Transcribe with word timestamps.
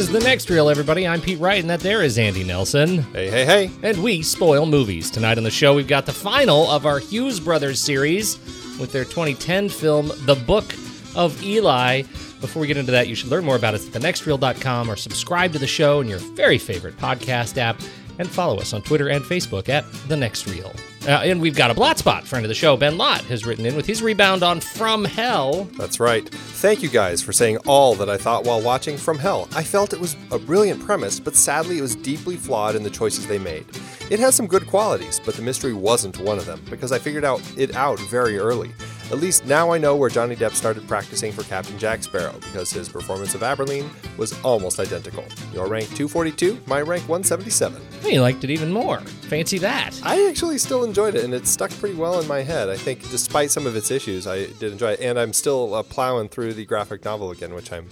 Is 0.00 0.10
the 0.10 0.20
next 0.20 0.48
reel, 0.48 0.70
everybody. 0.70 1.06
I'm 1.06 1.20
Pete 1.20 1.38
Wright, 1.38 1.60
and 1.60 1.68
that 1.68 1.80
there 1.80 2.02
is 2.02 2.16
Andy 2.16 2.42
Nelson. 2.42 3.02
Hey, 3.12 3.28
hey, 3.28 3.44
hey. 3.44 3.70
And 3.82 4.02
we 4.02 4.22
spoil 4.22 4.64
movies. 4.64 5.10
Tonight 5.10 5.36
on 5.36 5.44
the 5.44 5.50
show, 5.50 5.74
we've 5.74 5.86
got 5.86 6.06
the 6.06 6.12
final 6.12 6.70
of 6.70 6.86
our 6.86 6.98
Hughes 6.98 7.38
Brothers 7.38 7.78
series 7.78 8.38
with 8.78 8.92
their 8.92 9.04
2010 9.04 9.68
film, 9.68 10.10
The 10.20 10.36
Book 10.36 10.72
of 11.14 11.42
Eli. 11.42 12.02
Before 12.40 12.62
we 12.62 12.66
get 12.66 12.78
into 12.78 12.92
that, 12.92 13.08
you 13.08 13.14
should 13.14 13.28
learn 13.28 13.44
more 13.44 13.56
about 13.56 13.74
us 13.74 13.86
at 13.86 13.92
thenextreel.com 13.92 14.90
or 14.90 14.96
subscribe 14.96 15.52
to 15.52 15.58
the 15.58 15.66
show 15.66 16.00
in 16.00 16.08
your 16.08 16.18
very 16.18 16.56
favorite 16.56 16.96
podcast 16.96 17.58
app 17.58 17.78
and 18.18 18.26
follow 18.26 18.58
us 18.58 18.72
on 18.72 18.80
Twitter 18.80 19.08
and 19.08 19.22
Facebook 19.22 19.68
at 19.68 19.84
The 20.08 20.16
Next 20.16 20.46
Reel. 20.46 20.72
Uh, 21.06 21.12
and 21.12 21.40
we've 21.40 21.56
got 21.56 21.70
a 21.70 21.74
blot 21.74 21.98
spot. 21.98 22.26
Friend 22.26 22.44
of 22.44 22.48
the 22.48 22.54
show, 22.54 22.76
Ben 22.76 22.98
Lott, 22.98 23.22
has 23.24 23.46
written 23.46 23.64
in 23.64 23.74
with 23.74 23.86
his 23.86 24.02
rebound 24.02 24.42
on 24.42 24.60
From 24.60 25.04
Hell. 25.04 25.64
That's 25.78 25.98
right. 25.98 26.28
Thank 26.28 26.82
you 26.82 26.90
guys 26.90 27.22
for 27.22 27.32
saying 27.32 27.56
all 27.66 27.94
that 27.94 28.10
I 28.10 28.18
thought 28.18 28.44
while 28.44 28.60
watching 28.60 28.98
From 28.98 29.18
Hell. 29.18 29.48
I 29.54 29.62
felt 29.62 29.94
it 29.94 30.00
was 30.00 30.14
a 30.30 30.38
brilliant 30.38 30.84
premise, 30.84 31.18
but 31.18 31.34
sadly 31.34 31.78
it 31.78 31.82
was 31.82 31.96
deeply 31.96 32.36
flawed 32.36 32.74
in 32.74 32.82
the 32.82 32.90
choices 32.90 33.26
they 33.26 33.38
made. 33.38 33.64
It 34.10 34.20
has 34.20 34.34
some 34.34 34.46
good 34.46 34.66
qualities, 34.66 35.20
but 35.24 35.34
the 35.34 35.42
mystery 35.42 35.72
wasn't 35.72 36.18
one 36.20 36.36
of 36.36 36.44
them 36.44 36.60
because 36.68 36.92
I 36.92 36.98
figured 36.98 37.24
out 37.24 37.40
it 37.56 37.74
out 37.74 37.98
very 38.00 38.38
early. 38.38 38.72
At 39.10 39.18
least 39.18 39.44
now 39.44 39.72
I 39.72 39.78
know 39.78 39.96
where 39.96 40.08
Johnny 40.08 40.36
Depp 40.36 40.52
started 40.52 40.86
practicing 40.86 41.32
for 41.32 41.42
Captain 41.42 41.76
Jack 41.78 42.04
Sparrow 42.04 42.34
because 42.34 42.70
his 42.70 42.88
performance 42.88 43.34
of 43.34 43.40
Abberline 43.40 43.90
was 44.16 44.40
almost 44.44 44.78
identical. 44.78 45.24
Your 45.52 45.66
rank 45.66 45.86
242, 45.96 46.60
my 46.66 46.80
rank 46.80 47.08
177. 47.08 47.82
You 48.04 48.20
liked 48.20 48.44
it 48.44 48.50
even 48.50 48.70
more. 48.70 49.00
Fancy 49.00 49.58
that. 49.58 49.98
I 50.04 50.28
actually 50.28 50.58
still 50.58 50.84
enjoyed 50.84 51.16
it 51.16 51.24
and 51.24 51.34
it 51.34 51.48
stuck 51.48 51.72
pretty 51.72 51.96
well 51.96 52.20
in 52.20 52.28
my 52.28 52.42
head. 52.42 52.68
I 52.68 52.76
think 52.76 53.02
despite 53.10 53.50
some 53.50 53.66
of 53.66 53.74
its 53.74 53.90
issues, 53.90 54.28
I 54.28 54.46
did 54.46 54.70
enjoy 54.70 54.92
it 54.92 55.00
and 55.00 55.18
I'm 55.18 55.32
still 55.32 55.74
uh, 55.74 55.82
plowing 55.82 56.28
through 56.28 56.54
the 56.54 56.64
graphic 56.64 57.04
novel 57.04 57.32
again, 57.32 57.52
which 57.52 57.72
I'm 57.72 57.88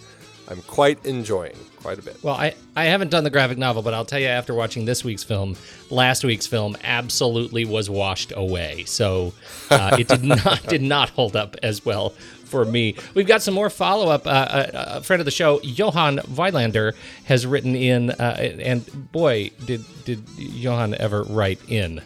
I'm 0.51 0.63
quite 0.63 1.05
enjoying 1.05 1.57
quite 1.79 1.99
a 1.99 2.03
bit. 2.03 2.23
Well, 2.23 2.35
I, 2.35 2.55
I 2.77 2.85
haven't 2.85 3.11
done 3.11 3.25
the 3.25 3.31
graphic 3.31 3.59
novel, 3.59 3.83
but 3.83 3.95
I'll 3.95 4.05
tell 4.05 4.19
you 4.19 4.27
after 4.27 4.55
watching 4.55 4.85
this 4.85 5.05
week's 5.05 5.25
film, 5.25 5.57
last 5.91 6.25
week's 6.25 6.47
film 6.47 6.77
absolutely 6.83 7.65
was 7.65 7.89
washed 7.89 8.33
away. 8.35 8.85
So 8.85 9.33
uh, 9.71 9.97
it 9.99 10.09
did 10.09 10.25
not 10.45 10.63
did 10.67 10.83
not 10.83 11.11
hold 11.11 11.37
up 11.37 11.57
as 11.63 11.85
well 11.85 12.11
for 12.49 12.65
me. 12.65 12.97
We've 13.15 13.27
got 13.27 13.43
some 13.43 13.55
more 13.55 13.71
follow 13.71 14.11
up. 14.11 14.27
Uh, 14.27 14.31
a, 14.31 14.33
uh, 14.33 14.99
a, 14.99 15.03
friend 15.03 15.21
of 15.21 15.25
the 15.25 15.31
show, 15.31 15.61
Johan 15.63 16.19
Weilander, 16.19 16.95
has 17.25 17.47
written 17.47 17.77
in, 17.77 18.11
uh, 18.11 18.37
and 18.61 19.13
boy, 19.13 19.51
did 19.67 19.85
did 20.05 20.23
Johan 20.37 20.95
ever 20.95 21.23
write 21.25 21.61
in. 21.69 22.03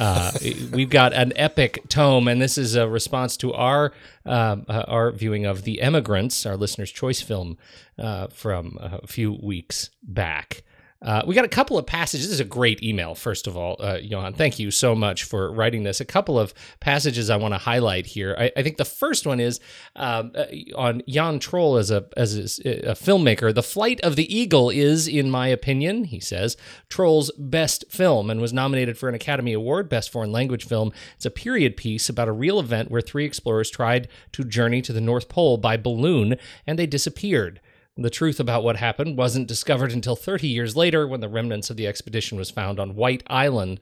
Uh, 0.00 0.32
we've 0.72 0.88
got 0.88 1.12
an 1.12 1.30
epic 1.36 1.82
tome, 1.88 2.26
and 2.26 2.40
this 2.40 2.56
is 2.56 2.74
a 2.74 2.88
response 2.88 3.36
to 3.36 3.52
our 3.52 3.92
um, 4.24 4.64
uh, 4.66 4.84
our 4.88 5.10
viewing 5.10 5.44
of 5.44 5.64
The 5.64 5.82
Emigrants, 5.82 6.46
our 6.46 6.56
listener's 6.56 6.90
choice 6.90 7.20
film 7.20 7.58
uh, 7.98 8.28
from 8.28 8.78
a 8.80 9.06
few 9.06 9.32
weeks 9.32 9.90
back. 10.02 10.62
Uh, 11.02 11.22
we 11.26 11.34
got 11.34 11.46
a 11.46 11.48
couple 11.48 11.78
of 11.78 11.86
passages. 11.86 12.26
This 12.26 12.34
is 12.34 12.40
a 12.40 12.44
great 12.44 12.82
email, 12.82 13.14
first 13.14 13.46
of 13.46 13.56
all, 13.56 13.76
uh, 13.80 13.96
Johan. 14.02 14.34
Thank 14.34 14.58
you 14.58 14.70
so 14.70 14.94
much 14.94 15.24
for 15.24 15.50
writing 15.50 15.82
this. 15.82 15.98
A 15.98 16.04
couple 16.04 16.38
of 16.38 16.52
passages 16.78 17.30
I 17.30 17.36
want 17.36 17.54
to 17.54 17.58
highlight 17.58 18.04
here. 18.04 18.36
I, 18.38 18.52
I 18.54 18.62
think 18.62 18.76
the 18.76 18.84
first 18.84 19.26
one 19.26 19.40
is 19.40 19.60
um, 19.96 20.32
uh, 20.34 20.44
on 20.76 21.02
Jan 21.08 21.38
Troell 21.38 21.78
as 21.78 21.90
a 21.90 22.06
as 22.18 22.60
a, 22.64 22.90
a, 22.90 22.94
filmmaker. 22.94 23.54
The 23.54 23.62
Flight 23.62 23.98
of 24.02 24.16
the 24.16 24.34
Eagle 24.34 24.68
is, 24.68 25.08
in 25.08 25.30
my 25.30 25.48
opinion, 25.48 26.04
he 26.04 26.20
says, 26.20 26.58
Troell's 26.90 27.30
best 27.38 27.84
film 27.88 28.28
and 28.28 28.38
was 28.38 28.52
nominated 28.52 28.98
for 28.98 29.08
an 29.08 29.14
Academy 29.14 29.54
Award, 29.54 29.88
Best 29.88 30.10
Foreign 30.10 30.32
Language 30.32 30.66
Film. 30.66 30.92
It's 31.16 31.24
a 31.24 31.30
period 31.30 31.78
piece 31.78 32.10
about 32.10 32.28
a 32.28 32.32
real 32.32 32.60
event 32.60 32.90
where 32.90 33.00
three 33.00 33.24
explorers 33.24 33.70
tried 33.70 34.08
to 34.32 34.44
journey 34.44 34.82
to 34.82 34.92
the 34.92 35.00
North 35.00 35.30
Pole 35.30 35.56
by 35.56 35.78
balloon 35.78 36.36
and 36.66 36.78
they 36.78 36.86
disappeared. 36.86 37.60
The 38.00 38.08
truth 38.08 38.40
about 38.40 38.64
what 38.64 38.76
happened 38.76 39.18
wasn't 39.18 39.46
discovered 39.46 39.92
until 39.92 40.16
30 40.16 40.48
years 40.48 40.74
later 40.74 41.06
when 41.06 41.20
the 41.20 41.28
remnants 41.28 41.68
of 41.68 41.76
the 41.76 41.86
expedition 41.86 42.38
was 42.38 42.48
found 42.48 42.80
on 42.80 42.94
White 42.94 43.22
Island. 43.26 43.78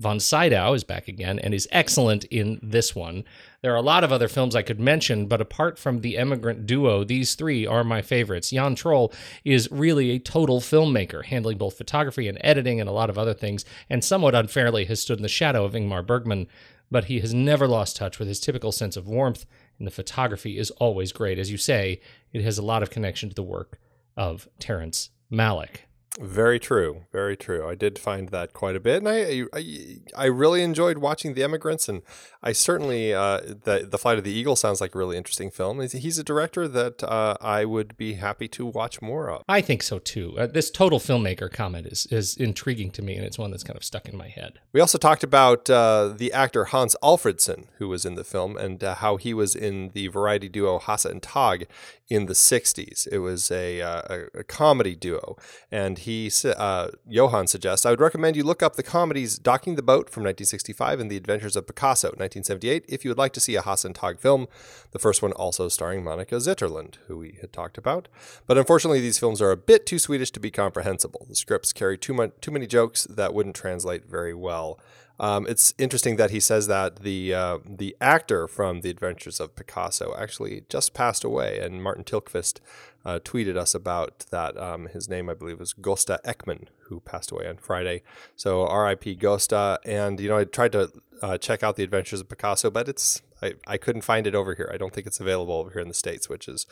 Von 0.00 0.18
Sydow 0.18 0.72
is 0.72 0.82
back 0.82 1.06
again 1.06 1.38
and 1.38 1.54
is 1.54 1.68
excellent 1.70 2.24
in 2.24 2.58
this 2.64 2.96
one. 2.96 3.22
There 3.62 3.72
are 3.72 3.76
a 3.76 3.80
lot 3.80 4.02
of 4.02 4.10
other 4.10 4.26
films 4.26 4.56
I 4.56 4.62
could 4.62 4.80
mention, 4.80 5.26
but 5.26 5.40
apart 5.40 5.78
from 5.78 6.00
the 6.00 6.18
emigrant 6.18 6.66
duo, 6.66 7.04
these 7.04 7.36
three 7.36 7.64
are 7.64 7.84
my 7.84 8.02
favorites. 8.02 8.50
Jan 8.50 8.74
Troell 8.74 9.14
is 9.44 9.70
really 9.70 10.10
a 10.10 10.18
total 10.18 10.58
filmmaker, 10.60 11.24
handling 11.24 11.58
both 11.58 11.78
photography 11.78 12.26
and 12.26 12.38
editing 12.40 12.80
and 12.80 12.88
a 12.88 12.92
lot 12.92 13.08
of 13.08 13.18
other 13.18 13.34
things, 13.34 13.64
and 13.88 14.02
somewhat 14.02 14.34
unfairly 14.34 14.86
has 14.86 15.00
stood 15.00 15.20
in 15.20 15.22
the 15.22 15.28
shadow 15.28 15.64
of 15.64 15.74
Ingmar 15.74 16.04
Bergman, 16.04 16.48
but 16.90 17.04
he 17.04 17.20
has 17.20 17.32
never 17.32 17.68
lost 17.68 17.94
touch 17.94 18.18
with 18.18 18.26
his 18.26 18.40
typical 18.40 18.72
sense 18.72 18.96
of 18.96 19.06
warmth 19.06 19.46
and 19.80 19.86
the 19.86 19.90
photography 19.90 20.58
is 20.58 20.70
always 20.72 21.10
great. 21.10 21.38
As 21.38 21.50
you 21.50 21.56
say, 21.56 22.00
it 22.32 22.42
has 22.42 22.58
a 22.58 22.62
lot 22.62 22.84
of 22.84 22.90
connection 22.90 23.30
to 23.30 23.34
the 23.34 23.42
work 23.42 23.80
of 24.16 24.46
Terrence 24.60 25.10
Malick. 25.32 25.86
Very 26.18 26.58
true. 26.58 27.04
Very 27.12 27.36
true. 27.36 27.68
I 27.68 27.76
did 27.76 27.98
find 27.98 28.30
that 28.30 28.52
quite 28.52 28.74
a 28.74 28.80
bit, 28.80 28.96
and 28.98 29.08
I 29.08 29.44
I, 29.52 29.98
I 30.16 30.26
really 30.26 30.62
enjoyed 30.62 30.98
watching 30.98 31.34
The 31.34 31.44
Emigrants, 31.44 31.88
and 31.88 32.02
I 32.42 32.52
certainly 32.52 33.14
uh, 33.14 33.40
the 33.40 33.86
the 33.88 33.98
Flight 33.98 34.18
of 34.18 34.24
the 34.24 34.32
Eagle 34.32 34.56
sounds 34.56 34.80
like 34.80 34.94
a 34.94 34.98
really 34.98 35.16
interesting 35.16 35.52
film. 35.52 35.80
He's 35.80 36.18
a 36.18 36.24
director 36.24 36.66
that 36.66 37.04
uh, 37.04 37.36
I 37.40 37.64
would 37.64 37.96
be 37.96 38.14
happy 38.14 38.48
to 38.48 38.66
watch 38.66 39.00
more 39.00 39.30
of. 39.30 39.42
I 39.48 39.60
think 39.60 39.84
so 39.84 40.00
too. 40.00 40.36
Uh, 40.36 40.46
this 40.48 40.70
total 40.70 40.98
filmmaker 40.98 41.50
comment 41.52 41.86
is 41.86 42.06
is 42.06 42.36
intriguing 42.36 42.90
to 42.92 43.02
me, 43.02 43.14
and 43.14 43.24
it's 43.24 43.38
one 43.38 43.52
that's 43.52 43.64
kind 43.64 43.76
of 43.76 43.84
stuck 43.84 44.08
in 44.08 44.16
my 44.16 44.28
head. 44.28 44.58
We 44.72 44.80
also 44.80 44.98
talked 44.98 45.22
about 45.22 45.70
uh, 45.70 46.08
the 46.16 46.32
actor 46.32 46.66
Hans 46.66 46.96
Alfredson, 47.04 47.66
who 47.78 47.88
was 47.88 48.04
in 48.04 48.16
the 48.16 48.24
film, 48.24 48.56
and 48.56 48.82
uh, 48.82 48.96
how 48.96 49.16
he 49.16 49.32
was 49.32 49.54
in 49.54 49.90
the 49.90 50.08
variety 50.08 50.48
duo 50.48 50.80
Hasse 50.80 51.04
and 51.04 51.22
Tage 51.22 51.66
in 52.08 52.26
the 52.26 52.34
'60s. 52.34 53.06
It 53.12 53.18
was 53.18 53.52
a 53.52 53.80
uh, 53.80 54.02
a, 54.10 54.40
a 54.40 54.44
comedy 54.44 54.96
duo, 54.96 55.36
and 55.70 55.99
he 56.00 56.30
uh, 56.44 56.88
Johan 57.08 57.46
suggests 57.46 57.86
I 57.86 57.90
would 57.90 58.00
recommend 58.00 58.36
you 58.36 58.42
look 58.42 58.62
up 58.62 58.76
the 58.76 58.82
comedies 58.82 59.38
Docking 59.38 59.76
the 59.76 59.82
Boat 59.82 60.10
from 60.10 60.22
1965 60.22 60.98
and 60.98 61.10
The 61.10 61.16
Adventures 61.16 61.56
of 61.56 61.66
Picasso 61.66 62.08
1978 62.08 62.84
if 62.88 63.04
you 63.04 63.10
would 63.10 63.18
like 63.18 63.32
to 63.34 63.40
see 63.40 63.54
a 63.54 63.62
Hasse 63.62 63.84
and 63.84 63.94
Tage 63.94 64.18
film. 64.18 64.46
The 64.92 64.98
first 64.98 65.22
one 65.22 65.32
also 65.32 65.68
starring 65.68 66.02
Monica 66.02 66.36
Zetterlund, 66.36 66.96
who 67.06 67.18
we 67.18 67.38
had 67.40 67.52
talked 67.52 67.78
about. 67.78 68.08
But 68.46 68.58
unfortunately, 68.58 69.00
these 69.00 69.18
films 69.18 69.40
are 69.42 69.50
a 69.50 69.56
bit 69.56 69.86
too 69.86 69.98
Swedish 69.98 70.30
to 70.32 70.40
be 70.40 70.50
comprehensible. 70.50 71.26
The 71.28 71.36
scripts 71.36 71.72
carry 71.72 71.98
too 71.98 72.14
much 72.14 72.32
too 72.40 72.50
many 72.50 72.66
jokes 72.66 73.04
that 73.04 73.34
wouldn't 73.34 73.56
translate 73.56 74.06
very 74.06 74.34
well. 74.34 74.80
Um, 75.20 75.46
it's 75.46 75.74
interesting 75.76 76.16
that 76.16 76.30
he 76.30 76.40
says 76.40 76.66
that 76.68 77.00
the 77.00 77.34
uh, 77.34 77.58
the 77.64 77.94
actor 78.00 78.48
from 78.48 78.80
The 78.80 78.88
Adventures 78.88 79.38
of 79.38 79.54
Picasso 79.54 80.14
actually 80.18 80.64
just 80.70 80.94
passed 80.94 81.24
away, 81.24 81.58
and 81.60 81.82
Martin 81.82 82.04
Tilqvist 82.04 82.58
uh, 83.04 83.18
tweeted 83.22 83.56
us 83.56 83.74
about 83.74 84.20
that. 84.30 84.56
Um, 84.56 84.86
his 84.86 85.10
name, 85.10 85.28
I 85.28 85.34
believe, 85.34 85.60
was 85.60 85.74
Gosta 85.74 86.18
Ekman, 86.22 86.68
who 86.84 87.00
passed 87.00 87.30
away 87.30 87.46
on 87.46 87.58
Friday. 87.58 88.02
So 88.34 88.66
R.I.P. 88.66 89.16
Gosta. 89.16 89.76
And 89.84 90.18
you 90.18 90.30
know, 90.30 90.38
I 90.38 90.44
tried 90.44 90.72
to 90.72 90.90
uh, 91.20 91.36
check 91.36 91.62
out 91.62 91.76
The 91.76 91.84
Adventures 91.84 92.20
of 92.20 92.28
Picasso, 92.30 92.70
but 92.70 92.88
it's 92.88 93.20
I, 93.42 93.54
I 93.66 93.76
couldn't 93.76 94.02
find 94.02 94.26
it 94.26 94.34
over 94.34 94.54
here. 94.54 94.70
I 94.72 94.78
don't 94.78 94.94
think 94.94 95.06
it's 95.06 95.20
available 95.20 95.54
over 95.54 95.70
here 95.70 95.82
in 95.82 95.88
the 95.88 95.94
states, 95.94 96.30
which 96.30 96.48
is 96.48 96.66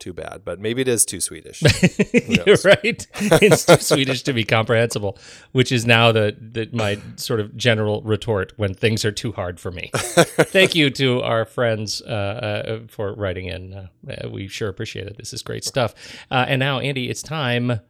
too 0.00 0.12
bad, 0.12 0.42
but 0.44 0.58
maybe 0.58 0.82
it 0.82 0.88
is 0.88 1.04
too 1.04 1.20
Swedish. 1.20 1.62
You're 2.12 2.56
right. 2.64 3.06
It's 3.42 3.64
too 3.64 3.76
Swedish 3.76 4.22
to 4.24 4.32
be 4.32 4.44
comprehensible, 4.44 5.18
which 5.52 5.70
is 5.70 5.86
now 5.86 6.10
the, 6.12 6.36
the 6.40 6.68
my 6.72 6.98
sort 7.16 7.40
of 7.40 7.56
general 7.56 8.02
retort 8.02 8.52
when 8.56 8.74
things 8.74 9.04
are 9.04 9.12
too 9.12 9.32
hard 9.32 9.60
for 9.60 9.70
me. 9.70 9.90
Thank 9.94 10.74
you 10.74 10.90
to 10.90 11.22
our 11.22 11.44
friends 11.44 12.02
uh, 12.02 12.06
uh, 12.06 12.80
for 12.88 13.14
writing 13.14 13.46
in. 13.46 13.74
Uh, 13.74 13.88
uh, 14.10 14.28
we 14.28 14.48
sure 14.48 14.68
appreciate 14.68 15.06
it. 15.06 15.16
This 15.16 15.32
is 15.32 15.42
great 15.42 15.64
stuff. 15.64 15.94
Uh, 16.30 16.46
and 16.48 16.58
now, 16.58 16.80
Andy, 16.80 17.08
it's 17.08 17.22
time. 17.22 17.80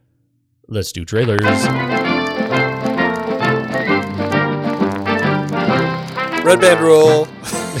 Let's 0.67 0.91
do 0.91 1.05
trailers. 1.05 1.41
Red 6.51 6.59
band 6.59 6.81
rule. 6.81 7.29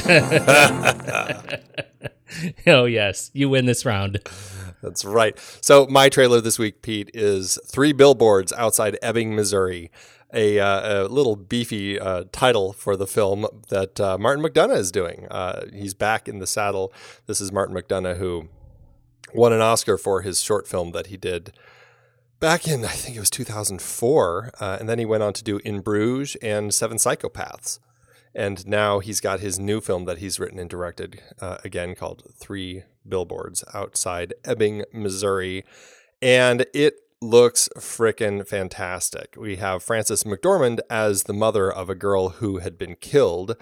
oh 2.67 2.85
yes, 2.85 3.29
you 3.33 3.49
win 3.49 3.65
this 3.65 3.85
round. 3.85 4.21
That's 4.81 5.03
right. 5.03 5.37
So 5.59 5.87
my 5.87 6.07
trailer 6.07 6.39
this 6.39 6.57
week, 6.57 6.81
Pete, 6.81 7.11
is 7.13 7.59
three 7.67 7.91
billboards 7.91 8.53
outside 8.53 8.97
Ebbing, 9.01 9.35
Missouri. 9.35 9.91
A, 10.33 10.59
uh, 10.59 11.03
a 11.03 11.07
little 11.09 11.35
beefy 11.35 11.99
uh, 11.99 12.23
title 12.31 12.71
for 12.71 12.95
the 12.95 13.05
film 13.05 13.45
that 13.67 13.99
uh, 13.99 14.17
Martin 14.17 14.41
McDonagh 14.41 14.77
is 14.77 14.89
doing. 14.89 15.27
Uh, 15.29 15.65
he's 15.73 15.93
back 15.93 16.29
in 16.29 16.39
the 16.39 16.47
saddle. 16.47 16.93
This 17.25 17.41
is 17.41 17.51
Martin 17.51 17.75
McDonagh 17.75 18.19
who 18.19 18.47
won 19.33 19.51
an 19.51 19.59
Oscar 19.59 19.97
for 19.97 20.21
his 20.21 20.39
short 20.39 20.65
film 20.65 20.93
that 20.93 21.07
he 21.07 21.17
did 21.17 21.51
back 22.39 22.69
in 22.69 22.85
I 22.85 22.87
think 22.87 23.17
it 23.17 23.19
was 23.19 23.29
2004, 23.29 24.51
uh, 24.61 24.77
and 24.79 24.87
then 24.87 24.97
he 24.97 25.03
went 25.03 25.23
on 25.23 25.33
to 25.33 25.43
do 25.43 25.59
In 25.65 25.81
Bruges 25.81 26.37
and 26.41 26.73
Seven 26.73 26.95
Psychopaths 26.95 27.79
and 28.33 28.65
now 28.65 28.99
he's 28.99 29.19
got 29.19 29.39
his 29.39 29.59
new 29.59 29.81
film 29.81 30.05
that 30.05 30.19
he's 30.19 30.39
written 30.39 30.59
and 30.59 30.69
directed 30.69 31.21
uh, 31.39 31.57
again 31.63 31.95
called 31.95 32.23
Three 32.35 32.83
Billboards 33.07 33.63
Outside 33.73 34.33
Ebbing, 34.45 34.83
Missouri, 34.93 35.63
and 36.21 36.65
it 36.73 36.95
looks 37.21 37.69
frickin' 37.77 38.47
fantastic. 38.47 39.35
We 39.37 39.57
have 39.57 39.83
Frances 39.83 40.23
McDormand 40.23 40.79
as 40.89 41.23
the 41.23 41.33
mother 41.33 41.71
of 41.71 41.89
a 41.89 41.95
girl 41.95 42.29
who 42.29 42.57
had 42.57 42.77
been 42.77 42.95
killed. 42.95 43.55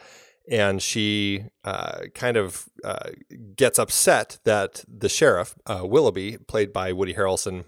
And 0.50 0.82
she 0.82 1.46
uh, 1.64 2.06
kind 2.16 2.36
of 2.36 2.70
uh, 2.84 3.12
gets 3.56 3.78
upset 3.78 4.40
that 4.46 4.84
the 4.88 5.10
sheriff, 5.10 5.54
uh, 5.68 5.82
Willoughby, 5.84 6.38
played 6.38 6.74
by 6.74 6.92
Woody 6.92 7.14
Harrelson, 7.14 7.66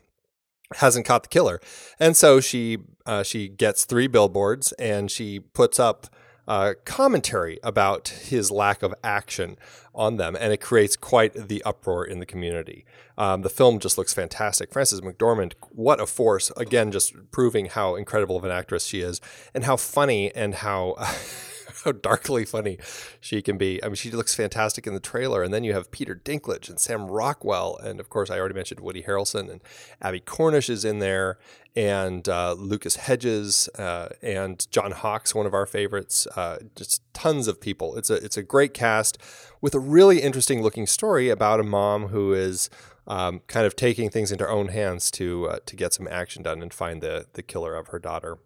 hasn't 0.75 1.05
caught 1.05 1.23
the 1.23 1.29
killer. 1.29 1.59
And 1.99 2.17
so 2.17 2.39
she 2.39 2.79
uh, 3.05 3.21
she 3.21 3.49
gets 3.49 3.85
three 3.85 4.07
billboards 4.07 4.71
and 4.73 5.11
she 5.11 5.39
puts 5.39 5.79
up 5.79 6.07
uh, 6.47 6.73
commentary 6.85 7.59
about 7.63 8.09
his 8.09 8.51
lack 8.51 8.83
of 8.83 8.93
action 9.03 9.57
on 9.93 10.17
them, 10.17 10.35
and 10.39 10.53
it 10.53 10.61
creates 10.61 10.95
quite 10.95 11.33
the 11.47 11.63
uproar 11.63 12.05
in 12.05 12.19
the 12.19 12.25
community. 12.25 12.85
Um, 13.17 13.41
the 13.41 13.49
film 13.49 13.79
just 13.79 13.97
looks 13.97 14.13
fantastic. 14.13 14.71
Frances 14.71 15.01
McDormand, 15.01 15.53
what 15.69 15.99
a 15.99 16.07
force! 16.07 16.51
Again, 16.57 16.91
just 16.91 17.13
proving 17.31 17.67
how 17.67 17.95
incredible 17.95 18.37
of 18.37 18.43
an 18.43 18.51
actress 18.51 18.85
she 18.85 19.01
is, 19.01 19.21
and 19.53 19.65
how 19.65 19.77
funny 19.77 20.33
and 20.33 20.55
how. 20.55 20.95
how 21.85 21.91
darkly 21.91 22.45
funny 22.45 22.77
she 23.19 23.41
can 23.41 23.57
be. 23.57 23.83
I 23.83 23.87
mean, 23.87 23.95
she 23.95 24.11
looks 24.11 24.35
fantastic 24.35 24.87
in 24.87 24.93
the 24.93 24.99
trailer. 24.99 25.43
And 25.43 25.53
then 25.53 25.63
you 25.63 25.73
have 25.73 25.91
Peter 25.91 26.15
Dinklage 26.15 26.69
and 26.69 26.79
Sam 26.79 27.07
Rockwell. 27.07 27.77
And 27.77 27.99
of 27.99 28.09
course, 28.09 28.29
I 28.29 28.39
already 28.39 28.55
mentioned 28.55 28.79
Woody 28.79 29.03
Harrelson 29.03 29.49
and 29.49 29.61
Abbie 30.01 30.21
Cornish 30.21 30.69
is 30.69 30.85
in 30.85 30.99
there 30.99 31.37
and 31.75 32.27
uh, 32.27 32.53
Lucas 32.53 32.97
Hedges 32.97 33.69
uh, 33.77 34.09
and 34.21 34.69
John 34.71 34.91
Hawkes, 34.91 35.33
one 35.33 35.45
of 35.45 35.53
our 35.53 35.65
favorites. 35.65 36.27
Uh, 36.35 36.59
just 36.75 37.01
tons 37.13 37.47
of 37.47 37.61
people. 37.61 37.95
It's 37.95 38.09
a 38.09 38.15
it's 38.15 38.37
a 38.37 38.43
great 38.43 38.73
cast 38.73 39.17
with 39.61 39.73
a 39.73 39.79
really 39.79 40.21
interesting 40.21 40.61
looking 40.61 40.85
story 40.85 41.29
about 41.29 41.59
a 41.59 41.63
mom 41.63 42.07
who 42.07 42.33
is 42.33 42.69
um, 43.07 43.41
kind 43.47 43.65
of 43.65 43.75
taking 43.75 44.09
things 44.09 44.31
into 44.31 44.43
her 44.43 44.49
own 44.49 44.67
hands 44.67 45.09
to 45.11 45.47
uh, 45.47 45.59
to 45.65 45.75
get 45.75 45.93
some 45.93 46.07
action 46.09 46.43
done 46.43 46.61
and 46.61 46.73
find 46.73 47.01
the 47.01 47.27
the 47.33 47.41
killer 47.41 47.75
of 47.75 47.87
her 47.87 47.99
daughter. 47.99 48.37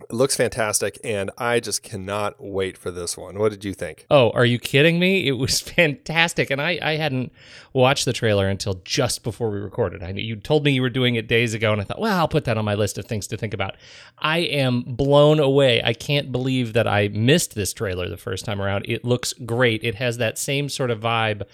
It 0.00 0.12
looks 0.12 0.36
fantastic, 0.36 0.98
and 1.04 1.30
I 1.38 1.60
just 1.60 1.82
cannot 1.82 2.34
wait 2.38 2.76
for 2.76 2.90
this 2.90 3.16
one. 3.16 3.38
What 3.38 3.52
did 3.52 3.64
you 3.64 3.74
think? 3.74 4.06
Oh, 4.10 4.30
are 4.32 4.44
you 4.44 4.58
kidding 4.58 4.98
me? 4.98 5.26
It 5.26 5.32
was 5.32 5.60
fantastic, 5.76 6.50
and 6.50 6.60
I, 6.60 6.78
I 6.82 6.96
hadn't 6.96 7.32
watched 7.72 8.04
the 8.04 8.12
trailer 8.12 8.48
until 8.48 8.80
just 8.84 9.22
before 9.22 9.50
we 9.50 9.58
recorded. 9.58 10.02
I 10.02 10.10
you 10.10 10.36
told 10.36 10.64
me 10.64 10.72
you 10.72 10.82
were 10.82 10.90
doing 10.90 11.14
it 11.14 11.28
days 11.28 11.54
ago, 11.54 11.72
and 11.72 11.80
I 11.80 11.84
thought, 11.84 12.00
well, 12.00 12.18
I'll 12.18 12.28
put 12.28 12.44
that 12.44 12.58
on 12.58 12.64
my 12.64 12.74
list 12.74 12.98
of 12.98 13.06
things 13.06 13.26
to 13.28 13.36
think 13.36 13.54
about. 13.54 13.76
I 14.18 14.38
am 14.38 14.82
blown 14.82 15.38
away. 15.38 15.82
I 15.82 15.94
can't 15.94 16.32
believe 16.32 16.72
that 16.72 16.88
I 16.88 17.08
missed 17.08 17.54
this 17.54 17.72
trailer 17.72 18.08
the 18.08 18.16
first 18.16 18.44
time 18.44 18.60
around. 18.60 18.86
It 18.88 19.04
looks 19.04 19.32
great. 19.32 19.84
It 19.84 19.94
has 19.96 20.18
that 20.18 20.38
same 20.38 20.68
sort 20.68 20.90
of 20.90 21.00
vibe 21.00 21.44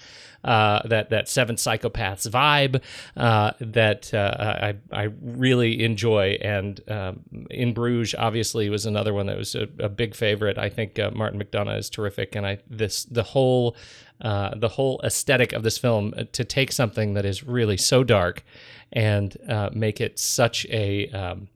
uh, 0.43 0.87
that 0.87 1.09
that 1.09 1.29
Seven 1.29 1.55
Psychopaths 1.55 2.29
vibe 2.29 2.81
uh, 3.17 3.51
that 3.59 4.13
uh, 4.13 4.35
I 4.39 4.75
I 4.91 5.09
really 5.21 5.83
enjoy. 5.83 6.37
And 6.41 6.81
um, 6.89 7.21
in 7.49 7.73
Bruges, 7.73 8.15
obviously, 8.17 8.69
was 8.69 8.85
another 8.85 9.13
one 9.13 9.27
that 9.27 9.37
was 9.37 9.55
a, 9.55 9.67
a 9.79 9.89
big 9.89 10.15
favorite. 10.15 10.57
I 10.57 10.69
think 10.69 10.99
uh, 10.99 11.11
Martin 11.13 11.39
McDonagh 11.39 11.77
is 11.77 11.89
terrific, 11.89 12.35
and 12.35 12.45
I 12.45 12.59
this 12.69 13.05
the 13.05 13.23
whole. 13.23 13.75
Uh, 14.23 14.53
the 14.55 14.67
whole 14.67 15.01
aesthetic 15.03 15.51
of 15.51 15.63
this 15.63 15.79
film 15.79 16.13
uh, 16.15 16.23
to 16.31 16.43
take 16.43 16.71
something 16.71 17.15
that 17.15 17.25
is 17.25 17.43
really 17.43 17.75
so 17.75 18.03
dark 18.03 18.43
and 18.91 19.35
make 19.73 19.99
it 19.99 20.19
such 20.19 20.63
a 20.67 21.09
um, 21.09 21.47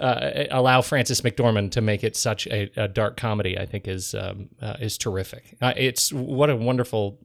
uh, 0.00 0.46
allow 0.50 0.80
Frances 0.80 1.20
McDormand 1.20 1.72
to 1.72 1.80
make 1.80 2.02
it 2.02 2.16
such 2.16 2.46
a, 2.46 2.70
a 2.76 2.88
dark 2.88 3.16
comedy, 3.16 3.58
I 3.58 3.66
think 3.66 3.86
is 3.86 4.14
um, 4.14 4.48
uh, 4.60 4.76
is 4.80 4.96
terrific. 4.96 5.56
Uh, 5.60 5.74
it's 5.76 6.12
what 6.12 6.48
a 6.48 6.56
wonderful 6.56 7.18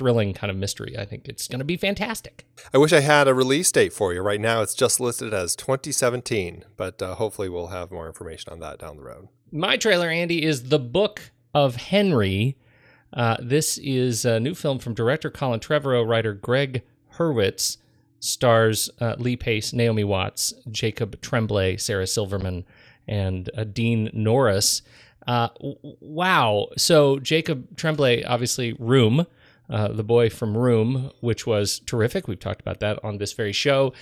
thrilling 0.00 0.32
kind 0.32 0.50
of 0.50 0.56
mystery. 0.56 0.96
I 0.98 1.04
think 1.04 1.28
it's 1.28 1.46
going 1.46 1.58
to 1.58 1.64
be 1.64 1.76
fantastic. 1.76 2.46
I 2.72 2.78
wish 2.78 2.90
I 2.90 3.00
had 3.00 3.28
a 3.28 3.34
release 3.34 3.70
date 3.70 3.92
for 3.92 4.14
you. 4.14 4.22
Right 4.22 4.40
now, 4.40 4.62
it's 4.62 4.72
just 4.72 4.98
listed 4.98 5.34
as 5.34 5.54
2017, 5.54 6.64
but 6.78 7.02
uh, 7.02 7.16
hopefully, 7.16 7.50
we'll 7.50 7.66
have 7.66 7.90
more 7.90 8.06
information 8.06 8.50
on 8.50 8.60
that 8.60 8.78
down 8.78 8.96
the 8.96 9.02
road. 9.02 9.28
My 9.52 9.76
trailer, 9.76 10.08
Andy, 10.08 10.42
is 10.42 10.70
The 10.70 10.78
Book 10.78 11.32
of 11.52 11.76
Henry. 11.76 12.56
Uh, 13.12 13.36
this 13.42 13.76
is 13.76 14.24
a 14.24 14.40
new 14.40 14.54
film 14.54 14.78
from 14.78 14.94
director 14.94 15.30
Colin 15.30 15.60
Trevorrow, 15.60 16.08
writer 16.08 16.32
Gregg 16.32 16.80
Hurwitz, 17.16 17.76
stars 18.20 18.88
uh, 19.02 19.16
Lee 19.18 19.36
Pace, 19.36 19.74
Naomi 19.74 20.04
Watts, 20.04 20.54
Jacob 20.70 21.20
Tremblay, 21.20 21.76
Sarah 21.76 22.06
Silverman, 22.06 22.64
and 23.06 23.50
uh, 23.54 23.64
Dean 23.64 24.08
Norris. 24.14 24.80
Uh, 25.26 25.48
wow. 26.00 26.68
So, 26.78 27.18
Jacob 27.18 27.76
Tremblay, 27.76 28.24
obviously, 28.24 28.72
Room 28.78 29.26
uh, 29.70 29.88
the 29.88 30.02
boy 30.02 30.28
from 30.28 30.56
Room, 30.56 31.12
which 31.20 31.46
was 31.46 31.78
terrific. 31.80 32.26
We've 32.26 32.38
talked 32.38 32.60
about 32.60 32.80
that 32.80 32.98
on 33.04 33.18
this 33.18 33.32
very 33.32 33.52
show. 33.52 33.92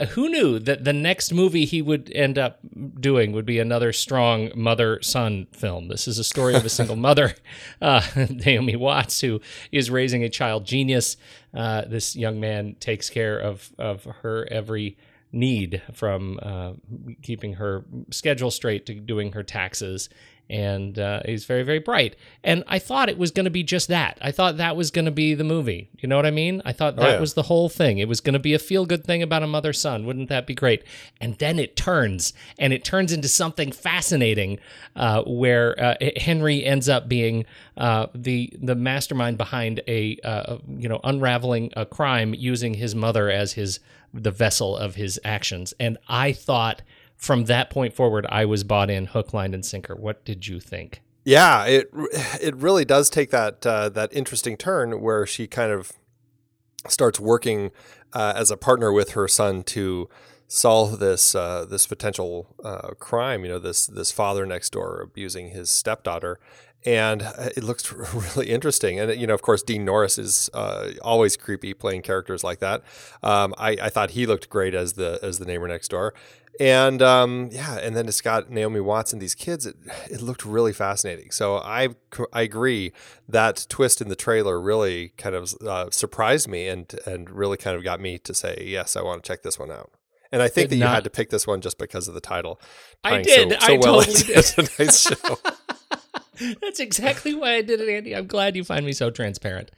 Uh, 0.00 0.06
who 0.06 0.28
knew 0.28 0.58
that 0.58 0.84
the 0.84 0.92
next 0.92 1.32
movie 1.32 1.66
he 1.66 1.82
would 1.82 2.10
end 2.14 2.38
up 2.38 2.58
doing 2.98 3.32
would 3.32 3.44
be 3.44 3.58
another 3.58 3.92
strong 3.92 4.50
mother 4.54 5.00
son 5.02 5.46
film? 5.52 5.88
This 5.88 6.08
is 6.08 6.18
a 6.18 6.24
story 6.24 6.54
of 6.54 6.64
a 6.64 6.70
single 6.70 6.96
mother, 7.10 7.34
uh, 7.82 8.02
Naomi 8.16 8.76
Watts, 8.76 9.20
who 9.20 9.40
is 9.70 9.90
raising 9.90 10.24
a 10.24 10.30
child 10.30 10.64
genius. 10.64 11.16
Uh, 11.52 11.82
this 11.82 12.16
young 12.16 12.40
man 12.40 12.76
takes 12.80 13.10
care 13.10 13.38
of, 13.38 13.70
of 13.78 14.04
her 14.22 14.48
every 14.50 14.96
need 15.32 15.82
from 15.92 16.40
uh, 16.42 16.72
keeping 17.22 17.54
her 17.54 17.84
schedule 18.10 18.50
straight 18.50 18.86
to 18.86 18.94
doing 18.94 19.32
her 19.32 19.42
taxes 19.42 20.08
and 20.50 20.98
uh, 20.98 21.20
he's 21.24 21.44
very 21.44 21.62
very 21.62 21.78
bright. 21.78 22.16
And 22.44 22.64
i 22.66 22.78
thought 22.78 23.08
it 23.08 23.16
was 23.18 23.30
going 23.30 23.44
to 23.44 23.50
be 23.50 23.62
just 23.62 23.88
that. 23.88 24.18
I 24.20 24.32
thought 24.32 24.56
that 24.58 24.76
was 24.76 24.90
going 24.90 25.04
to 25.06 25.10
be 25.10 25.34
the 25.34 25.44
movie. 25.44 25.88
You 25.98 26.08
know 26.08 26.16
what 26.16 26.26
i 26.26 26.30
mean? 26.30 26.60
I 26.64 26.72
thought 26.72 26.96
that 26.96 27.06
Oh, 27.08 27.12
yeah. 27.12 27.20
was 27.20 27.34
the 27.34 27.42
whole 27.44 27.68
thing. 27.68 27.98
It 27.98 28.08
was 28.08 28.20
going 28.20 28.32
to 28.34 28.38
be 28.38 28.52
a 28.54 28.58
feel 28.58 28.84
good 28.86 29.04
thing 29.04 29.22
about 29.22 29.42
a 29.42 29.46
mother 29.46 29.72
son. 29.72 30.04
Wouldn't 30.06 30.28
that 30.28 30.46
be 30.46 30.54
great? 30.54 30.82
And 31.20 31.36
then 31.38 31.58
it 31.58 31.76
turns 31.76 32.32
and 32.58 32.72
it 32.72 32.84
turns 32.84 33.12
into 33.12 33.28
something 33.28 33.72
fascinating 33.72 34.58
uh, 34.96 35.22
where 35.22 35.78
uh, 35.82 35.94
henry 36.16 36.64
ends 36.64 36.88
up 36.88 37.08
being 37.08 37.44
uh, 37.76 38.06
the 38.14 38.52
the 38.60 38.74
mastermind 38.74 39.38
behind 39.38 39.80
a 39.86 40.18
uh, 40.24 40.58
you 40.66 40.88
know 40.88 41.00
unraveling 41.04 41.70
a 41.76 41.86
crime 41.86 42.34
using 42.34 42.74
his 42.74 42.94
mother 42.94 43.30
as 43.30 43.52
his 43.52 43.78
the 44.12 44.30
vessel 44.32 44.76
of 44.76 44.96
his 44.96 45.20
actions. 45.24 45.72
And 45.78 45.96
i 46.08 46.32
thought 46.32 46.82
from 47.20 47.44
that 47.44 47.68
point 47.68 47.92
forward, 47.92 48.26
I 48.30 48.46
was 48.46 48.64
bought 48.64 48.88
in 48.88 49.04
hook, 49.04 49.34
line, 49.34 49.52
and 49.52 49.64
sinker. 49.64 49.94
What 49.94 50.24
did 50.24 50.48
you 50.48 50.58
think? 50.58 51.02
Yeah, 51.22 51.66
it 51.66 51.90
it 52.40 52.56
really 52.56 52.86
does 52.86 53.10
take 53.10 53.30
that 53.30 53.64
uh, 53.66 53.90
that 53.90 54.10
interesting 54.14 54.56
turn 54.56 55.02
where 55.02 55.26
she 55.26 55.46
kind 55.46 55.70
of 55.70 55.92
starts 56.88 57.20
working 57.20 57.72
uh, 58.14 58.32
as 58.34 58.50
a 58.50 58.56
partner 58.56 58.90
with 58.90 59.10
her 59.10 59.28
son 59.28 59.62
to 59.64 60.08
solve 60.48 60.98
this 60.98 61.34
uh, 61.34 61.66
this 61.66 61.86
potential 61.86 62.56
uh, 62.64 62.92
crime. 62.98 63.44
You 63.44 63.50
know, 63.50 63.58
this 63.58 63.86
this 63.86 64.10
father 64.10 64.46
next 64.46 64.70
door 64.70 65.02
abusing 65.02 65.50
his 65.50 65.70
stepdaughter, 65.70 66.40
and 66.84 67.22
uh, 67.22 67.50
it 67.56 67.62
looks 67.62 67.92
really 68.36 68.50
interesting. 68.50 68.98
And 68.98 69.20
you 69.20 69.26
know, 69.26 69.34
of 69.34 69.42
course, 69.42 69.62
Dean 69.62 69.84
Norris 69.84 70.18
is 70.18 70.50
uh, 70.54 70.92
always 71.02 71.36
creepy 71.36 71.74
playing 71.74 72.02
characters 72.02 72.42
like 72.42 72.60
that. 72.60 72.82
Um, 73.22 73.54
I, 73.58 73.70
I 73.82 73.88
thought 73.88 74.10
he 74.10 74.26
looked 74.26 74.48
great 74.48 74.74
as 74.74 74.94
the 74.94 75.18
as 75.22 75.38
the 75.38 75.44
neighbor 75.44 75.68
next 75.68 75.88
door. 75.88 76.14
And 76.58 77.00
um, 77.00 77.48
yeah, 77.52 77.78
and 77.78 77.96
then 77.96 78.06
it's 78.06 78.20
got 78.20 78.50
Naomi 78.50 78.80
Watts 78.80 79.12
and 79.12 79.22
these 79.22 79.34
kids. 79.34 79.64
It, 79.64 79.76
it 80.10 80.20
looked 80.20 80.44
really 80.44 80.72
fascinating. 80.72 81.30
So 81.30 81.56
I 81.56 81.90
I 82.32 82.42
agree 82.42 82.92
that 83.28 83.66
twist 83.68 84.00
in 84.00 84.08
the 84.08 84.16
trailer 84.16 84.60
really 84.60 85.10
kind 85.16 85.34
of 85.34 85.54
uh, 85.66 85.90
surprised 85.90 86.48
me 86.48 86.68
and 86.68 86.92
and 87.06 87.30
really 87.30 87.56
kind 87.56 87.76
of 87.76 87.84
got 87.84 88.00
me 88.00 88.18
to 88.18 88.34
say 88.34 88.62
yes, 88.66 88.96
I 88.96 89.02
want 89.02 89.22
to 89.22 89.28
check 89.28 89.42
this 89.42 89.58
one 89.58 89.70
out. 89.70 89.92
And 90.32 90.42
I 90.42 90.48
think 90.48 90.68
Did 90.68 90.78
that 90.78 90.84
you 90.84 90.90
had 90.90 91.04
to 91.04 91.10
pick 91.10 91.30
this 91.30 91.46
one 91.46 91.60
just 91.60 91.76
because 91.76 92.06
of 92.06 92.14
the 92.14 92.20
title. 92.20 92.60
I 93.02 93.20
did. 93.22 93.52
I 93.54 93.76
totally 93.76 94.04
did. 94.06 94.30
It's 94.30 94.58
a 94.58 94.62
nice 94.62 95.00
show. 95.00 95.38
That's 96.60 96.80
exactly 96.80 97.34
why 97.34 97.54
I 97.54 97.62
did 97.62 97.80
it, 97.80 97.88
Andy. 97.88 98.14
I'm 98.14 98.26
glad 98.26 98.56
you 98.56 98.64
find 98.64 98.86
me 98.86 98.92
so 98.92 99.10
transparent. 99.10 99.70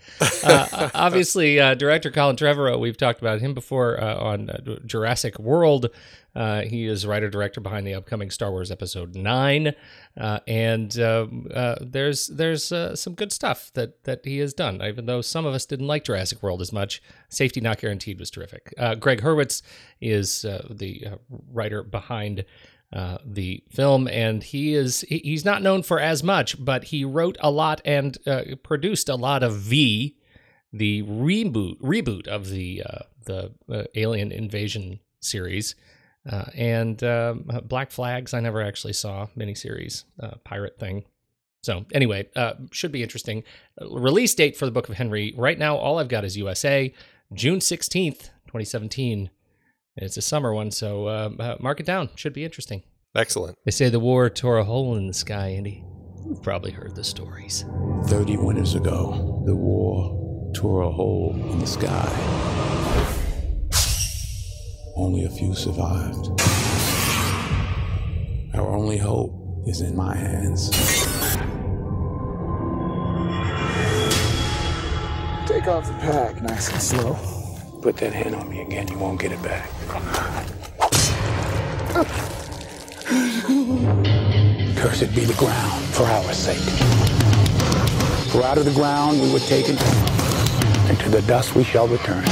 Uh, 0.45 0.91
obviously, 0.95 1.59
uh, 1.59 1.75
director 1.75 2.11
Colin 2.11 2.37
Trevorrow, 2.37 2.79
we've 2.79 2.97
talked 2.97 3.21
about 3.21 3.41
him 3.41 3.55
before 3.55 4.01
uh, 4.03 4.17
on 4.17 4.51
uh, 4.51 4.79
Jurassic 4.87 5.39
World. 5.39 5.89
Uh, 6.35 6.63
he 6.63 6.87
is 6.87 7.07
writer 7.07 7.29
director 7.29 7.61
behind 7.61 7.87
the 7.87 7.95
upcoming 7.95 8.31
Star 8.31 8.51
Wars 8.51 8.71
Episode 8.71 9.15
Nine, 9.15 9.75
uh, 10.19 10.39
and 10.49 10.99
um, 10.99 11.47
there's 11.81 12.29
there's 12.29 12.73
some 12.95 13.15
good 13.15 13.33
stuff 13.33 13.71
that 13.75 14.03
that 14.05 14.25
he 14.25 14.39
has 14.39 14.55
done. 14.55 14.81
Even 14.83 15.05
though 15.05 15.21
some 15.21 15.45
of 15.45 15.53
us 15.53 15.67
didn't 15.67 15.87
like 15.87 16.05
Jurassic 16.05 16.43
World 16.43 16.63
as 16.63 16.73
much, 16.73 17.03
Safety 17.29 17.61
Not 17.61 17.79
Guaranteed 17.81 18.19
was 18.19 18.31
terrific. 18.31 18.73
Gregg 18.99 19.21
Hurwitz 19.21 19.61
is 20.01 20.43
the 20.43 21.19
writer 21.53 21.83
behind 21.83 22.47
uh, 22.93 23.19
the 23.25 23.65
film, 23.71 24.07
and 24.07 24.43
he 24.43 24.75
is 24.75 25.01
he's 25.09 25.45
not 25.45 25.63
known 25.63 25.83
for 25.83 25.99
as 25.99 26.23
much, 26.23 26.63
but 26.63 26.85
he 26.85 27.05
wrote 27.05 27.39
a 27.41 27.51
lot 27.51 27.81
and 27.85 28.19
uh, 28.27 28.43
produced 28.63 29.09
a 29.09 29.15
lot 29.15 29.43
of 29.43 29.57
V, 29.57 30.17
the 30.73 31.03
reboot 31.05 31.81
reboot 31.81 32.27
of 32.27 32.51
the 32.51 32.83
uh, 32.85 32.99
the 33.25 33.53
uh, 33.71 33.85
Alien 33.95 34.31
Invasion 34.31 35.01
series, 35.21 35.75
uh, 36.31 36.45
and 36.55 37.03
um, 37.03 37.47
Black 37.65 37.91
Flags. 37.91 38.35
I 38.35 38.41
never 38.41 38.61
actually 38.61 38.93
saw 38.93 39.27
miniseries 39.37 40.05
uh, 40.21 40.37
pirate 40.45 40.79
thing. 40.79 41.05
So 41.63 41.87
anyway, 41.93 42.29
should 42.73 42.93
be 42.93 43.05
interesting. 43.05 43.45
Release 43.81 44.35
date 44.35 44.57
for 44.57 44.67
the 44.67 44.73
Book 44.73 44.89
of 44.89 44.97
Henry. 44.97 45.33
Right 45.37 45.59
now, 45.59 45.77
all 45.77 45.99
I've 45.99 46.09
got 46.09 46.25
is 46.25 46.37
USA, 46.37 46.93
June 47.33 47.61
sixteenth, 47.61 48.31
twenty 48.49 48.65
seventeen. 48.65 49.31
It's 49.97 50.17
a 50.17 50.23
summer 50.23 50.55
one, 50.55 50.71
so 50.71 51.07
uh, 51.07 51.31
uh, 51.39 51.57
mark 51.61 51.81
it 51.81 51.87
down. 51.87 52.11
Should 52.15 52.33
be 52.33 52.45
interesting. 52.45 52.83
Excellent. 53.15 53.59
They 53.65 53.71
say 53.71 53.91
the 53.91 54.01
war 54.01 54.31
tore 54.31 54.57
a 54.59 54.65
hole 54.65 54.97
in 54.97 55.07
the 55.07 55.13
sky, 55.13 55.49
Andy. 55.49 55.85
You've 56.27 56.43
probably 56.43 56.71
heard 56.71 56.95
the 56.95 57.05
stories. 57.05 57.65
30 58.07 58.39
winters 58.39 58.75
ago, 58.75 59.43
the 59.45 59.55
war 59.55 60.51
tore 60.55 60.83
a 60.83 60.91
hole 60.91 61.35
in 61.51 61.59
the 61.59 61.67
sky. 61.67 62.09
Only 64.97 65.25
a 65.25 65.31
few 65.31 65.55
survived. 65.55 66.29
Our 68.55 68.69
only 68.69 68.99
hope 68.99 69.33
is 69.67 69.81
in 69.81 69.95
my 69.97 70.17
hands. 70.17 70.71
Take 75.47 75.67
off 75.67 75.87
the 75.87 75.97
pack, 76.01 76.41
nice 76.41 76.71
and 76.71 76.81
slow. 76.81 77.42
Put 77.83 77.97
that 77.97 78.13
hand 78.13 78.37
on 78.37 78.49
me 78.49 78.61
again, 78.61 78.87
you 78.87 78.97
won't 78.97 79.21
get 79.21 79.33
it 79.33 79.43
back. 79.43 79.69
Cursed 84.77 85.13
be 85.17 85.25
the 85.25 85.35
ground 85.37 85.85
for 85.87 86.05
our 86.05 86.33
sake. 86.33 86.63
For 88.31 88.45
out 88.45 88.57
of 88.57 88.67
the 88.67 88.73
ground 88.73 89.21
we 89.21 89.33
were 89.33 89.41
taken, 89.41 89.77
and 90.89 90.97
to 91.01 91.09
the 91.11 91.23
dust 91.27 91.57
we 91.57 91.65
shall 91.65 91.89
return. 91.89 92.23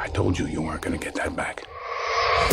I 0.00 0.08
told 0.14 0.38
you 0.38 0.46
you 0.46 0.62
weren't 0.62 0.80
gonna 0.80 0.96
get 0.96 1.14
that 1.16 1.36
back. 1.36 1.62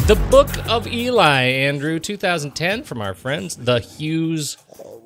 The 0.05 0.22
Book 0.29 0.50
of 0.67 0.86
Eli, 0.86 1.43
Andrew, 1.43 1.98
2010, 1.98 2.83
from 2.83 3.01
our 3.01 3.13
friends, 3.13 3.55
the 3.55 3.79
Hughes 3.79 4.57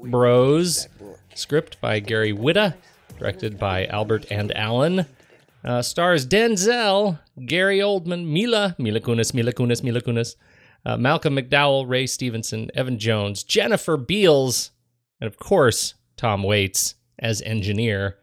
Bros. 0.04 0.88
Script 1.36 1.80
by 1.80 2.00
Gary 2.00 2.34
Whitta, 2.34 2.74
directed 3.18 3.58
by 3.60 3.86
Albert 3.88 4.26
and 4.30 4.56
Allen. 4.56 5.06
Uh, 5.64 5.82
stars 5.82 6.26
Denzel, 6.26 7.20
Gary 7.46 7.80
Oldman, 7.80 8.26
Mila, 8.26 8.76
Mila 8.78 9.00
Kunis, 9.00 9.34
Mila 9.34 9.52
Kunis, 9.52 9.84
Mila 9.84 10.02
Kunis, 10.02 10.36
uh, 10.86 10.98
Malcolm 10.98 11.36
McDowell, 11.36 11.88
Ray 11.88 12.08
Stevenson, 12.08 12.72
Evan 12.74 13.00
Jones, 13.00 13.44
Jennifer 13.44 13.98
Beals, 13.98 14.72
and 15.20 15.28
of 15.28 15.38
course, 15.38 15.96
Tom 16.16 16.44
Waits 16.44 16.96
as 17.20 17.42
engineer. 17.42 18.18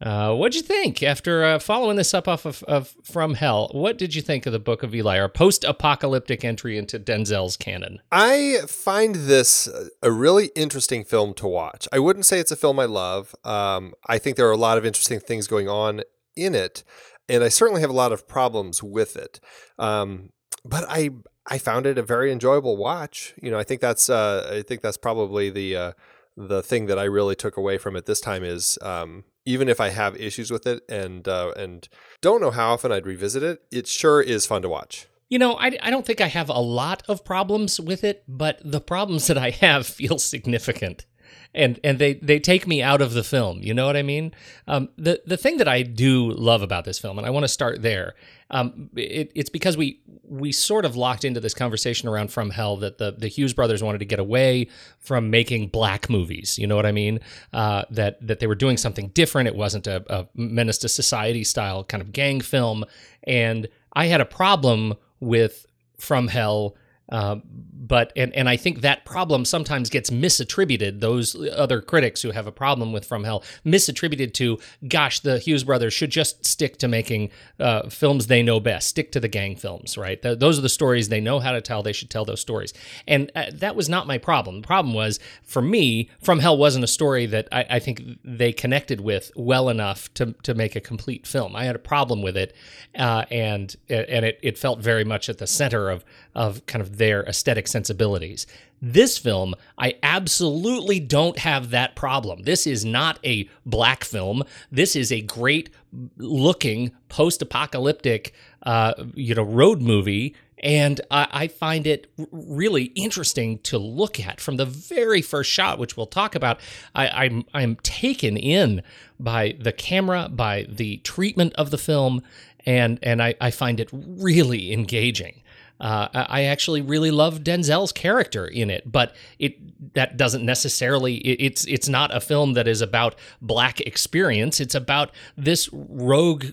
Uh, 0.00 0.34
what'd 0.34 0.54
you 0.54 0.62
think 0.62 1.02
after 1.02 1.42
uh, 1.42 1.58
following 1.58 1.96
this 1.96 2.12
up 2.12 2.28
off 2.28 2.44
of, 2.44 2.62
of 2.64 2.94
From 3.02 3.34
Hell? 3.34 3.70
What 3.72 3.96
did 3.96 4.14
you 4.14 4.20
think 4.20 4.44
of 4.44 4.52
the 4.52 4.58
Book 4.58 4.82
of 4.82 4.94
Eli, 4.94 5.18
our 5.18 5.28
post-apocalyptic 5.28 6.44
entry 6.44 6.76
into 6.76 6.98
Denzel's 6.98 7.56
canon? 7.56 8.00
I 8.12 8.58
find 8.68 9.14
this 9.14 9.68
a 10.02 10.10
really 10.12 10.50
interesting 10.54 11.02
film 11.02 11.32
to 11.34 11.46
watch. 11.46 11.88
I 11.92 11.98
wouldn't 11.98 12.26
say 12.26 12.40
it's 12.40 12.52
a 12.52 12.56
film 12.56 12.78
I 12.78 12.84
love. 12.84 13.34
Um, 13.42 13.94
I 14.06 14.18
think 14.18 14.36
there 14.36 14.48
are 14.48 14.52
a 14.52 14.58
lot 14.58 14.76
of 14.76 14.84
interesting 14.84 15.18
things 15.18 15.46
going 15.46 15.68
on 15.68 16.02
in 16.36 16.54
it, 16.54 16.84
and 17.26 17.42
I 17.42 17.48
certainly 17.48 17.80
have 17.80 17.90
a 17.90 17.94
lot 17.94 18.12
of 18.12 18.28
problems 18.28 18.82
with 18.82 19.16
it. 19.16 19.40
Um, 19.78 20.30
but 20.62 20.84
I 20.88 21.10
I 21.46 21.56
found 21.58 21.86
it 21.86 21.96
a 21.96 22.02
very 22.02 22.30
enjoyable 22.30 22.76
watch. 22.76 23.32
You 23.40 23.50
know, 23.50 23.58
I 23.58 23.64
think 23.64 23.80
that's 23.80 24.10
uh, 24.10 24.50
I 24.52 24.62
think 24.62 24.82
that's 24.82 24.98
probably 24.98 25.48
the 25.48 25.76
uh, 25.76 25.92
the 26.36 26.62
thing 26.62 26.84
that 26.86 26.98
I 26.98 27.04
really 27.04 27.34
took 27.34 27.56
away 27.56 27.78
from 27.78 27.96
it 27.96 28.04
this 28.04 28.20
time 28.20 28.44
is 28.44 28.78
um, 28.82 29.24
even 29.46 29.68
if 29.68 29.80
I 29.80 29.88
have 29.88 30.16
issues 30.16 30.50
with 30.50 30.66
it 30.66 30.82
and 30.88 31.26
uh, 31.26 31.52
and 31.56 31.88
don't 32.20 32.40
know 32.40 32.50
how 32.50 32.72
often 32.72 32.92
I'd 32.92 33.06
revisit 33.06 33.42
it, 33.42 33.62
it 33.70 33.86
sure 33.86 34.20
is 34.20 34.44
fun 34.44 34.62
to 34.62 34.68
watch. 34.68 35.06
You 35.28 35.38
know, 35.38 35.54
I, 35.54 35.76
I 35.82 35.90
don't 35.90 36.06
think 36.06 36.20
I 36.20 36.28
have 36.28 36.48
a 36.48 36.60
lot 36.60 37.02
of 37.08 37.24
problems 37.24 37.80
with 37.80 38.04
it, 38.04 38.22
but 38.28 38.60
the 38.64 38.80
problems 38.80 39.26
that 39.26 39.38
I 39.38 39.50
have 39.50 39.86
feel 39.86 40.18
significant. 40.18 41.06
And 41.54 41.80
and 41.82 41.98
they, 41.98 42.14
they 42.14 42.38
take 42.38 42.66
me 42.66 42.82
out 42.82 43.00
of 43.00 43.14
the 43.14 43.24
film. 43.24 43.60
You 43.62 43.72
know 43.72 43.86
what 43.86 43.96
I 43.96 44.02
mean? 44.02 44.34
Um, 44.68 44.90
the 44.96 45.22
the 45.26 45.36
thing 45.36 45.56
that 45.56 45.68
I 45.68 45.82
do 45.82 46.30
love 46.32 46.62
about 46.62 46.84
this 46.84 46.98
film, 46.98 47.18
and 47.18 47.26
I 47.26 47.30
want 47.30 47.44
to 47.44 47.48
start 47.48 47.80
there, 47.82 48.14
um, 48.50 48.90
it, 48.94 49.32
it's 49.34 49.48
because 49.48 49.76
we 49.76 50.00
we 50.22 50.52
sort 50.52 50.84
of 50.84 50.96
locked 50.96 51.24
into 51.24 51.40
this 51.40 51.54
conversation 51.54 52.08
around 52.08 52.30
From 52.30 52.50
Hell 52.50 52.76
that 52.78 52.98
the 52.98 53.12
the 53.12 53.28
Hughes 53.28 53.54
brothers 53.54 53.82
wanted 53.82 53.98
to 53.98 54.04
get 54.04 54.18
away 54.18 54.68
from 54.98 55.30
making 55.30 55.68
black 55.68 56.10
movies. 56.10 56.58
You 56.58 56.66
know 56.66 56.76
what 56.76 56.86
I 56.86 56.92
mean? 56.92 57.20
Uh, 57.52 57.84
that 57.90 58.24
that 58.26 58.40
they 58.40 58.46
were 58.46 58.54
doing 58.54 58.76
something 58.76 59.08
different. 59.08 59.48
It 59.48 59.56
wasn't 59.56 59.86
a, 59.86 60.04
a 60.12 60.28
menace 60.34 60.78
to 60.78 60.88
society 60.88 61.44
style 61.44 61.84
kind 61.84 62.02
of 62.02 62.12
gang 62.12 62.40
film, 62.40 62.84
and 63.24 63.66
I 63.94 64.06
had 64.06 64.20
a 64.20 64.26
problem 64.26 64.94
with 65.20 65.66
From 65.98 66.28
Hell 66.28 66.76
Uh, 67.08 67.36
but 67.44 68.12
and 68.16 68.34
and 68.34 68.48
I 68.48 68.56
think 68.56 68.80
that 68.80 69.04
problem 69.04 69.44
sometimes 69.44 69.90
gets 69.90 70.10
misattributed. 70.10 71.00
Those 71.00 71.36
other 71.52 71.80
critics 71.80 72.22
who 72.22 72.32
have 72.32 72.46
a 72.46 72.52
problem 72.52 72.92
with 72.92 73.04
From 73.04 73.24
Hell 73.24 73.44
misattributed 73.64 74.32
to, 74.34 74.58
gosh, 74.88 75.20
the 75.20 75.38
Hughes 75.38 75.64
brothers 75.64 75.94
should 75.94 76.10
just 76.10 76.44
stick 76.44 76.78
to 76.78 76.88
making 76.88 77.30
uh, 77.60 77.88
films 77.88 78.26
they 78.26 78.42
know 78.42 78.58
best, 78.58 78.88
stick 78.88 79.12
to 79.12 79.20
the 79.20 79.28
gang 79.28 79.54
films, 79.54 79.96
right? 79.96 80.20
Th- 80.20 80.38
those 80.38 80.58
are 80.58 80.62
the 80.62 80.68
stories 80.68 81.08
they 81.08 81.20
know 81.20 81.38
how 81.38 81.52
to 81.52 81.60
tell. 81.60 81.82
They 81.82 81.92
should 81.92 82.10
tell 82.10 82.24
those 82.24 82.40
stories. 82.40 82.74
And 83.06 83.30
uh, 83.36 83.46
that 83.52 83.76
was 83.76 83.88
not 83.88 84.08
my 84.08 84.18
problem. 84.18 84.62
The 84.62 84.66
problem 84.66 84.94
was 84.94 85.20
for 85.44 85.62
me, 85.62 86.10
From 86.20 86.40
Hell 86.40 86.58
wasn't 86.58 86.84
a 86.84 86.88
story 86.88 87.26
that 87.26 87.46
I, 87.52 87.66
I 87.70 87.78
think 87.78 88.02
they 88.24 88.52
connected 88.52 89.00
with 89.00 89.30
well 89.36 89.68
enough 89.68 90.12
to 90.14 90.34
to 90.42 90.54
make 90.54 90.74
a 90.74 90.80
complete 90.80 91.26
film. 91.26 91.54
I 91.54 91.64
had 91.64 91.76
a 91.76 91.80
problem 91.80 92.20
with 92.20 92.36
it, 92.36 92.52
uh, 92.98 93.26
and 93.30 93.76
and 93.88 94.24
it, 94.24 94.40
it 94.42 94.58
felt 94.58 94.80
very 94.80 95.04
much 95.04 95.28
at 95.28 95.38
the 95.38 95.46
center 95.46 95.88
of 95.88 96.04
of 96.34 96.66
kind 96.66 96.82
of 96.82 96.95
their 96.96 97.22
aesthetic 97.24 97.68
sensibilities. 97.68 98.46
This 98.80 99.16
film, 99.16 99.54
I 99.78 99.96
absolutely 100.02 101.00
don't 101.00 101.38
have 101.38 101.70
that 101.70 101.96
problem. 101.96 102.42
This 102.42 102.66
is 102.66 102.84
not 102.84 103.18
a 103.24 103.48
black 103.64 104.04
film. 104.04 104.42
This 104.70 104.94
is 104.94 105.10
a 105.10 105.22
great 105.22 105.70
looking 106.18 106.92
post 107.08 107.40
apocalyptic, 107.40 108.34
uh, 108.64 108.94
you 109.14 109.34
know, 109.34 109.42
road 109.42 109.80
movie. 109.80 110.34
And 110.62 111.00
I, 111.10 111.28
I 111.32 111.48
find 111.48 111.86
it 111.86 112.10
really 112.30 112.84
interesting 112.94 113.58
to 113.60 113.78
look 113.78 114.18
at 114.18 114.40
from 114.40 114.56
the 114.56 114.64
very 114.64 115.20
first 115.20 115.50
shot, 115.50 115.78
which 115.78 115.96
we'll 115.96 116.06
talk 116.06 116.34
about. 116.34 116.60
I, 116.94 117.08
I'm 117.08 117.44
I'm 117.52 117.76
taken 117.76 118.36
in 118.36 118.82
by 119.20 119.56
the 119.60 119.72
camera, 119.72 120.28
by 120.30 120.66
the 120.68 120.96
treatment 120.98 121.52
of 121.56 121.70
the 121.70 121.78
film, 121.78 122.22
and 122.64 122.98
and 123.02 123.22
I, 123.22 123.34
I 123.40 123.50
find 123.50 123.80
it 123.80 123.90
really 123.92 124.72
engaging. 124.72 125.42
Uh, 125.78 126.08
I 126.12 126.44
actually 126.44 126.80
really 126.80 127.10
love 127.10 127.40
Denzel's 127.40 127.92
character 127.92 128.46
in 128.46 128.70
it, 128.70 128.90
but 128.90 129.14
it 129.38 129.58
that 129.94 130.16
doesn't 130.16 130.44
necessarily 130.44 131.16
it, 131.16 131.44
it's 131.44 131.64
it's 131.66 131.88
not 131.88 132.14
a 132.14 132.20
film 132.20 132.54
that 132.54 132.66
is 132.66 132.80
about 132.80 133.14
black 133.42 133.80
experience. 133.80 134.58
It's 134.58 134.74
about 134.74 135.10
this 135.36 135.68
rogue 135.72 136.46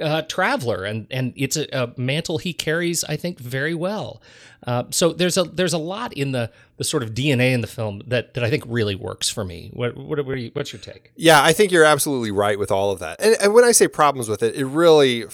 uh, 0.00 0.22
traveler, 0.22 0.84
and 0.84 1.06
and 1.10 1.32
it's 1.36 1.56
a, 1.56 1.66
a, 1.72 1.92
mantle 1.96 2.38
he 2.38 2.52
carries, 2.52 3.04
I 3.04 3.16
think, 3.16 3.38
very 3.38 3.74
well. 3.74 4.20
Uh, 4.66 4.84
so 4.90 5.12
there's 5.12 5.36
a 5.36 5.44
there's 5.44 5.72
a 5.72 5.78
lot 5.78 6.12
in 6.12 6.32
the 6.32 6.50
the 6.76 6.84
sort 6.84 7.02
of 7.02 7.10
DNA 7.10 7.52
in 7.52 7.60
the 7.60 7.66
film 7.66 8.02
that 8.06 8.34
that 8.34 8.42
I 8.42 8.50
think 8.50 8.64
really 8.66 8.94
works 8.94 9.28
for 9.28 9.44
me. 9.44 9.70
What 9.72 9.96
what, 9.96 10.24
what 10.24 10.38
you, 10.38 10.50
what's 10.54 10.72
your 10.72 10.80
take? 10.80 11.12
Yeah, 11.16 11.42
I 11.42 11.52
think 11.52 11.70
you're 11.70 11.84
absolutely 11.84 12.30
right 12.30 12.58
with 12.58 12.70
all 12.70 12.90
of 12.90 12.98
that. 13.00 13.20
And, 13.20 13.36
and 13.40 13.54
when 13.54 13.64
I 13.64 13.72
say 13.72 13.88
problems 13.88 14.28
with 14.28 14.42
it, 14.42 14.54
it 14.54 14.64
really 14.64 15.24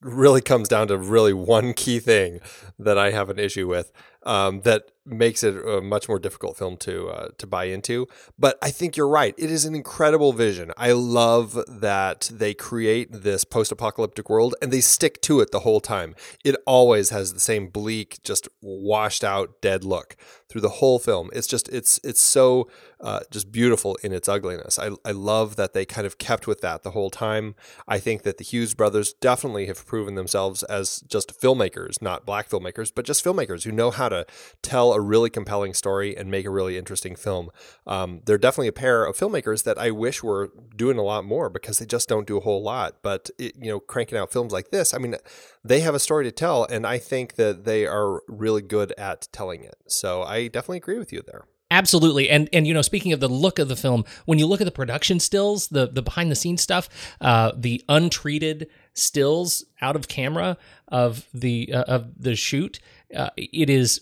really 0.00 0.40
comes 0.40 0.68
down 0.68 0.88
to 0.88 0.98
really 0.98 1.32
one 1.32 1.74
key 1.74 1.98
thing 1.98 2.40
that 2.78 2.98
I 2.98 3.10
have 3.10 3.30
an 3.30 3.38
issue 3.38 3.66
with 3.66 3.92
um, 4.26 4.60
that 4.62 4.90
makes 5.06 5.44
it 5.44 5.56
a 5.64 5.80
much 5.80 6.08
more 6.08 6.18
difficult 6.18 6.56
film 6.56 6.76
to 6.76 7.08
uh, 7.08 7.28
to 7.38 7.46
buy 7.46 7.64
into. 7.64 8.06
But 8.38 8.58
I 8.60 8.70
think 8.70 8.96
you're 8.96 9.08
right. 9.08 9.34
It 9.38 9.50
is 9.50 9.64
an 9.64 9.74
incredible 9.74 10.32
vision. 10.32 10.72
I 10.76 10.92
love 10.92 11.58
that 11.68 12.28
they 12.32 12.52
create 12.52 13.10
this 13.12 13.44
post-apocalyptic 13.44 14.28
world 14.28 14.54
and 14.60 14.72
they 14.72 14.80
stick 14.80 15.22
to 15.22 15.40
it 15.40 15.52
the 15.52 15.60
whole 15.60 15.80
time. 15.80 16.16
It 16.44 16.56
always 16.66 17.10
has 17.10 17.32
the 17.32 17.40
same 17.40 17.68
bleak, 17.68 18.22
just 18.24 18.48
washed 18.66 19.24
out, 19.24 19.60
dead 19.60 19.84
look 19.84 20.16
through 20.48 20.60
the 20.60 20.68
whole 20.68 20.98
film. 20.98 21.30
It's 21.32 21.46
just 21.46 21.68
it's 21.68 22.00
it's 22.02 22.20
so 22.20 22.68
uh, 23.00 23.20
just 23.30 23.52
beautiful 23.52 23.96
in 24.02 24.12
its 24.12 24.28
ugliness. 24.28 24.78
I 24.78 24.90
I 25.04 25.12
love 25.12 25.56
that 25.56 25.74
they 25.74 25.84
kind 25.84 26.06
of 26.06 26.18
kept 26.18 26.46
with 26.46 26.60
that 26.62 26.82
the 26.82 26.92
whole 26.92 27.10
time. 27.10 27.54
I 27.86 27.98
think 27.98 28.22
that 28.22 28.38
the 28.38 28.44
Hughes 28.44 28.74
brothers 28.74 29.12
definitely 29.14 29.66
have 29.66 29.86
proven 29.86 30.14
themselves 30.14 30.62
as 30.64 31.00
just 31.00 31.38
filmmakers, 31.38 32.00
not 32.00 32.24
black 32.24 32.48
filmmakers, 32.48 32.90
but 32.94 33.04
just 33.04 33.24
filmmakers 33.24 33.64
who 33.64 33.72
know 33.72 33.90
how 33.90 34.08
to 34.08 34.26
tell 34.62 34.92
a 34.92 35.00
really 35.00 35.30
compelling 35.30 35.74
story 35.74 36.16
and 36.16 36.30
make 36.30 36.46
a 36.46 36.50
really 36.50 36.78
interesting 36.78 37.16
film. 37.16 37.50
Um, 37.86 38.22
they're 38.24 38.38
definitely 38.38 38.68
a 38.68 38.72
pair 38.72 39.04
of 39.04 39.16
filmmakers 39.16 39.64
that 39.64 39.78
I 39.78 39.90
wish 39.90 40.22
were 40.22 40.50
doing 40.74 40.98
a 40.98 41.02
lot 41.02 41.24
more 41.24 41.50
because 41.50 41.78
they 41.78 41.86
just 41.86 42.08
don't 42.08 42.26
do 42.26 42.38
a 42.38 42.40
whole 42.40 42.62
lot. 42.62 42.96
But 43.02 43.30
it, 43.38 43.54
you 43.60 43.70
know, 43.70 43.80
cranking 43.80 44.18
out 44.18 44.32
films 44.32 44.52
like 44.52 44.70
this, 44.70 44.94
I 44.94 44.98
mean, 44.98 45.16
they 45.64 45.80
have 45.80 45.94
a 45.94 45.98
story 45.98 46.24
to 46.24 46.32
tell, 46.32 46.64
and 46.64 46.86
I 46.86 46.98
think 46.98 47.34
that 47.34 47.64
they 47.64 47.86
are 47.86 48.22
really 48.28 48.62
good 48.62 48.92
at 48.96 49.28
telling 49.32 49.64
it. 49.64 49.76
So 49.86 50.22
I 50.22 50.48
definitely 50.48 50.78
agree 50.78 50.98
with 50.98 51.12
you 51.12 51.22
there. 51.26 51.44
Absolutely, 51.76 52.30
and 52.30 52.48
and 52.54 52.66
you 52.66 52.72
know, 52.72 52.80
speaking 52.80 53.12
of 53.12 53.20
the 53.20 53.28
look 53.28 53.58
of 53.58 53.68
the 53.68 53.76
film, 53.76 54.06
when 54.24 54.38
you 54.38 54.46
look 54.46 54.62
at 54.62 54.64
the 54.64 54.70
production 54.70 55.20
stills, 55.20 55.68
the 55.68 55.86
the 55.86 56.00
behind 56.00 56.30
the 56.30 56.34
scenes 56.34 56.62
stuff, 56.62 56.88
uh, 57.20 57.52
the 57.54 57.84
untreated 57.86 58.68
stills 58.94 59.62
out 59.82 59.94
of 59.94 60.08
camera 60.08 60.56
of 60.88 61.26
the 61.34 61.70
uh, 61.74 61.82
of 61.82 62.22
the 62.22 62.34
shoot, 62.34 62.80
uh, 63.14 63.28
it 63.36 63.68
is 63.68 64.00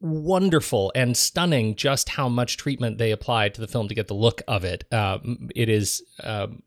wonderful 0.00 0.90
and 0.94 1.14
stunning 1.14 1.74
just 1.76 2.08
how 2.08 2.30
much 2.30 2.56
treatment 2.56 2.96
they 2.96 3.10
applied 3.10 3.52
to 3.54 3.60
the 3.60 3.68
film 3.68 3.88
to 3.88 3.94
get 3.94 4.08
the 4.08 4.14
look 4.14 4.40
of 4.48 4.64
it. 4.64 4.84
Um, 4.90 5.50
it 5.54 5.68
is 5.68 6.02
um, 6.22 6.62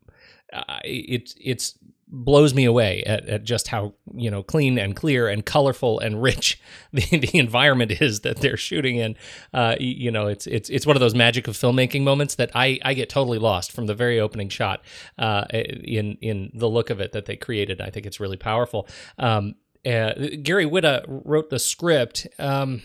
it 0.84 1.34
it's 1.40 1.76
blows 2.08 2.54
me 2.54 2.64
away 2.64 3.02
at, 3.04 3.26
at, 3.28 3.44
just 3.44 3.68
how 3.68 3.94
you 4.14 4.30
know 4.30 4.42
clean 4.42 4.78
and 4.78 4.94
clear 4.94 5.28
and 5.28 5.44
colorful 5.44 5.98
and 5.98 6.22
rich 6.22 6.60
the, 6.92 7.02
the 7.18 7.38
environment 7.38 7.90
is 8.00 8.20
that 8.20 8.38
they're 8.38 8.56
shooting 8.56 8.96
in. 8.96 9.16
Uh, 9.52 9.76
you 9.78 10.10
know, 10.10 10.26
it's 10.26 10.46
it's 10.46 10.70
it's 10.70 10.86
one 10.86 10.96
of 10.96 11.00
those 11.00 11.14
magic 11.14 11.48
of 11.48 11.56
filmmaking 11.56 12.02
moments 12.02 12.36
that 12.36 12.50
I 12.54 12.78
I 12.84 12.94
get 12.94 13.08
totally 13.08 13.38
lost 13.38 13.72
from 13.72 13.86
the 13.86 13.94
very 13.94 14.20
opening 14.20 14.48
shot 14.48 14.82
uh, 15.18 15.44
in 15.52 16.16
in 16.20 16.50
the 16.54 16.68
look 16.68 16.90
of 16.90 17.00
it 17.00 17.12
that 17.12 17.26
they 17.26 17.36
created. 17.36 17.80
I 17.80 17.90
think 17.90 18.06
it's 18.06 18.20
really 18.20 18.36
powerful. 18.36 18.88
Um, 19.18 19.56
uh, 19.84 20.14
Gary 20.42 20.66
Whitta 20.66 21.04
wrote 21.06 21.50
the 21.50 21.58
script. 21.58 22.26
Um, 22.38 22.82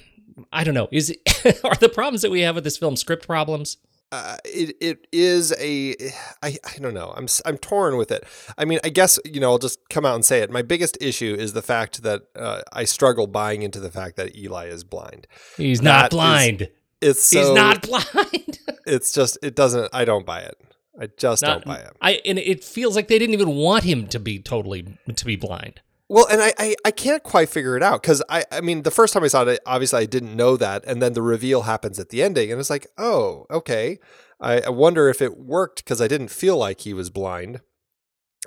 I 0.54 0.64
don't 0.64 0.74
know. 0.74 0.88
Is 0.92 1.10
it, 1.10 1.62
are 1.64 1.76
the 1.76 1.90
problems 1.90 2.22
that 2.22 2.32
we 2.32 2.42
have 2.42 2.56
with 2.56 2.64
this 2.64 2.78
film 2.78 2.96
script 2.96 3.26
problems? 3.26 3.78
Uh, 4.12 4.38
it 4.46 4.76
it 4.82 5.08
is 5.12 5.54
a 5.60 5.96
I, 6.44 6.58
I 6.64 6.78
don't 6.80 6.94
know 6.94 7.14
I'm 7.16 7.28
I'm 7.46 7.58
torn 7.58 7.98
with 7.98 8.12
it. 8.12 8.26
I 8.58 8.66
mean 8.66 8.80
I 8.84 8.90
guess 8.90 9.20
you 9.26 9.40
know 9.40 9.52
I'll 9.52 9.58
just 9.58 9.80
come 9.90 10.06
out 10.06 10.16
and 10.16 10.26
say 10.26 10.40
it. 10.42 10.52
My 10.52 10.62
biggest 10.62 10.98
issue 11.00 11.36
is 11.38 11.54
the 11.54 11.62
fact 11.62 12.04
that 12.04 12.24
uh, 12.36 12.62
I 12.74 12.84
struggle 12.84 13.28
buying 13.28 13.62
into 13.62 13.80
the 13.80 13.92
fact 13.92 14.18
that 14.18 14.36
Eli 14.36 14.68
is 14.68 14.84
blind. 14.84 15.28
He's 15.58 15.80
that 15.80 15.84
not 15.84 16.12
blind. 16.12 16.62
Is, 16.64 16.70
it's 17.02 17.24
so, 17.24 17.40
he's 17.40 17.52
not 17.52 17.82
blind. 17.82 18.60
it's 18.86 19.12
just 19.12 19.38
it 19.42 19.56
doesn't. 19.56 19.90
I 19.94 20.06
don't 20.06 20.26
buy 20.26 20.42
it. 20.42 20.58
I 21.00 21.08
just 21.18 21.42
not, 21.42 21.64
don't 21.64 21.66
buy 21.66 21.80
it. 21.80 21.96
I 22.02 22.22
and 22.26 22.38
it 22.38 22.64
feels 22.64 22.96
like 22.96 23.08
they 23.08 23.18
didn't 23.18 23.34
even 23.34 23.56
want 23.56 23.84
him 23.84 24.08
to 24.08 24.20
be 24.20 24.40
totally 24.40 24.86
to 25.16 25.26
be 25.26 25.36
blind. 25.36 25.82
Well, 26.12 26.28
and 26.30 26.42
I, 26.42 26.54
I, 26.60 26.76
I, 26.84 26.92
can't 26.92 27.24
quite 27.24 27.48
figure 27.48 27.78
it 27.78 27.82
out 27.82 28.02
because 28.02 28.22
I, 28.28 28.44
I 28.52 28.60
mean, 28.60 28.82
the 28.82 28.92
first 28.92 29.14
time 29.14 29.24
I 29.24 29.28
saw 29.28 29.44
it, 29.44 29.62
obviously 29.66 30.02
I 30.02 30.06
didn't 30.06 30.36
know 30.36 30.58
that. 30.58 30.84
And 30.86 31.02
then 31.02 31.14
the 31.14 31.22
reveal 31.22 31.62
happens 31.62 32.00
at 32.00 32.10
the 32.10 32.22
ending, 32.22 32.52
and 32.52 32.60
it's 32.60 32.70
like, 32.70 32.88
oh, 32.98 33.46
okay. 33.50 33.98
I, 34.42 34.60
I 34.60 34.70
wonder 34.72 35.08
if 35.08 35.22
it 35.22 35.38
worked 35.38 35.78
because 35.78 36.02
I 36.02 36.10
didn't 36.10 36.28
feel 36.28 36.58
like 36.58 36.82
he 36.82 36.94
was 36.94 37.10
blind. 37.10 37.62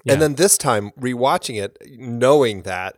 Yeah. 0.05 0.13
And 0.13 0.21
then 0.21 0.35
this 0.35 0.59
time, 0.59 0.91
rewatching 1.01 1.59
it, 1.59 1.79
knowing 1.99 2.65
that, 2.65 2.97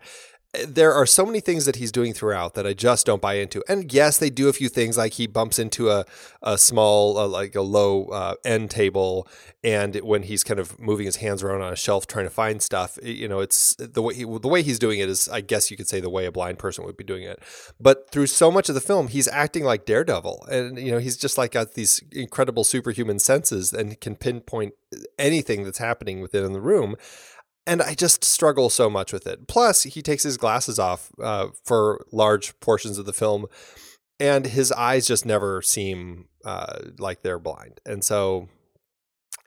there 0.66 0.92
are 0.92 1.06
so 1.06 1.26
many 1.26 1.40
things 1.40 1.64
that 1.64 1.76
he's 1.76 1.92
doing 1.92 2.12
throughout 2.12 2.54
that 2.54 2.66
I 2.66 2.72
just 2.72 3.06
don't 3.06 3.20
buy 3.20 3.34
into. 3.34 3.62
And 3.68 3.92
yes, 3.92 4.18
they 4.18 4.30
do 4.30 4.48
a 4.48 4.52
few 4.52 4.68
things 4.68 4.96
like 4.96 5.14
he 5.14 5.26
bumps 5.26 5.58
into 5.58 5.90
a 5.90 6.04
a 6.42 6.56
small 6.56 7.18
uh, 7.18 7.26
like 7.26 7.54
a 7.54 7.60
low 7.60 8.06
uh, 8.06 8.34
end 8.44 8.70
table, 8.70 9.26
and 9.64 9.96
when 9.96 10.22
he's 10.22 10.44
kind 10.44 10.60
of 10.60 10.78
moving 10.78 11.06
his 11.06 11.16
hands 11.16 11.42
around 11.42 11.62
on 11.62 11.72
a 11.72 11.76
shelf 11.76 12.06
trying 12.06 12.26
to 12.26 12.30
find 12.30 12.62
stuff, 12.62 12.98
you 13.02 13.28
know, 13.28 13.40
it's 13.40 13.74
the 13.76 14.02
way 14.02 14.14
he, 14.14 14.24
the 14.24 14.48
way 14.48 14.62
he's 14.62 14.78
doing 14.78 15.00
it 15.00 15.08
is, 15.08 15.28
I 15.28 15.40
guess 15.40 15.70
you 15.70 15.76
could 15.76 15.88
say, 15.88 16.00
the 16.00 16.10
way 16.10 16.26
a 16.26 16.32
blind 16.32 16.58
person 16.58 16.84
would 16.84 16.96
be 16.96 17.04
doing 17.04 17.24
it. 17.24 17.40
But 17.80 18.10
through 18.10 18.28
so 18.28 18.50
much 18.50 18.68
of 18.68 18.74
the 18.74 18.80
film, 18.80 19.08
he's 19.08 19.28
acting 19.28 19.64
like 19.64 19.84
Daredevil, 19.84 20.46
and 20.50 20.78
you 20.78 20.92
know, 20.92 20.98
he's 20.98 21.16
just 21.16 21.36
like 21.38 21.52
got 21.52 21.74
these 21.74 22.02
incredible 22.12 22.64
superhuman 22.64 23.18
senses 23.18 23.72
and 23.72 24.00
can 24.00 24.16
pinpoint 24.16 24.74
anything 25.18 25.64
that's 25.64 25.78
happening 25.78 26.20
within 26.20 26.52
the 26.52 26.60
room 26.60 26.96
and 27.66 27.82
I 27.82 27.94
just 27.94 28.24
struggle 28.24 28.70
so 28.70 28.88
much 28.88 29.12
with 29.12 29.26
it. 29.26 29.48
Plus, 29.48 29.82
he 29.82 30.02
takes 30.02 30.22
his 30.22 30.36
glasses 30.36 30.78
off 30.78 31.10
uh, 31.22 31.48
for 31.64 32.04
large 32.12 32.58
portions 32.60 32.98
of 32.98 33.06
the 33.06 33.12
film, 33.12 33.46
and 34.20 34.46
his 34.46 34.72
eyes 34.72 35.06
just 35.06 35.26
never 35.26 35.62
seem 35.62 36.28
uh, 36.44 36.78
like 36.98 37.22
they're 37.22 37.38
blind. 37.38 37.80
And 37.84 38.04
so 38.04 38.48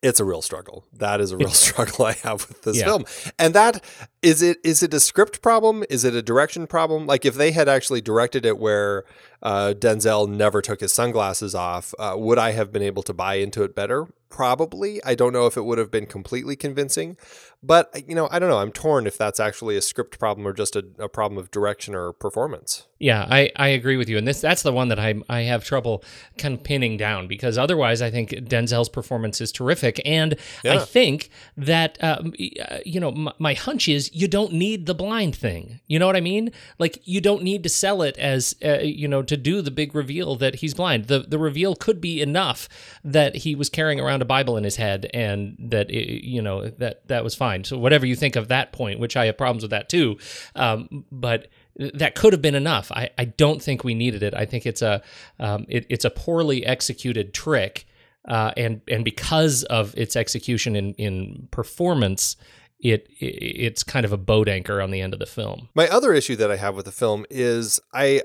it's 0.02 0.20
a 0.20 0.26
real 0.26 0.42
struggle. 0.42 0.86
That 0.94 1.22
is 1.22 1.32
a 1.32 1.38
real 1.38 1.50
struggle 1.50 2.06
I 2.06 2.14
have 2.24 2.48
with 2.48 2.64
this 2.64 2.78
yeah. 2.78 2.86
film. 2.86 3.06
And 3.38 3.54
that 3.54 3.84
is 4.22 4.42
it 4.42 4.58
is 4.64 4.84
it 4.84 4.94
a 4.94 5.00
script 5.00 5.42
problem? 5.42 5.84
Is 5.90 6.04
it 6.04 6.14
a 6.14 6.22
direction 6.22 6.68
problem? 6.68 7.06
Like 7.06 7.26
if 7.26 7.36
they 7.36 7.52
had 7.52 7.68
actually 7.68 8.02
directed 8.02 8.46
it 8.46 8.58
where 8.58 9.06
uh, 9.42 9.74
Denzel 9.78 10.30
never 10.30 10.62
took 10.62 10.82
his 10.82 10.92
sunglasses 10.92 11.56
off, 11.56 11.94
uh, 12.00 12.16
would 12.18 12.38
I 12.38 12.52
have 12.52 12.72
been 12.72 12.84
able 12.84 13.04
to 13.04 13.14
buy 13.14 13.36
into 13.36 13.64
it 13.64 13.76
better? 13.76 14.08
Probably. 14.30 15.04
I 15.04 15.16
don't 15.16 15.34
know 15.34 15.48
if 15.48 15.58
it 15.58 15.66
would 15.66 15.80
have 15.80 15.90
been 15.92 16.06
completely 16.06 16.56
convincing, 16.56 17.18
but 17.64 18.08
you 18.08 18.16
know, 18.16 18.30
I 18.32 18.40
don't 18.40 18.50
know. 18.50 18.60
I'm 18.60 18.72
torn 18.72 19.08
if 19.08 19.18
that's 19.18 19.40
actually 19.40 19.76
a 19.76 19.82
script 19.82 20.20
problem 20.20 20.48
or 20.48 20.54
just 20.54 20.76
a, 20.76 20.86
a 21.00 21.10
problem 21.10 21.38
of 21.38 21.52
direction 21.52 21.96
or 21.96 22.14
performance. 22.14 22.88
Yeah, 23.00 23.26
I, 23.30 23.50
I 23.56 23.70
agree 23.70 23.96
with 23.96 24.10
you, 24.10 24.18
and 24.18 24.28
this 24.28 24.42
that's 24.42 24.62
the 24.62 24.74
one 24.74 24.90
that 24.90 25.00
I 25.00 25.16
I 25.30 25.42
have 25.42 25.64
trouble 25.64 26.04
kind 26.38 26.54
of 26.54 26.64
pinning 26.64 26.98
down 26.98 27.28
because 27.28 27.58
otherwise 27.58 28.02
I 28.02 28.12
think 28.12 28.32
Denzel's 28.32 28.90
performance 28.90 29.40
is 29.40 29.54
terrific, 29.54 30.02
and 30.06 30.36
I 30.66 30.80
think 30.80 31.30
that 31.56 31.98
um, 32.04 32.34
uh, 32.62 32.80
you 32.86 33.00
know 33.00 33.12
my, 33.12 33.32
my 33.40 33.54
hunch 33.54 33.88
is 33.88 34.14
you 34.14 34.28
don't 34.28 34.52
need 34.52 34.86
the 34.86 34.94
blind 34.94 35.34
thing. 35.34 35.80
You 35.88 35.98
know 35.98 36.08
what 36.08 36.18
I 36.18 36.22
mean? 36.22 36.52
Like 36.78 37.00
you 37.06 37.22
don't 37.22 37.42
need 37.42 37.64
to 37.64 37.70
sell 37.70 38.02
it 38.02 38.18
as 38.18 38.54
uh, 38.66 38.80
you 38.80 39.08
know 39.08 39.24
to 39.24 39.38
do 39.38 39.62
the 39.62 39.72
big 39.72 39.96
reveal 39.96 40.36
that 40.36 40.56
he's 40.56 40.74
blind. 40.74 41.06
The 41.06 41.20
the 41.20 41.40
reveal 41.40 41.76
could 41.76 42.02
be 42.02 42.22
enough 42.22 42.68
that 43.06 43.34
he 43.38 43.56
was 43.56 43.70
carrying 43.70 44.02
around 44.02 44.22
a 44.22 44.26
Bible 44.26 44.58
in 44.58 44.66
his 44.66 44.76
head, 44.76 45.10
and 45.14 45.56
that 45.58 45.90
it, 45.90 46.26
you 46.26 46.42
know 46.42 46.68
that 46.68 47.08
that 47.08 47.24
was 47.24 47.34
fine. 47.34 47.64
So 47.64 47.78
whatever 47.78 48.06
you 48.06 48.18
think 48.18 48.36
of 48.36 48.50
that 48.50 48.74
point, 48.74 49.00
which 49.00 49.16
I 49.16 49.28
have 49.28 49.38
problems 49.38 49.64
with 49.64 49.72
that 49.72 49.88
too, 49.88 50.18
um, 50.56 51.06
but 51.14 51.48
that 51.76 52.16
could 52.16 52.34
have 52.34 52.42
been 52.42 52.56
enough. 52.56 52.92
I, 52.92 53.10
I 53.18 53.26
don't 53.26 53.62
think 53.62 53.84
we 53.84 53.94
needed 53.94 54.24
it. 54.24 54.34
I 54.34 54.46
think 54.46 54.66
it's 54.66 54.82
a 54.82 55.02
um, 55.40 55.66
it, 55.70 55.86
it's 55.90 56.06
a 56.06 56.10
poorly 56.10 56.66
executed 56.66 57.34
trick, 57.34 57.86
uh, 58.28 58.52
and 58.58 58.82
and 58.88 59.04
because 59.06 59.64
of 59.64 59.96
its 59.98 60.16
execution 60.16 60.76
in 60.76 60.94
in 60.96 61.48
performance, 61.52 62.36
it, 62.80 63.08
it 63.20 63.26
it's 63.26 63.84
kind 63.84 64.06
of 64.06 64.12
a 64.12 64.18
boat 64.18 64.50
anchor 64.50 64.82
on 64.82 64.92
the 64.92 65.02
end 65.02 65.14
of 65.14 65.20
the 65.20 65.26
film. 65.26 65.70
My 65.76 65.88
other 65.88 66.14
issue 66.14 66.36
that 66.38 66.52
I 66.52 66.58
have 66.58 66.76
with 66.76 66.86
the 66.86 66.92
film 66.92 67.26
is 67.30 67.80
I 67.94 68.24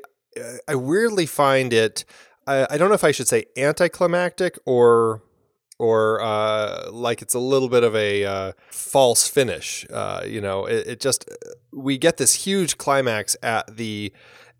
I 0.67 0.75
weirdly 0.75 1.27
find 1.27 1.73
it 1.73 2.05
I 2.47 2.77
don't 2.77 2.89
know 2.89 2.95
if 2.95 3.05
I 3.05 3.13
should 3.13 3.29
say 3.29 3.47
anticlimactic 3.57 4.59
or 4.67 5.23
or 5.85 6.23
uh, 6.23 6.91
like 6.91 7.21
it's 7.21 7.35
a 7.35 7.39
little 7.39 7.69
bit 7.69 7.85
of 7.85 7.95
a 7.95 8.25
uh, 8.25 8.53
false 8.71 9.29
finish. 9.29 9.87
Uh, 9.93 10.23
you 10.27 10.41
know, 10.41 10.65
it, 10.65 10.87
it 10.87 11.01
just 11.01 11.29
we 11.73 11.99
get 11.99 12.17
this 12.17 12.47
huge 12.47 12.79
climax 12.79 13.37
at 13.43 13.77
the 13.77 14.11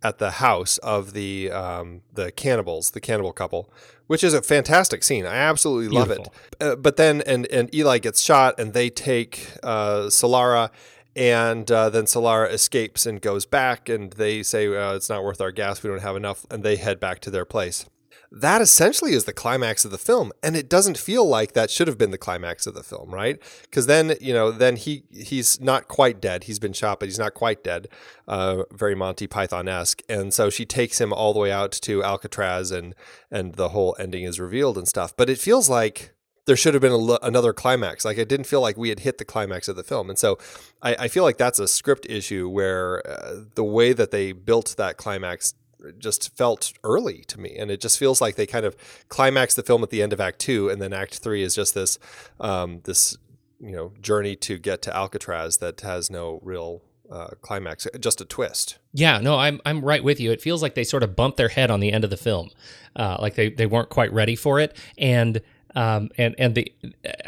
at 0.03 0.19
the 0.19 0.33
house 0.33 0.77
of 0.79 1.15
the 1.15 1.51
um, 1.51 2.03
the 2.13 2.31
cannibals, 2.31 2.91
the 2.91 3.01
cannibal 3.01 3.33
couple, 3.33 3.73
which 4.07 4.23
is 4.23 4.35
a 4.35 4.43
fantastic 4.43 5.03
scene. 5.03 5.25
I 5.25 5.37
absolutely 5.37 5.89
love 5.89 6.09
Beautiful. 6.09 6.35
it. 6.61 6.63
Uh, 6.63 6.77
but 6.77 6.97
then 6.97 7.23
and 7.23 7.47
and 7.47 7.75
Eli 7.75 7.99
gets 7.99 8.21
shot, 8.21 8.61
and 8.61 8.75
they 8.75 8.91
take 8.91 9.49
uh, 9.63 10.09
Solara. 10.09 10.71
And 11.17 11.71
uh, 11.71 11.91
then 11.91 12.07
Solara 12.07 12.51
escapes 12.53 13.07
and 13.07 13.21
goes 13.21 13.47
back, 13.47 13.89
and 13.89 14.13
they 14.15 14.43
say 14.43 14.67
uh, 14.67 14.97
it's 14.97 15.09
not 15.09 15.23
worth 15.23 15.41
our 15.41 15.53
gas. 15.53 15.81
We 15.81 15.89
don't 15.89 16.03
have 16.03 16.17
enough, 16.17 16.45
and 16.51 16.65
they 16.65 16.75
head 16.75 16.99
back 16.99 17.21
to 17.21 17.31
their 17.31 17.45
place 17.45 17.87
that 18.35 18.61
essentially 18.61 19.13
is 19.13 19.25
the 19.25 19.33
climax 19.33 19.85
of 19.85 19.91
the 19.91 19.99
film 19.99 20.33
and 20.43 20.57
it 20.57 20.69
doesn't 20.69 20.99
feel 20.99 21.27
like 21.27 21.53
that 21.53 21.71
should 21.71 21.87
have 21.87 21.97
been 21.97 22.11
the 22.11 22.19
climax 22.19 22.67
of 22.67 22.75
the 22.75 22.83
film 22.83 23.11
right? 23.11 23.41
Because 23.63 23.87
then 23.87 24.17
you 24.21 24.35
know 24.35 24.51
then 24.51 24.77
he 24.77 25.05
he's 25.11 25.61
not 25.61 25.89
quite 25.89 26.21
dead. 26.21 26.45
He's 26.45 26.59
been 26.59 26.73
shot 26.73 27.01
but 27.01 27.09
he's 27.09 27.19
not 27.19 27.35
quite 27.35 27.63
dead 27.63 27.89
uh, 28.27 28.65
very 28.73 28.95
monty 28.95 29.27
python-esque. 29.27 30.03
And 30.09 30.33
so 30.35 30.51
she 30.51 30.65
takes 30.65 31.01
him 31.01 31.13
all 31.13 31.33
the 31.33 31.41
way 31.41 31.53
out 31.53 31.73
to 31.73 32.03
alcatraz 32.03 32.71
and 32.71 32.95
and 33.31 33.55
the 33.55 33.71
whole 33.71 33.97
ending 33.99 34.25
is 34.25 34.41
revealed 34.41 34.79
and 34.79 34.89
stuff. 34.89 35.17
But 35.17 35.31
it 35.31 35.39
feels 35.39 35.69
like 35.69 36.15
there 36.47 36.57
should 36.57 36.75
have 36.75 36.83
been 36.83 37.17
another 37.23 37.53
climax. 37.53 38.05
Like 38.05 38.19
it 38.19 38.29
didn't 38.29 38.47
feel 38.47 38.61
like 38.61 38.77
we 38.77 38.91
had 38.91 39.01
hit 39.01 39.19
the 39.19 39.25
climax 39.25 39.69
of 39.69 39.77
the 39.77 39.83
film, 39.83 40.11
and 40.11 40.19
so 40.19 40.39
I, 40.83 40.95
I 41.01 41.09
feel 41.09 41.25
like 41.25 41.39
that's 41.39 41.59
a 41.59 41.69
script 41.69 42.07
issue 42.09 42.49
where 42.49 43.07
uh, 43.07 43.45
the 43.55 43.65
way 43.65 43.93
that 43.93 44.11
they 44.11 44.33
built 44.33 44.75
that 44.77 44.97
climax 44.97 45.55
just 45.99 46.37
felt 46.37 46.73
early 46.83 47.25
to 47.29 47.41
me, 47.41 47.57
and 47.57 47.71
it 47.71 47.81
just 47.81 47.99
feels 47.99 48.21
like 48.21 48.37
they 48.37 48.47
kind 48.47 48.65
of 48.65 48.77
climax 49.09 49.55
the 49.55 49.63
film 49.63 49.83
at 49.83 49.91
the 49.91 50.03
end 50.03 50.13
of 50.13 50.21
Act 50.21 50.39
Two, 50.39 50.69
and 50.69 50.81
then 50.81 50.93
Act 50.93 51.19
Three 51.19 51.43
is 51.43 51.55
just 51.55 51.75
this 51.75 51.99
um, 52.41 52.81
this 52.85 53.17
you 53.61 53.73
know 53.73 53.93
journey 54.01 54.37
to 54.37 54.59
get 54.59 54.83
to 54.83 54.97
Alcatraz 54.97 55.59
that 55.59 55.81
has 55.81 56.11
no 56.11 56.41
real 56.43 56.83
uh, 57.11 57.29
climax, 57.43 57.87
just 58.01 58.21
a 58.21 58.25
twist. 58.25 58.79
Yeah, 58.93 59.21
no, 59.21 59.37
I'm 59.37 59.61
I'm 59.65 59.85
right 59.85 60.03
with 60.03 60.21
you. 60.21 60.33
It 60.33 60.41
feels 60.41 60.63
like 60.63 60.75
they 60.75 60.85
sort 60.85 61.03
of 61.03 61.17
bumped 61.17 61.37
their 61.37 61.49
head 61.49 61.71
on 61.71 61.81
the 61.81 61.93
end 61.93 62.05
of 62.05 62.11
the 62.11 62.17
film, 62.17 62.51
uh, 62.97 63.19
like 63.21 63.35
they, 63.35 63.51
they 63.51 63.67
weren't 63.67 63.91
quite 63.91 64.13
ready 64.13 64.37
for 64.37 64.61
it, 64.61 64.77
and 64.99 65.41
um 65.75 66.11
and 66.19 66.35
and 66.39 66.55
the 66.55 66.73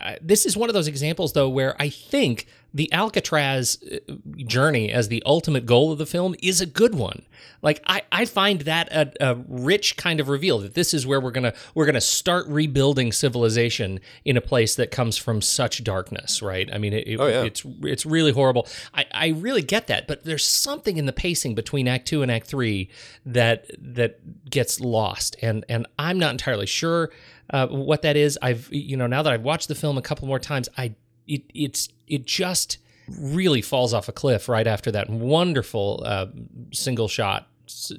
uh, 0.03 0.15
this 0.21 0.47
is 0.47 0.57
one 0.57 0.69
of 0.71 0.75
those 0.75 0.89
examples 0.89 1.33
though 1.33 1.49
where 1.49 1.75
I 1.81 1.89
think 1.89 2.47
the 2.75 2.93
Alcatraz 2.93 3.79
uh, 3.91 4.13
journey 4.45 4.91
as 4.93 5.09
the 5.09 5.23
ultimate 5.25 5.65
goal 5.65 5.93
of 5.93 5.99
the 5.99 6.05
film 6.05 6.35
is 6.43 6.61
a 6.61 6.67
good 6.67 6.95
one. 6.95 7.23
Like 7.63 7.81
I 7.87 8.03
I 8.13 8.25
find 8.27 8.61
that 8.63 8.89
a, 8.93 9.13
a 9.31 9.35
rich 9.49 9.97
kind 9.97 10.21
of 10.21 10.29
reveal 10.29 10.59
that 10.59 10.75
this 10.75 10.93
is 10.93 11.07
where 11.07 11.19
we're 11.21 11.31
gonna 11.31 11.55
we're 11.75 11.87
gonna 11.87 12.01
start 12.03 12.47
rebuilding 12.49 13.13
civilization 13.13 13.99
in 14.27 14.37
a 14.37 14.41
place 14.43 14.75
that 14.75 14.91
comes 14.91 15.17
from 15.17 15.41
such 15.41 15.83
darkness, 15.85 16.43
right? 16.43 16.69
I 16.73 16.77
mean, 16.79 16.93
it, 16.93 17.09
it- 17.09 17.19
Oh, 17.21 17.27
yeah. 17.29 17.45
it's 17.45 17.63
it's 17.83 18.05
really 18.05 18.33
horrible. 18.33 18.69
I, 18.95 19.07
I 19.13 19.29
really 19.29 19.63
get 19.63 19.87
that, 19.87 20.07
but 20.07 20.25
there's 20.25 20.45
something 20.45 20.99
in 20.99 21.07
the 21.07 21.13
pacing 21.15 21.55
between 21.55 21.89
Act 21.89 22.07
Two 22.07 22.21
and 22.23 22.31
Act 22.31 22.47
Three 22.47 22.91
that 23.25 23.71
that 23.79 24.49
gets 24.51 24.81
lost, 24.81 25.35
and 25.41 25.65
and 25.69 25.87
I'm 25.99 26.19
not 26.19 26.33
entirely 26.33 26.67
sure 26.67 27.11
uh, 27.51 27.67
what 27.69 28.03
that 28.03 28.17
is. 28.17 28.39
I've 28.43 28.69
you 28.73 28.97
know 28.97 29.07
now 29.07 29.23
that 29.23 29.33
I've 29.33 29.43
watched 29.43 29.69
the 29.69 29.75
film 29.75 29.99
a 29.99 30.03
couple 30.03 30.27
more 30.29 30.39
times, 30.39 30.69
I 30.77 30.95
it 31.27 31.43
it's 31.55 31.89
it 32.07 32.27
just 32.27 32.79
really 33.09 33.63
falls 33.63 33.95
off 33.95 34.09
a 34.09 34.13
cliff 34.13 34.49
right 34.49 34.67
after 34.67 34.91
that 34.91 35.09
wonderful 35.09 36.03
uh, 36.05 36.27
single 36.73 37.09
shot 37.09 37.49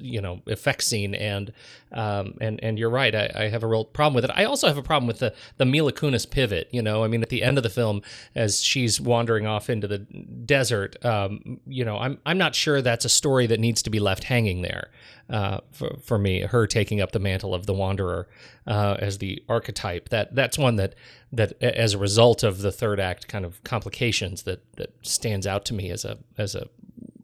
you 0.00 0.20
know 0.20 0.40
effect 0.46 0.82
scene 0.82 1.14
and 1.14 1.52
um 1.92 2.34
and 2.40 2.58
and 2.62 2.78
you're 2.78 2.90
right 2.90 3.14
I, 3.14 3.30
I 3.34 3.48
have 3.48 3.62
a 3.62 3.66
real 3.66 3.84
problem 3.84 4.14
with 4.14 4.24
it. 4.24 4.30
I 4.34 4.44
also 4.44 4.66
have 4.66 4.78
a 4.78 4.82
problem 4.82 5.06
with 5.06 5.18
the 5.18 5.34
the 5.56 5.64
mila 5.64 5.92
kunis 5.92 6.28
pivot 6.28 6.68
you 6.72 6.82
know? 6.82 7.04
I 7.04 7.08
mean 7.08 7.22
at 7.22 7.28
the 7.28 7.42
end 7.42 7.56
of 7.58 7.62
the 7.62 7.70
film 7.70 8.02
as 8.34 8.60
she's 8.60 9.00
wandering 9.00 9.46
off 9.46 9.70
into 9.70 9.86
the 9.86 9.98
desert 9.98 11.02
um 11.04 11.60
you 11.66 11.84
know 11.84 11.98
i'm 11.98 12.18
i'm 12.26 12.38
not 12.38 12.54
sure 12.54 12.82
that's 12.82 13.04
a 13.04 13.08
story 13.08 13.46
that 13.46 13.60
needs 13.60 13.82
to 13.82 13.90
be 13.90 14.00
left 14.00 14.24
hanging 14.24 14.62
there 14.62 14.90
uh 15.30 15.58
for, 15.72 15.96
for 16.02 16.18
me 16.18 16.40
her 16.42 16.66
taking 16.66 17.00
up 17.00 17.12
the 17.12 17.18
mantle 17.18 17.54
of 17.54 17.66
the 17.66 17.74
wanderer 17.74 18.28
uh 18.66 18.96
as 18.98 19.18
the 19.18 19.42
archetype. 19.48 20.08
That 20.08 20.34
that's 20.34 20.58
one 20.58 20.76
that 20.76 20.94
that 21.32 21.60
as 21.62 21.94
a 21.94 21.98
result 21.98 22.42
of 22.42 22.58
the 22.62 22.72
third 22.72 23.00
act 23.00 23.28
kind 23.28 23.44
of 23.44 23.62
complications 23.64 24.42
that 24.44 24.60
that 24.76 24.94
stands 25.02 25.46
out 25.46 25.64
to 25.66 25.74
me 25.74 25.90
as 25.90 26.04
a 26.04 26.18
as 26.36 26.54
a 26.54 26.68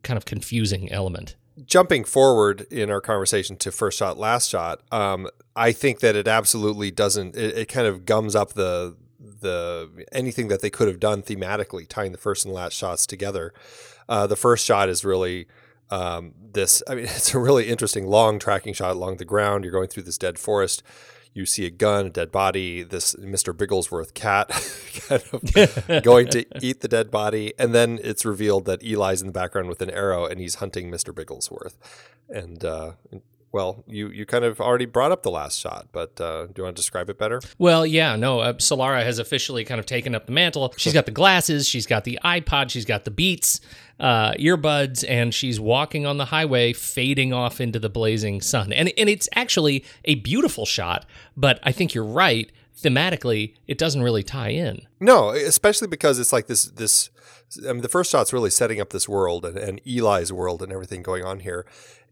kind 0.03 0.17
of 0.17 0.25
confusing 0.25 0.91
element 0.93 1.35
jumping 1.65 2.05
forward 2.05 2.63
in 2.71 2.91
our 2.91 3.01
conversation 3.01 3.57
to 3.57 3.71
first 3.71 3.99
shot, 3.99 4.19
last 4.19 4.51
shot, 4.51 4.81
um, 4.91 5.29
I 5.55 5.73
think 5.73 6.01
that 6.01 6.17
it 6.17 6.27
absolutely 6.27 6.91
doesn't. 6.91 7.37
It, 7.37 7.59
it 7.59 7.69
kind 7.69 7.87
of 7.87 8.05
gums 8.05 8.35
up 8.35 8.55
the 8.55 8.97
the 9.21 10.05
anything 10.13 10.49
that 10.49 10.61
they 10.61 10.71
could 10.71 10.89
have 10.89 11.01
done 11.01 11.23
thematically, 11.23 11.87
tying 11.89 12.13
the 12.13 12.19
first 12.19 12.45
and 12.45 12.55
last 12.55 12.75
shots 12.75 13.07
together. 13.07 13.53
Uh, 14.09 14.27
the 14.27 14.37
first 14.37 14.65
shot 14.65 14.89
is 14.89 15.05
really 15.05 15.47
um, 15.91 16.33
this. 16.53 16.83
I 16.89 16.95
mean, 16.95 17.05
it's 17.09 17.35
a 17.35 17.39
really 17.39 17.69
interesting 17.69 18.07
long 18.07 18.39
tracking 18.39 18.75
shot 18.75 18.93
along 18.93 19.17
the 19.17 19.25
ground. 19.25 19.65
You're 19.65 19.73
going 19.73 19.89
through 19.89 20.05
this 20.05 20.19
dead 20.19 20.39
forest. 20.39 20.83
You 21.35 21.47
see 21.47 21.67
a 21.67 21.71
gun, 21.71 22.07
a 22.07 22.11
dead 22.11 22.31
body, 22.31 22.83
this 22.83 23.15
Mr. 23.17 23.55
Bigglesworth 23.55 24.15
cat 24.15 24.49
kind 25.09 25.23
of 25.33 26.03
going 26.05 26.29
to 26.29 26.47
eat 26.65 26.81
the 26.81 26.89
dead 26.89 27.11
body. 27.11 27.53
And 27.59 27.75
then 27.75 27.99
it's 28.03 28.25
revealed 28.25 28.65
that 28.67 28.83
Eli's 28.83 29.21
in 29.21 29.27
the 29.27 29.33
background 29.33 29.69
with 29.69 29.83
an 29.83 29.91
arrow 29.91 30.25
and 30.25 30.41
he's 30.41 30.57
hunting 30.57 30.91
Mr. 30.91 31.13
Bigglesworth. 31.13 31.77
And, 32.29 32.65
uh, 32.65 32.93
well, 33.55 33.85
you, 33.87 34.09
you 34.09 34.27
kind 34.27 34.45
of 34.45 34.61
already 34.61 34.85
brought 34.85 35.13
up 35.13 35.23
the 35.23 35.31
last 35.31 35.61
shot, 35.61 35.87
but 35.93 36.21
uh, 36.21 36.47
do 36.47 36.55
you 36.57 36.65
want 36.65 36.75
to 36.75 36.81
describe 36.83 37.09
it 37.09 37.17
better? 37.17 37.41
Well, 37.57 37.87
yeah, 37.87 38.17
no. 38.17 38.41
Uh, 38.41 38.55
Solara 38.55 39.05
has 39.05 39.21
officially 39.21 39.65
kind 39.65 39.79
of 39.79 39.87
taken 39.87 40.13
up 40.13 40.27
the 40.27 40.33
mantle. 40.33 40.75
She's 40.77 40.93
got 40.93 41.05
the 41.07 41.13
glasses, 41.13 41.69
she's 41.69 41.87
got 41.87 42.03
the 42.03 42.19
iPod, 42.25 42.71
she's 42.71 42.85
got 42.85 43.05
the 43.05 43.13
Beats 43.13 43.61
uh, 44.01 44.33
earbuds, 44.33 45.05
and 45.09 45.33
she's 45.33 45.61
walking 45.61 46.05
on 46.05 46.17
the 46.17 46.25
highway, 46.25 46.73
fading 46.73 47.33
off 47.33 47.61
into 47.61 47.79
the 47.79 47.89
blazing 47.89 48.41
sun. 48.41 48.73
And 48.73 48.93
and 48.99 49.09
it's 49.09 49.29
actually 49.37 49.85
a 50.05 50.17
beautiful 50.17 50.67
shot, 50.67 51.07
but 51.37 51.61
I 51.63 51.71
think 51.71 51.95
you're 51.95 52.03
right. 52.03 52.51
Thematically, 52.77 53.55
it 53.69 53.79
doesn't 53.79 54.03
really 54.03 54.25
tie 54.25 54.49
in. 54.49 54.83
No, 54.99 55.31
especially 55.31 55.87
because 55.87 56.19
it's 56.19 56.33
like 56.33 56.49
this. 56.49 56.65
This, 56.65 57.11
I 57.69 57.73
mean, 57.73 57.83
the 57.83 57.89
first 57.89 58.11
shot's 58.11 58.33
really 58.33 58.51
setting 58.51 58.81
up 58.81 58.91
this 58.91 59.09
world 59.09 59.45
and, 59.45 59.57
and 59.57 59.81
Eli's 59.87 60.33
world 60.33 60.61
and 60.61 60.73
everything 60.73 61.03
going 61.05 61.23
on 61.23 61.39
here, 61.39 61.65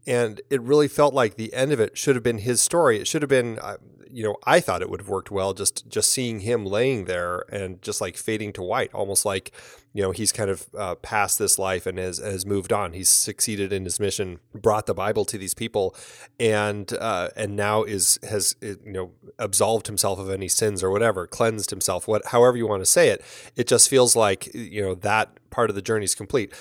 and 0.05 0.41
it 0.49 0.61
really 0.61 0.87
felt 0.87 1.13
like 1.13 1.35
the 1.35 1.53
end 1.53 1.71
of 1.71 1.79
it 1.79 1.97
should 1.97 2.15
have 2.15 2.23
been 2.23 2.39
his 2.39 2.61
story. 2.61 2.99
It 2.99 3.07
should 3.07 3.21
have 3.21 3.29
been, 3.29 3.59
uh, 3.59 3.77
you 4.09 4.23
know, 4.23 4.35
I 4.45 4.59
thought 4.59 4.81
it 4.81 4.89
would 4.89 5.01
have 5.01 5.09
worked 5.09 5.31
well 5.31 5.53
just 5.53 5.89
just 5.89 6.11
seeing 6.11 6.41
him 6.41 6.65
laying 6.65 7.05
there 7.05 7.45
and 7.49 7.81
just 7.81 7.99
like 7.99 8.15
fading 8.15 8.53
to 8.53 8.61
white, 8.61 8.93
almost 8.93 9.25
like, 9.25 9.51
you 9.93 10.03
know, 10.03 10.11
he's 10.11 10.31
kind 10.31 10.51
of 10.51 10.67
uh, 10.77 10.95
past 10.95 11.39
this 11.39 11.57
life 11.57 11.87
and 11.87 11.97
has 11.97 12.19
has 12.19 12.45
moved 12.45 12.71
on. 12.71 12.93
He's 12.93 13.09
succeeded 13.09 13.73
in 13.73 13.85
his 13.85 13.99
mission, 13.99 14.39
brought 14.53 14.85
the 14.85 14.93
Bible 14.93 15.25
to 15.25 15.37
these 15.37 15.55
people, 15.55 15.95
and 16.39 16.93
uh, 16.99 17.29
and 17.35 17.55
now 17.55 17.83
is 17.83 18.19
has 18.29 18.55
you 18.61 18.77
know 18.85 19.11
absolved 19.39 19.87
himself 19.87 20.19
of 20.19 20.29
any 20.29 20.47
sins 20.47 20.83
or 20.83 20.91
whatever, 20.91 21.25
cleansed 21.25 21.71
himself, 21.71 22.07
what 22.07 22.27
however 22.27 22.55
you 22.57 22.67
want 22.67 22.81
to 22.81 22.85
say 22.85 23.09
it. 23.09 23.23
It 23.55 23.67
just 23.67 23.89
feels 23.89 24.15
like 24.15 24.53
you 24.53 24.81
know 24.83 24.95
that 24.95 25.39
part 25.49 25.71
of 25.71 25.75
the 25.75 25.81
journey 25.81 26.05
is 26.05 26.13
complete. 26.13 26.53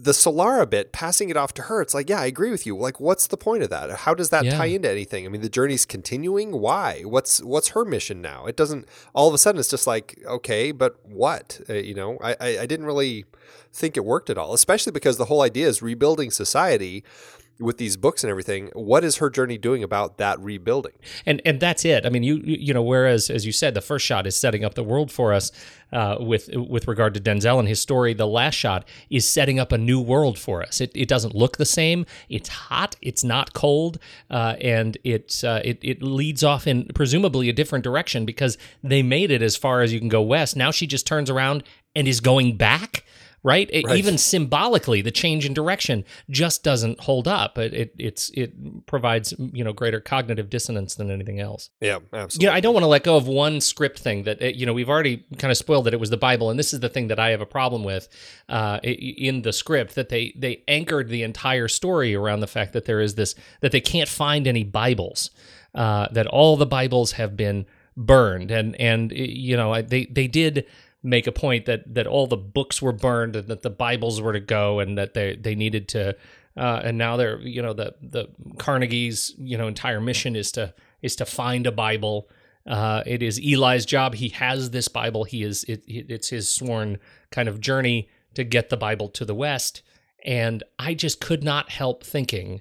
The 0.00 0.12
Solara 0.12 0.68
bit, 0.68 0.92
passing 0.92 1.28
it 1.28 1.36
off 1.36 1.52
to 1.54 1.62
her, 1.62 1.80
it's 1.82 1.92
like, 1.92 2.08
yeah, 2.08 2.20
I 2.20 2.26
agree 2.26 2.50
with 2.50 2.66
you. 2.66 2.76
Like, 2.76 3.00
what's 3.00 3.26
the 3.26 3.36
point 3.36 3.62
of 3.64 3.70
that? 3.70 3.90
How 3.90 4.14
does 4.14 4.30
that 4.30 4.44
Yeah. 4.44 4.56
tie 4.56 4.66
into 4.66 4.88
anything? 4.88 5.26
I 5.26 5.28
mean, 5.28 5.40
the 5.40 5.48
journey's 5.48 5.84
continuing. 5.84 6.52
Why? 6.60 7.02
What's 7.04 7.42
what's 7.42 7.68
her 7.70 7.84
mission 7.84 8.22
now? 8.22 8.46
It 8.46 8.56
doesn't. 8.56 8.86
All 9.12 9.26
of 9.28 9.34
a 9.34 9.38
sudden, 9.38 9.58
it's 9.58 9.68
just 9.68 9.86
like, 9.86 10.18
okay, 10.26 10.70
but 10.72 10.96
what? 11.04 11.60
Uh, 11.68 11.74
you 11.74 11.94
know, 11.94 12.16
I, 12.22 12.36
I 12.40 12.58
I 12.60 12.66
didn't 12.66 12.86
really 12.86 13.24
think 13.72 13.96
it 13.96 14.04
worked 14.04 14.30
at 14.30 14.38
all, 14.38 14.54
especially 14.54 14.92
because 14.92 15.16
the 15.16 15.24
whole 15.26 15.42
idea 15.42 15.66
is 15.68 15.82
rebuilding 15.82 16.30
society 16.30 17.02
with 17.60 17.76
these 17.78 17.96
books 17.96 18.22
and 18.22 18.30
everything. 18.30 18.70
What 18.74 19.04
is 19.04 19.16
her 19.16 19.30
journey 19.30 19.58
doing 19.58 19.82
about 19.82 20.18
that 20.18 20.38
rebuilding? 20.40 20.92
and 21.26 21.42
and 21.44 21.60
that's 21.60 21.84
it. 21.84 22.06
I 22.06 22.08
mean, 22.10 22.22
you 22.22 22.36
you 22.44 22.72
know, 22.74 22.82
whereas 22.82 23.30
as 23.30 23.46
you 23.46 23.52
said, 23.52 23.74
the 23.74 23.80
first 23.80 24.06
shot 24.06 24.26
is 24.26 24.36
setting 24.36 24.64
up 24.64 24.74
the 24.74 24.84
world 24.84 25.10
for 25.10 25.32
us 25.32 25.50
uh, 25.92 26.16
with 26.20 26.50
with 26.54 26.86
regard 26.88 27.14
to 27.14 27.20
Denzel 27.20 27.58
and 27.58 27.68
his 27.68 27.80
story. 27.80 28.14
The 28.14 28.26
last 28.26 28.54
shot 28.54 28.86
is 29.10 29.26
setting 29.26 29.58
up 29.58 29.72
a 29.72 29.78
new 29.78 30.00
world 30.00 30.38
for 30.38 30.62
us. 30.62 30.80
It, 30.80 30.92
it 30.94 31.08
doesn't 31.08 31.34
look 31.34 31.56
the 31.56 31.66
same. 31.66 32.06
It's 32.28 32.48
hot. 32.48 32.96
It's 33.02 33.24
not 33.24 33.52
cold, 33.52 33.98
uh, 34.30 34.56
and 34.60 34.96
it, 35.04 35.42
uh, 35.44 35.60
it 35.64 35.78
it 35.82 36.02
leads 36.02 36.44
off 36.44 36.66
in 36.66 36.86
presumably 36.94 37.48
a 37.48 37.52
different 37.52 37.84
direction 37.84 38.24
because 38.24 38.58
they 38.82 39.02
made 39.02 39.30
it 39.30 39.42
as 39.42 39.56
far 39.56 39.82
as 39.82 39.92
you 39.92 39.98
can 39.98 40.08
go 40.08 40.22
west. 40.22 40.56
Now 40.56 40.70
she 40.70 40.86
just 40.86 41.06
turns 41.06 41.30
around 41.30 41.64
and 41.94 42.06
is 42.06 42.20
going 42.20 42.56
back 42.56 43.04
right? 43.42 43.68
It, 43.72 43.86
Right. 43.88 43.96
Even 43.96 44.18
symbolically, 44.18 45.00
the 45.00 45.10
change 45.10 45.46
in 45.46 45.54
direction 45.54 46.04
just 46.28 46.62
doesn't 46.62 47.00
hold 47.00 47.26
up. 47.26 47.56
It, 47.56 47.72
it 47.72 47.94
it's 47.98 48.30
it 48.34 48.86
provides 48.86 49.32
you 49.38 49.64
know 49.64 49.72
greater 49.72 50.00
cognitive 50.00 50.50
dissonance 50.50 50.94
than 50.94 51.10
anything 51.10 51.40
else. 51.40 51.70
Yeah, 51.80 52.00
absolutely. 52.12 52.46
Yeah, 52.46 52.54
I 52.54 52.60
don't 52.60 52.74
want 52.74 52.82
to 52.84 52.88
let 52.88 53.04
go 53.04 53.16
of 53.16 53.26
one 53.26 53.60
script 53.60 53.98
thing 53.98 54.24
that 54.24 54.42
uh, 54.42 54.46
you 54.46 54.66
know 54.66 54.74
we've 54.74 54.90
already 54.90 55.24
kind 55.38 55.50
of 55.50 55.56
spoiled 55.56 55.86
that 55.86 55.94
it 55.94 56.00
was 56.00 56.10
the 56.10 56.16
Bible, 56.16 56.50
and 56.50 56.58
this 56.58 56.74
is 56.74 56.80
the 56.80 56.88
thing 56.88 57.08
that 57.08 57.18
I 57.18 57.30
have 57.30 57.40
a 57.40 57.46
problem 57.46 57.84
with 57.84 58.08
uh, 58.48 58.80
in 58.82 59.42
the 59.42 59.52
script 59.52 59.94
that 59.94 60.08
they 60.08 60.34
they 60.36 60.62
anchored 60.68 61.08
the 61.08 61.22
entire 61.22 61.68
story 61.68 62.14
around 62.14 62.40
the 62.40 62.46
fact 62.46 62.72
that 62.74 62.84
there 62.84 63.00
is 63.00 63.14
this 63.14 63.34
that 63.60 63.72
they 63.72 63.80
can't 63.80 64.08
find 64.08 64.46
any 64.46 64.64
Bibles, 64.64 65.30
uh, 65.74 66.08
that 66.12 66.26
all 66.26 66.56
the 66.56 66.66
Bibles 66.66 67.12
have 67.12 67.36
been 67.36 67.64
burned, 67.96 68.50
and 68.50 68.76
and 68.76 69.12
you 69.12 69.56
know 69.56 69.80
they 69.82 70.06
they 70.06 70.26
did 70.26 70.66
make 71.08 71.26
a 71.26 71.32
point 71.32 71.66
that 71.66 71.82
that 71.94 72.06
all 72.06 72.26
the 72.26 72.36
books 72.36 72.82
were 72.82 72.92
burned 72.92 73.36
and 73.36 73.48
that 73.48 73.62
the 73.62 73.70
Bibles 73.70 74.20
were 74.20 74.32
to 74.32 74.40
go 74.40 74.78
and 74.80 74.98
that 74.98 75.14
they 75.14 75.36
they 75.36 75.54
needed 75.54 75.88
to 75.88 76.16
uh, 76.56 76.80
and 76.84 76.98
now 76.98 77.16
they're 77.16 77.40
you 77.40 77.62
know 77.62 77.72
the 77.72 77.94
the 78.02 78.26
Carnegie's 78.58 79.34
you 79.38 79.56
know 79.56 79.68
entire 79.68 80.00
mission 80.00 80.36
is 80.36 80.52
to 80.52 80.74
is 81.02 81.16
to 81.16 81.24
find 81.24 81.66
a 81.66 81.72
Bible. 81.72 82.28
Uh, 82.66 83.02
it 83.06 83.22
is 83.22 83.38
Eli's 83.38 83.86
job. 83.86 84.14
He 84.14 84.28
has 84.30 84.70
this 84.70 84.88
Bible. 84.88 85.24
He 85.24 85.42
is 85.42 85.64
it, 85.64 85.82
it- 85.86 86.10
it's 86.10 86.28
his 86.28 86.48
sworn 86.48 86.98
kind 87.30 87.48
of 87.48 87.60
journey 87.60 88.08
to 88.34 88.44
get 88.44 88.68
the 88.68 88.76
Bible 88.76 89.08
to 89.10 89.24
the 89.24 89.34
West. 89.34 89.82
And 90.24 90.62
I 90.78 90.94
just 90.94 91.20
could 91.20 91.42
not 91.44 91.70
help 91.70 92.04
thinking 92.04 92.60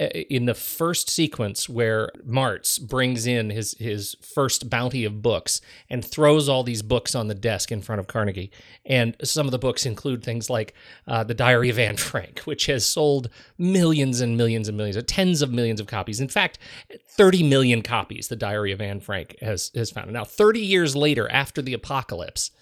in 0.00 0.46
the 0.46 0.54
first 0.54 1.10
sequence 1.10 1.68
where 1.68 2.10
Martz 2.26 2.80
brings 2.80 3.26
in 3.26 3.50
his 3.50 3.74
his 3.78 4.16
first 4.22 4.70
bounty 4.70 5.04
of 5.04 5.20
books 5.20 5.60
and 5.90 6.02
throws 6.02 6.48
all 6.48 6.62
these 6.62 6.80
books 6.80 7.14
on 7.14 7.28
the 7.28 7.34
desk 7.34 7.70
in 7.70 7.82
front 7.82 8.00
of 8.00 8.06
Carnegie, 8.06 8.50
and 8.86 9.14
some 9.22 9.46
of 9.46 9.52
the 9.52 9.58
books 9.58 9.84
include 9.84 10.24
things 10.24 10.48
like 10.48 10.72
uh, 11.06 11.22
the 11.22 11.34
Diary 11.34 11.68
of 11.68 11.78
Anne 11.78 11.96
Frank, 11.98 12.40
which 12.40 12.66
has 12.66 12.86
sold 12.86 13.28
millions 13.58 14.22
and 14.22 14.38
millions 14.38 14.68
and 14.68 14.76
millions, 14.76 15.02
tens 15.04 15.42
of 15.42 15.52
millions 15.52 15.80
of 15.80 15.86
copies. 15.86 16.18
In 16.18 16.28
fact, 16.28 16.58
thirty 17.06 17.42
million 17.42 17.82
copies. 17.82 18.28
The 18.28 18.36
Diary 18.36 18.72
of 18.72 18.80
Anne 18.80 19.00
Frank 19.00 19.36
has 19.42 19.70
has 19.74 19.90
found. 19.90 20.10
Now, 20.12 20.24
thirty 20.24 20.60
years 20.60 20.96
later, 20.96 21.30
after 21.30 21.60
the 21.60 21.74
apocalypse, 21.74 22.52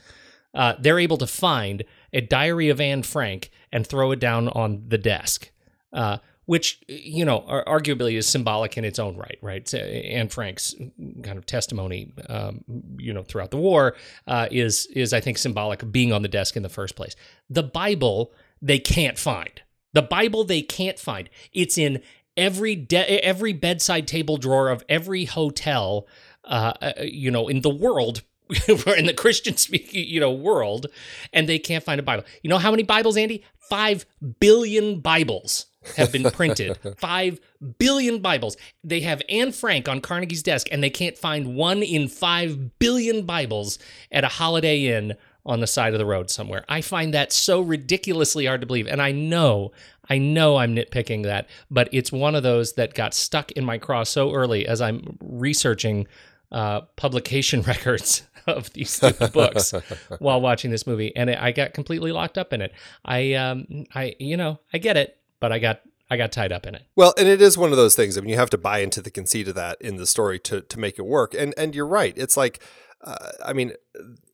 uh, 0.54 0.74
they're 0.80 0.98
able 0.98 1.18
to 1.18 1.26
find 1.26 1.84
a 2.12 2.20
Diary 2.20 2.68
of 2.68 2.80
Anne 2.80 3.04
Frank 3.04 3.50
and 3.72 3.86
throw 3.86 4.10
it 4.10 4.18
down 4.18 4.48
on 4.48 4.82
the 4.88 4.98
desk, 4.98 5.50
uh, 5.92 6.18
which 6.48 6.80
you 6.88 7.26
know 7.26 7.40
arguably 7.66 8.14
is 8.14 8.26
symbolic 8.26 8.78
in 8.78 8.84
its 8.84 8.98
own 8.98 9.18
right. 9.18 9.38
Right, 9.42 9.74
Anne 9.74 10.28
Frank's 10.28 10.74
kind 11.22 11.36
of 11.36 11.44
testimony, 11.44 12.10
um, 12.30 12.64
you 12.96 13.12
know, 13.12 13.22
throughout 13.22 13.50
the 13.50 13.58
war 13.58 13.96
uh, 14.26 14.48
is 14.50 14.86
is 14.86 15.12
I 15.12 15.20
think 15.20 15.36
symbolic 15.36 15.82
of 15.82 15.92
being 15.92 16.10
on 16.10 16.22
the 16.22 16.28
desk 16.28 16.56
in 16.56 16.62
the 16.62 16.70
first 16.70 16.96
place. 16.96 17.14
The 17.50 17.62
Bible 17.62 18.32
they 18.62 18.78
can't 18.78 19.18
find. 19.18 19.60
The 19.92 20.00
Bible 20.00 20.42
they 20.42 20.62
can't 20.62 20.98
find. 20.98 21.28
It's 21.52 21.76
in 21.76 22.00
every 22.34 22.74
de- 22.74 23.22
every 23.22 23.52
bedside 23.52 24.08
table 24.08 24.38
drawer 24.38 24.70
of 24.70 24.82
every 24.88 25.26
hotel, 25.26 26.06
uh, 26.44 26.72
uh, 26.80 26.92
you 27.02 27.30
know, 27.30 27.48
in 27.48 27.60
the 27.60 27.70
world. 27.70 28.22
in 28.96 29.04
the 29.04 29.12
Christian 29.14 29.58
speaking, 29.58 30.08
you 30.08 30.20
know, 30.20 30.32
world, 30.32 30.86
and 31.34 31.46
they 31.46 31.58
can't 31.58 31.84
find 31.84 32.00
a 32.00 32.02
Bible. 32.02 32.24
You 32.42 32.48
know 32.48 32.56
how 32.56 32.70
many 32.70 32.82
Bibles, 32.82 33.18
Andy? 33.18 33.44
Five 33.58 34.06
billion 34.40 35.00
Bibles 35.00 35.66
have 35.96 36.12
been 36.12 36.30
printed. 36.30 36.78
five 36.98 37.40
billion 37.78 38.20
Bibles. 38.20 38.56
They 38.84 39.00
have 39.00 39.22
Anne 39.28 39.52
Frank 39.52 39.88
on 39.88 40.00
Carnegie's 40.00 40.42
desk, 40.42 40.68
and 40.70 40.82
they 40.82 40.90
can't 40.90 41.16
find 41.16 41.54
one 41.54 41.82
in 41.82 42.08
five 42.08 42.78
billion 42.78 43.24
Bibles 43.26 43.78
at 44.10 44.24
a 44.24 44.28
Holiday 44.28 44.86
Inn 44.86 45.16
on 45.48 45.60
the 45.60 45.66
side 45.66 45.94
of 45.94 45.98
the 45.98 46.06
road 46.06 46.30
somewhere. 46.30 46.64
I 46.68 46.82
find 46.82 47.14
that 47.14 47.32
so 47.32 47.60
ridiculously 47.60 48.44
hard 48.46 48.60
to 48.60 48.66
believe. 48.66 48.86
And 48.86 49.00
I 49.00 49.12
know, 49.12 49.72
I 50.08 50.18
know 50.18 50.58
I'm 50.58 50.76
nitpicking 50.76 51.24
that, 51.24 51.48
but 51.70 51.88
it's 51.90 52.12
one 52.12 52.34
of 52.34 52.42
those 52.42 52.74
that 52.74 52.94
got 52.94 53.14
stuck 53.14 53.50
in 53.52 53.64
my 53.64 53.78
craw 53.78 54.02
so 54.04 54.34
early 54.34 54.66
as 54.66 54.82
I'm 54.82 55.16
researching 55.22 56.06
uh, 56.52 56.82
publication 56.96 57.62
records 57.66 58.22
of 58.46 58.72
these 58.74 58.90
stupid 58.90 59.32
books 59.34 59.72
while 60.18 60.40
watching 60.40 60.70
this 60.70 60.86
movie. 60.86 61.14
And 61.16 61.30
I 61.30 61.52
got 61.52 61.72
completely 61.74 62.12
locked 62.12 62.36
up 62.36 62.52
in 62.52 62.60
it. 62.60 62.72
I, 63.04 63.34
um, 63.34 63.86
I, 63.94 64.16
you 64.18 64.36
know, 64.36 64.58
I 64.72 64.78
get 64.78 64.96
it, 64.96 65.17
but 65.40 65.52
I 65.52 65.58
got, 65.58 65.80
I 66.10 66.16
got 66.16 66.32
tied 66.32 66.52
up 66.52 66.66
in 66.66 66.74
it. 66.74 66.82
Well, 66.96 67.12
and 67.18 67.28
it 67.28 67.42
is 67.42 67.58
one 67.58 67.70
of 67.70 67.76
those 67.76 67.94
things. 67.94 68.16
I 68.16 68.20
mean, 68.20 68.30
you 68.30 68.36
have 68.36 68.50
to 68.50 68.58
buy 68.58 68.78
into 68.78 69.02
the 69.02 69.10
conceit 69.10 69.48
of 69.48 69.54
that 69.56 69.80
in 69.80 69.96
the 69.96 70.06
story 70.06 70.38
to 70.40 70.62
to 70.62 70.78
make 70.78 70.98
it 70.98 71.06
work. 71.06 71.34
And 71.34 71.54
and 71.58 71.74
you're 71.74 71.86
right. 71.86 72.14
It's 72.16 72.36
like, 72.36 72.62
uh, 73.04 73.32
I 73.44 73.52
mean, 73.52 73.72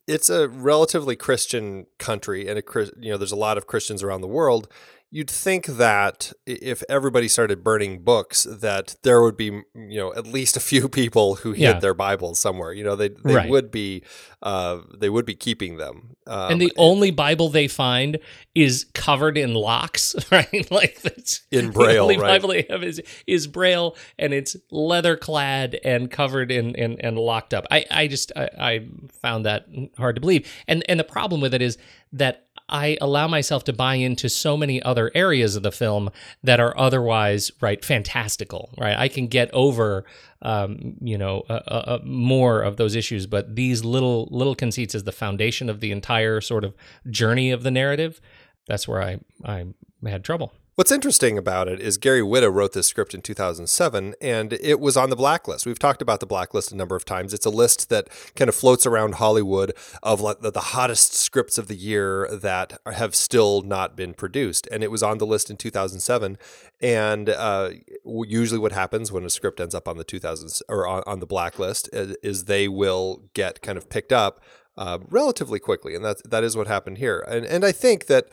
it's 0.07 0.29
a 0.29 0.47
relatively 0.47 1.15
Christian 1.15 1.87
country, 1.97 2.47
and 2.47 2.57
a 2.57 2.63
you 2.99 3.11
know, 3.11 3.17
there's 3.17 3.31
a 3.31 3.35
lot 3.35 3.57
of 3.57 3.67
Christians 3.67 4.03
around 4.03 4.21
the 4.21 4.27
world. 4.27 4.67
You'd 5.11 5.29
think 5.29 5.67
that 5.67 6.33
if 6.45 6.83
everybody 6.89 7.29
started 7.29 7.63
burning 7.63 8.03
books, 8.03 8.43
that 8.43 8.97
there 9.03 9.21
would 9.21 9.37
be, 9.37 9.45
you 9.45 9.63
know, 9.97 10.13
at 10.13 10.27
least 10.27 10.57
a 10.57 10.59
few 10.59 10.89
people 11.01 11.35
who 11.35 11.51
hid 11.51 11.59
Yeah. 11.61 11.79
their 11.79 11.93
Bibles 11.93 12.37
somewhere. 12.39 12.73
You 12.73 12.83
know, 12.83 12.95
they 12.97 13.09
they 13.09 13.35
Right. 13.35 13.49
would 13.49 13.71
be, 13.71 14.03
uh, 14.41 14.79
they 14.97 15.09
would 15.09 15.25
be 15.25 15.35
keeping 15.35 15.77
them. 15.77 16.17
Um, 16.27 16.53
and 16.53 16.61
the 16.61 16.73
only 16.75 17.11
Bible 17.11 17.47
they 17.49 17.67
find 17.69 18.17
is 18.55 18.87
covered 18.93 19.37
in 19.37 19.53
locks, 19.53 20.15
right? 20.31 20.69
Like 20.71 21.01
that's 21.01 21.43
In 21.51 21.67
The 21.67 21.71
Braille, 21.71 22.03
only 22.03 22.17
right. 22.17 22.27
Bible 22.41 22.49
they 22.49 22.65
have 22.69 22.83
is 22.83 23.01
is 23.25 23.47
Braille, 23.47 23.95
and 24.19 24.33
it's 24.33 24.57
leather 24.71 25.15
clad 25.15 25.79
and 25.85 26.11
covered 26.11 26.51
in 26.51 26.75
and, 26.75 26.99
and 26.99 27.17
locked 27.17 27.53
up. 27.53 27.65
I 27.71 27.85
I 27.89 28.07
just 28.07 28.33
I, 28.35 28.49
I 28.59 28.87
found 29.21 29.45
that 29.45 29.67
hard 29.97 30.15
to 30.15 30.19
believe, 30.21 30.51
and 30.67 30.83
and 30.89 30.99
the 30.99 31.03
problem 31.05 31.39
with 31.39 31.53
it 31.53 31.61
is 31.61 31.77
that. 32.11 32.41
I 32.67 32.97
allow 32.99 33.27
myself 33.27 33.63
to 33.65 33.73
buy 33.73 33.95
into 33.95 34.27
so 34.29 34.57
many 34.57 34.81
other 34.81 35.11
areas 35.13 35.55
of 35.55 35.63
the 35.63 35.71
film 35.71 36.09
that 36.43 36.59
are 36.59 36.77
otherwise 36.77 37.51
right 37.61 37.83
fantastical. 37.83 38.71
Right, 38.77 38.97
I 38.97 39.07
can 39.07 39.27
get 39.27 39.51
over, 39.53 40.05
um, 40.41 40.95
you 41.01 41.17
know, 41.17 41.43
uh, 41.49 41.53
uh, 41.67 41.99
more 42.03 42.61
of 42.61 42.77
those 42.77 42.95
issues, 42.95 43.27
but 43.27 43.55
these 43.55 43.85
little 43.85 44.27
little 44.31 44.55
conceits 44.55 44.95
as 44.95 45.03
the 45.03 45.11
foundation 45.11 45.69
of 45.69 45.79
the 45.79 45.91
entire 45.91 46.41
sort 46.41 46.63
of 46.63 46.75
journey 47.09 47.51
of 47.51 47.63
the 47.63 47.71
narrative. 47.71 48.19
That's 48.67 48.87
where 48.87 49.01
I 49.01 49.19
I 49.43 49.65
had 50.05 50.23
trouble. 50.23 50.53
What's 50.77 50.91
interesting 50.91 51.37
about 51.37 51.69
it 51.69 51.79
is 51.79 51.97
Gary 51.97 52.19
Whitta 52.19 52.53
wrote 52.53 52.73
this 52.73 52.87
script 52.87 53.13
in 53.13 53.21
2007 53.21 54.13
and 54.19 54.51
it 54.51 54.77
was 54.77 54.97
on 54.97 55.09
the 55.09 55.15
blacklist. 55.15 55.65
We've 55.65 55.79
talked 55.79 56.01
about 56.01 56.19
the 56.19 56.25
blacklist 56.25 56.73
a 56.73 56.75
number 56.75 56.97
of 56.97 57.05
times. 57.05 57.33
It's 57.33 57.45
a 57.45 57.49
list 57.49 57.87
that 57.87 58.09
kind 58.35 58.49
of 58.49 58.55
floats 58.55 58.85
around 58.85 59.15
Hollywood 59.15 59.71
of 60.03 60.19
the, 60.41 60.59
hottest 60.59 61.13
scripts 61.13 61.57
of 61.57 61.69
the 61.69 61.77
year 61.77 62.27
that 62.29 62.77
have 62.91 63.15
still 63.15 63.61
not 63.61 63.95
been 63.95 64.13
produced. 64.13 64.67
And 64.69 64.83
it 64.83 64.91
was 64.91 65.01
on 65.01 65.17
the 65.17 65.25
list 65.25 65.49
in 65.49 65.55
2007. 65.55 66.37
And 66.81 67.29
uh, 67.29 67.69
usually 68.03 68.59
what 68.59 68.73
happens 68.73 69.13
when 69.13 69.23
a 69.23 69.29
script 69.29 69.61
ends 69.61 69.75
up 69.75 69.87
on 69.87 69.95
the 69.95 70.03
2000s 70.03 70.61
or 70.67 70.85
on, 70.85 71.03
on 71.07 71.21
the 71.21 71.25
blacklist 71.25 71.87
is, 71.93 72.17
is 72.21 72.43
they 72.45 72.67
will 72.67 73.23
get 73.33 73.61
kind 73.61 73.77
of 73.77 73.89
picked 73.89 74.11
up 74.11 74.43
uh, 74.77 74.99
relatively 75.07 75.57
quickly. 75.57 75.95
And 75.95 76.03
that, 76.03 76.29
that 76.29 76.43
is 76.43 76.57
what 76.57 76.67
happened 76.67 76.97
here. 76.97 77.23
And, 77.29 77.45
and 77.45 77.63
I 77.63 77.71
think 77.71 78.07
that 78.07 78.27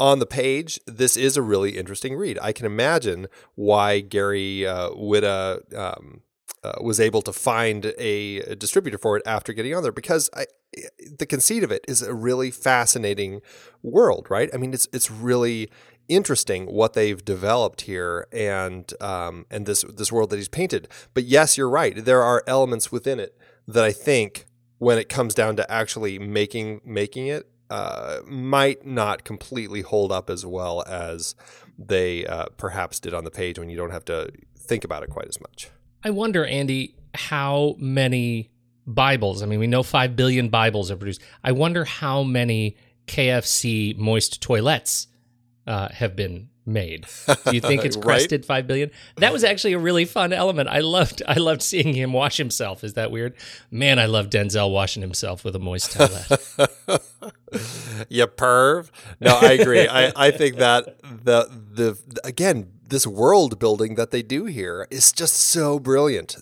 on 0.00 0.18
the 0.18 0.26
page, 0.26 0.80
this 0.86 1.16
is 1.16 1.36
a 1.36 1.42
really 1.42 1.76
interesting 1.78 2.16
read. 2.16 2.38
I 2.42 2.52
can 2.52 2.66
imagine 2.66 3.28
why 3.54 4.00
Gary 4.00 4.66
uh, 4.66 4.90
Whitta 4.90 5.62
um, 5.76 6.22
uh, 6.64 6.72
was 6.80 6.98
able 6.98 7.22
to 7.22 7.32
find 7.32 7.92
a, 7.98 8.38
a 8.38 8.56
distributor 8.56 8.98
for 8.98 9.16
it 9.16 9.22
after 9.26 9.52
getting 9.52 9.74
on 9.74 9.82
there 9.82 9.92
because 9.92 10.30
I, 10.34 10.46
the 11.18 11.26
conceit 11.26 11.62
of 11.62 11.70
it 11.70 11.84
is 11.86 12.02
a 12.02 12.14
really 12.14 12.50
fascinating 12.50 13.40
world, 13.82 14.26
right? 14.30 14.50
I 14.52 14.56
mean, 14.56 14.72
it's 14.72 14.88
it's 14.92 15.10
really 15.10 15.70
interesting 16.08 16.66
what 16.66 16.92
they've 16.92 17.24
developed 17.24 17.82
here 17.82 18.26
and 18.32 18.92
um, 19.00 19.46
and 19.50 19.66
this 19.66 19.84
this 19.94 20.10
world 20.10 20.30
that 20.30 20.36
he's 20.36 20.48
painted. 20.48 20.88
But 21.12 21.24
yes, 21.24 21.56
you're 21.56 21.68
right. 21.68 22.04
There 22.04 22.22
are 22.22 22.42
elements 22.46 22.90
within 22.90 23.20
it 23.20 23.38
that 23.68 23.84
I 23.84 23.92
think 23.92 24.46
when 24.78 24.98
it 24.98 25.08
comes 25.08 25.34
down 25.34 25.56
to 25.56 25.70
actually 25.70 26.18
making 26.18 26.80
making 26.84 27.28
it 27.28 27.48
uh, 27.74 28.20
might 28.24 28.86
not 28.86 29.24
completely 29.24 29.82
hold 29.82 30.12
up 30.12 30.30
as 30.30 30.46
well 30.46 30.84
as 30.86 31.34
they 31.76 32.24
uh, 32.24 32.46
perhaps 32.56 33.00
did 33.00 33.12
on 33.12 33.24
the 33.24 33.32
page 33.32 33.58
when 33.58 33.68
you 33.68 33.76
don't 33.76 33.90
have 33.90 34.04
to 34.04 34.30
think 34.56 34.84
about 34.84 35.02
it 35.02 35.10
quite 35.10 35.26
as 35.26 35.40
much. 35.40 35.70
I 36.04 36.10
wonder, 36.10 36.44
Andy, 36.46 36.94
how 37.14 37.74
many 37.78 38.52
Bibles, 38.86 39.42
I 39.42 39.46
mean, 39.46 39.58
we 39.58 39.66
know 39.66 39.82
5 39.82 40.14
billion 40.14 40.50
Bibles 40.50 40.92
are 40.92 40.96
produced. 40.96 41.20
I 41.42 41.50
wonder 41.50 41.84
how 41.84 42.22
many 42.22 42.76
KFC 43.08 43.96
moist 43.96 44.40
towelettes 44.40 45.08
uh, 45.66 45.88
have 45.88 46.14
been 46.14 46.50
made. 46.66 47.06
Do 47.26 47.54
you 47.54 47.60
think 47.60 47.84
it's 47.84 47.96
Right. 48.04 48.04
crested 48.04 48.44
five 48.46 48.66
billion? 48.66 48.90
That 49.16 49.32
was 49.32 49.44
actually 49.44 49.74
a 49.74 49.78
really 49.78 50.04
fun 50.04 50.32
element. 50.32 50.68
I 50.68 50.80
loved 50.80 51.22
I 51.26 51.34
loved 51.34 51.62
seeing 51.62 51.94
him 51.94 52.12
wash 52.12 52.36
himself. 52.36 52.82
Is 52.84 52.94
that 52.94 53.10
weird? 53.10 53.34
Man, 53.70 53.98
I 53.98 54.06
love 54.06 54.30
Denzel 54.30 54.70
washing 54.72 55.02
himself 55.02 55.44
with 55.44 55.54
a 55.54 55.58
moist 55.58 55.92
towelette. 55.92 57.00
you 58.08 58.26
perv. 58.26 58.90
No, 59.20 59.38
I 59.40 59.52
agree. 59.52 59.86
I, 59.88 60.12
I 60.16 60.30
think 60.30 60.56
that 60.56 60.98
the 61.02 61.48
the 61.72 62.20
again 62.24 62.70
this 62.94 63.06
world 63.08 63.58
building 63.58 63.96
that 63.96 64.12
they 64.12 64.22
do 64.22 64.44
here 64.44 64.86
is 64.88 65.10
just 65.10 65.34
so 65.34 65.80
brilliant. 65.80 66.36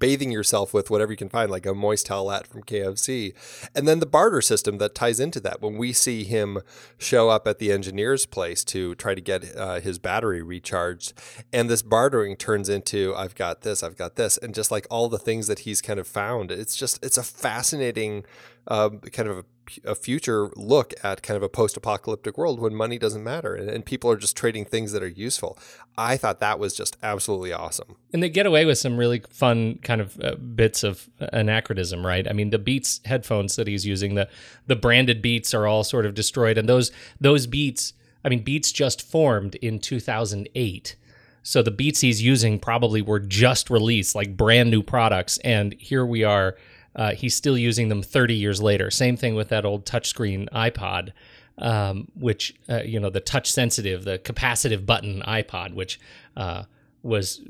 Bathing 0.00 0.32
yourself 0.32 0.74
with 0.74 0.90
whatever 0.90 1.12
you 1.12 1.16
can 1.16 1.28
find, 1.28 1.48
like 1.48 1.64
a 1.64 1.74
moist 1.74 2.08
towelette 2.08 2.48
from 2.48 2.64
KFC, 2.64 3.32
and 3.72 3.86
then 3.86 4.00
the 4.00 4.06
barter 4.06 4.42
system 4.42 4.78
that 4.78 4.96
ties 4.96 5.20
into 5.20 5.38
that. 5.38 5.62
When 5.62 5.78
we 5.78 5.92
see 5.92 6.24
him 6.24 6.58
show 6.98 7.28
up 7.28 7.46
at 7.46 7.60
the 7.60 7.70
engineer's 7.70 8.26
place 8.26 8.64
to 8.64 8.96
try 8.96 9.14
to 9.14 9.20
get 9.20 9.56
uh, 9.56 9.78
his 9.78 10.00
battery 10.00 10.42
recharged, 10.42 11.12
and 11.52 11.70
this 11.70 11.82
bartering 11.82 12.34
turns 12.34 12.68
into 12.68 13.14
I've 13.16 13.36
got 13.36 13.60
this, 13.60 13.84
I've 13.84 13.96
got 13.96 14.16
this, 14.16 14.36
and 14.36 14.56
just 14.56 14.72
like 14.72 14.88
all 14.90 15.08
the 15.08 15.20
things 15.20 15.46
that 15.46 15.60
he's 15.60 15.80
kind 15.80 16.00
of 16.00 16.08
found, 16.08 16.50
it's 16.50 16.76
just 16.76 16.98
it's 17.04 17.16
a 17.16 17.22
fascinating 17.22 18.24
um, 18.66 18.98
kind 18.98 19.28
of 19.28 19.44
a, 19.84 19.94
future 19.94 20.50
look 20.56 20.94
at 21.02 21.22
kind 21.22 21.36
of 21.36 21.42
a 21.42 21.48
post-apocalyptic 21.48 22.36
world 22.36 22.60
when 22.60 22.74
money 22.74 22.98
doesn't 22.98 23.22
matter 23.22 23.54
and, 23.54 23.68
and 23.68 23.84
people 23.84 24.10
are 24.10 24.16
just 24.16 24.36
trading 24.36 24.64
things 24.64 24.92
that 24.92 25.02
are 25.02 25.08
useful. 25.08 25.58
I 25.96 26.16
thought 26.16 26.40
that 26.40 26.58
was 26.58 26.74
just 26.74 26.96
absolutely 27.02 27.52
awesome. 27.52 27.96
and 28.12 28.22
they 28.22 28.28
get 28.28 28.46
away 28.46 28.64
with 28.64 28.78
some 28.78 28.96
really 28.96 29.22
fun 29.30 29.78
kind 29.82 30.00
of 30.00 30.18
uh, 30.22 30.36
bits 30.36 30.82
of 30.82 31.08
anachronism, 31.18 32.06
right? 32.06 32.26
I 32.28 32.32
mean, 32.32 32.50
the 32.50 32.58
Beats 32.58 33.00
headphones 33.04 33.56
that 33.56 33.66
he's 33.66 33.86
using, 33.86 34.14
the 34.14 34.28
the 34.66 34.76
branded 34.76 35.22
Beats 35.22 35.54
are 35.54 35.66
all 35.66 35.84
sort 35.84 36.06
of 36.06 36.14
destroyed, 36.14 36.58
and 36.58 36.68
those 36.68 36.90
those 37.20 37.46
Beats, 37.46 37.92
I 38.24 38.28
mean, 38.28 38.42
Beats 38.42 38.72
just 38.72 39.02
formed 39.02 39.56
in 39.56 39.78
2008. 39.78 40.96
So 41.42 41.62
the 41.62 41.70
Beats 41.70 42.00
he's 42.00 42.22
using 42.22 42.58
probably 42.58 43.02
were 43.02 43.20
just 43.20 43.68
released, 43.68 44.14
like 44.14 44.36
brand 44.36 44.70
new 44.70 44.82
products, 44.82 45.38
and 45.38 45.74
here 45.74 46.06
we 46.06 46.24
are. 46.24 46.56
Uh, 46.94 47.12
he's 47.12 47.34
still 47.34 47.56
using 47.56 47.88
them 47.88 48.02
30 48.02 48.34
years 48.34 48.60
later. 48.60 48.90
Same 48.90 49.16
thing 49.16 49.34
with 49.34 49.48
that 49.48 49.64
old 49.64 49.86
touchscreen 49.86 50.48
iPod, 50.50 51.12
um, 51.58 52.08
which 52.14 52.54
uh, 52.68 52.82
you 52.82 53.00
know 53.00 53.10
the 53.10 53.20
touch 53.20 53.50
sensitive, 53.50 54.04
the 54.04 54.18
capacitive 54.18 54.84
button 54.84 55.22
iPod, 55.26 55.74
which 55.74 56.00
uh, 56.36 56.64
was 57.02 57.40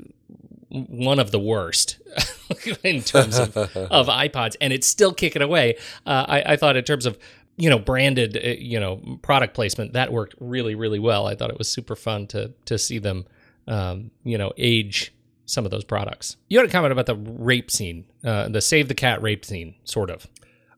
one 0.69 1.19
of 1.19 1.31
the 1.31 1.39
worst 1.39 1.99
in 2.83 3.01
terms 3.01 3.37
of, 3.37 3.55
of 3.57 4.07
iPods, 4.07 4.55
and 4.59 4.73
it's 4.73 4.87
still 4.87 5.13
kicking 5.13 5.41
away. 5.41 5.75
Uh, 6.05 6.25
I, 6.27 6.53
I 6.53 6.55
thought 6.55 6.75
in 6.75 6.83
terms 6.83 7.05
of 7.05 7.17
you 7.57 7.69
know 7.69 7.79
branded 7.79 8.37
uh, 8.37 8.49
you 8.57 8.79
know 8.79 9.19
product 9.21 9.53
placement 9.53 9.93
that 9.93 10.11
worked 10.11 10.35
really 10.39 10.75
really 10.75 10.99
well. 10.99 11.27
I 11.27 11.35
thought 11.35 11.49
it 11.49 11.57
was 11.57 11.69
super 11.69 11.95
fun 11.95 12.27
to 12.27 12.53
to 12.65 12.77
see 12.77 12.99
them 12.99 13.25
um, 13.67 14.11
you 14.23 14.37
know 14.37 14.53
age 14.57 15.13
some 15.45 15.65
of 15.65 15.71
those 15.71 15.83
products. 15.83 16.37
You 16.49 16.59
had 16.59 16.67
a 16.67 16.71
comment 16.71 16.91
about 16.91 17.05
the 17.05 17.15
rape 17.15 17.69
scene, 17.69 18.05
uh, 18.23 18.47
the 18.49 18.61
save 18.61 18.87
the 18.87 18.95
cat 18.95 19.21
rape 19.21 19.45
scene, 19.45 19.75
sort 19.83 20.09
of. 20.09 20.27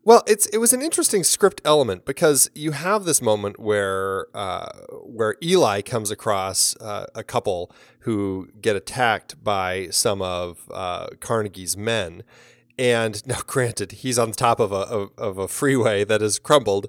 Well, 0.06 0.22
it's 0.28 0.46
it 0.46 0.58
was 0.58 0.72
an 0.72 0.82
interesting 0.82 1.24
script 1.24 1.60
element 1.64 2.04
because 2.04 2.48
you 2.54 2.70
have 2.70 3.04
this 3.04 3.20
moment 3.20 3.58
where 3.58 4.28
uh, 4.34 4.68
where 5.02 5.34
Eli 5.42 5.82
comes 5.82 6.12
across 6.12 6.76
uh, 6.76 7.06
a 7.16 7.24
couple 7.24 7.72
who 8.00 8.48
get 8.60 8.76
attacked 8.76 9.42
by 9.42 9.88
some 9.90 10.22
of 10.22 10.70
uh, 10.72 11.08
Carnegie's 11.18 11.76
men, 11.76 12.22
and 12.78 13.26
now 13.26 13.40
granted 13.48 13.90
he's 13.90 14.16
on 14.16 14.30
the 14.30 14.36
top 14.36 14.60
of 14.60 14.70
a 14.70 14.76
of, 14.76 15.10
of 15.18 15.38
a 15.38 15.48
freeway 15.48 16.04
that 16.04 16.22
is 16.22 16.38
crumbled, 16.38 16.86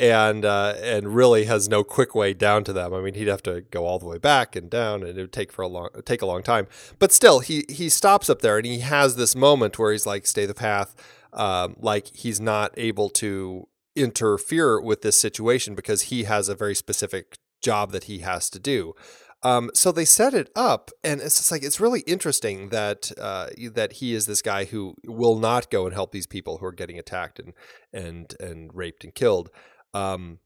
and 0.00 0.46
uh, 0.46 0.74
and 0.82 1.14
really 1.14 1.44
has 1.44 1.68
no 1.68 1.84
quick 1.84 2.14
way 2.14 2.32
down 2.32 2.64
to 2.64 2.72
them. 2.72 2.94
I 2.94 3.02
mean, 3.02 3.14
he'd 3.14 3.28
have 3.28 3.42
to 3.42 3.60
go 3.60 3.84
all 3.84 3.98
the 3.98 4.06
way 4.06 4.16
back 4.16 4.56
and 4.56 4.70
down, 4.70 5.02
and 5.02 5.18
it 5.18 5.20
would 5.20 5.32
take 5.32 5.52
for 5.52 5.62
a 5.62 5.68
long 5.68 5.90
take 6.06 6.22
a 6.22 6.26
long 6.26 6.42
time. 6.42 6.66
But 6.98 7.12
still, 7.12 7.40
he 7.40 7.66
he 7.68 7.90
stops 7.90 8.30
up 8.30 8.40
there 8.40 8.56
and 8.56 8.66
he 8.66 8.78
has 8.80 9.16
this 9.16 9.36
moment 9.36 9.78
where 9.78 9.92
he's 9.92 10.06
like, 10.06 10.26
"Stay 10.26 10.46
the 10.46 10.54
path." 10.54 10.96
Um, 11.34 11.76
like 11.78 12.08
he's 12.16 12.40
not 12.40 12.72
able 12.76 13.10
to 13.10 13.68
interfere 13.94 14.80
with 14.80 15.02
this 15.02 15.20
situation 15.20 15.74
because 15.74 16.02
he 16.02 16.24
has 16.24 16.48
a 16.48 16.54
very 16.54 16.74
specific 16.74 17.36
job 17.62 17.92
that 17.92 18.04
he 18.04 18.20
has 18.20 18.48
to 18.50 18.58
do. 18.58 18.94
Um, 19.42 19.70
so 19.74 19.92
they 19.92 20.04
set 20.04 20.34
it 20.34 20.50
up, 20.56 20.90
and 21.04 21.20
it's 21.20 21.36
just 21.36 21.52
like 21.52 21.62
it's 21.62 21.80
really 21.80 22.00
interesting 22.00 22.70
that 22.70 23.12
uh, 23.18 23.48
that 23.74 23.94
he 23.94 24.14
is 24.14 24.26
this 24.26 24.42
guy 24.42 24.64
who 24.64 24.94
will 25.06 25.38
not 25.38 25.70
go 25.70 25.84
and 25.84 25.94
help 25.94 26.12
these 26.12 26.26
people 26.26 26.58
who 26.58 26.66
are 26.66 26.72
getting 26.72 26.98
attacked 26.98 27.38
and 27.38 27.52
and 27.92 28.34
and 28.40 28.70
raped 28.74 29.04
and 29.04 29.14
killed. 29.14 29.50
Um, 29.94 30.38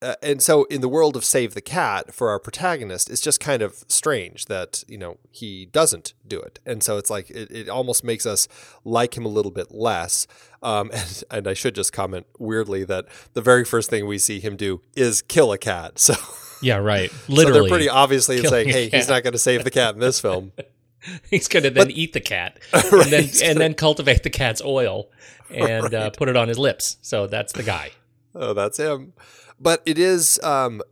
uh, 0.00 0.14
and 0.22 0.40
so 0.40 0.62
in 0.64 0.80
the 0.80 0.88
world 0.88 1.16
of 1.16 1.24
save 1.24 1.54
the 1.54 1.60
cat 1.60 2.14
for 2.14 2.30
our 2.30 2.38
protagonist 2.38 3.10
it's 3.10 3.20
just 3.20 3.40
kind 3.40 3.62
of 3.62 3.84
strange 3.88 4.44
that 4.44 4.84
you 4.86 4.96
know 4.96 5.16
he 5.32 5.66
doesn't 5.66 6.14
do 6.24 6.38
it 6.40 6.60
and 6.64 6.84
so 6.84 6.98
it's 6.98 7.10
like 7.10 7.28
it, 7.30 7.50
it 7.50 7.68
almost 7.68 8.04
makes 8.04 8.24
us 8.24 8.46
like 8.84 9.16
him 9.16 9.24
a 9.24 9.28
little 9.28 9.50
bit 9.50 9.72
less 9.72 10.28
um, 10.62 10.88
and, 10.94 11.24
and 11.32 11.48
i 11.48 11.52
should 11.52 11.74
just 11.74 11.92
comment 11.92 12.26
weirdly 12.38 12.84
that 12.84 13.06
the 13.32 13.40
very 13.42 13.64
first 13.64 13.90
thing 13.90 14.06
we 14.06 14.18
see 14.18 14.38
him 14.38 14.54
do 14.56 14.80
is 14.94 15.20
kill 15.20 15.50
a 15.50 15.58
cat 15.58 15.98
so 15.98 16.14
Yeah, 16.62 16.76
right. 16.76 17.10
so 17.26 17.32
Literally, 17.32 17.60
they're 17.62 17.68
pretty 17.68 17.88
obviously 17.88 18.40
saying 18.44 18.68
hey 18.68 18.88
he's 18.88 19.08
not 19.08 19.24
going 19.24 19.32
to 19.32 19.38
save 19.38 19.64
the 19.64 19.70
cat 19.72 19.94
in 19.94 20.00
this 20.00 20.20
film 20.20 20.52
he's 21.28 21.48
going 21.48 21.64
to 21.64 21.70
then 21.70 21.90
eat 21.90 22.12
the 22.12 22.20
cat 22.20 22.60
and 22.72 22.92
Right. 22.92 23.10
then 23.10 23.28
and 23.42 23.58
then 23.58 23.74
cultivate 23.74 24.22
the 24.22 24.30
cat's 24.30 24.62
oil 24.64 25.10
and 25.50 25.92
uh, 25.92 26.10
put 26.10 26.28
it 26.28 26.36
on 26.36 26.46
his 26.46 26.58
lips. 26.58 26.98
So 27.02 27.26
that's 27.26 27.52
the 27.52 27.62
guy. 27.62 27.90
Oh, 28.34 28.52
that's 28.52 28.78
him. 28.78 29.12
But 29.60 29.82
it 29.84 29.98
is. 29.98 30.38
Um, 30.42 30.82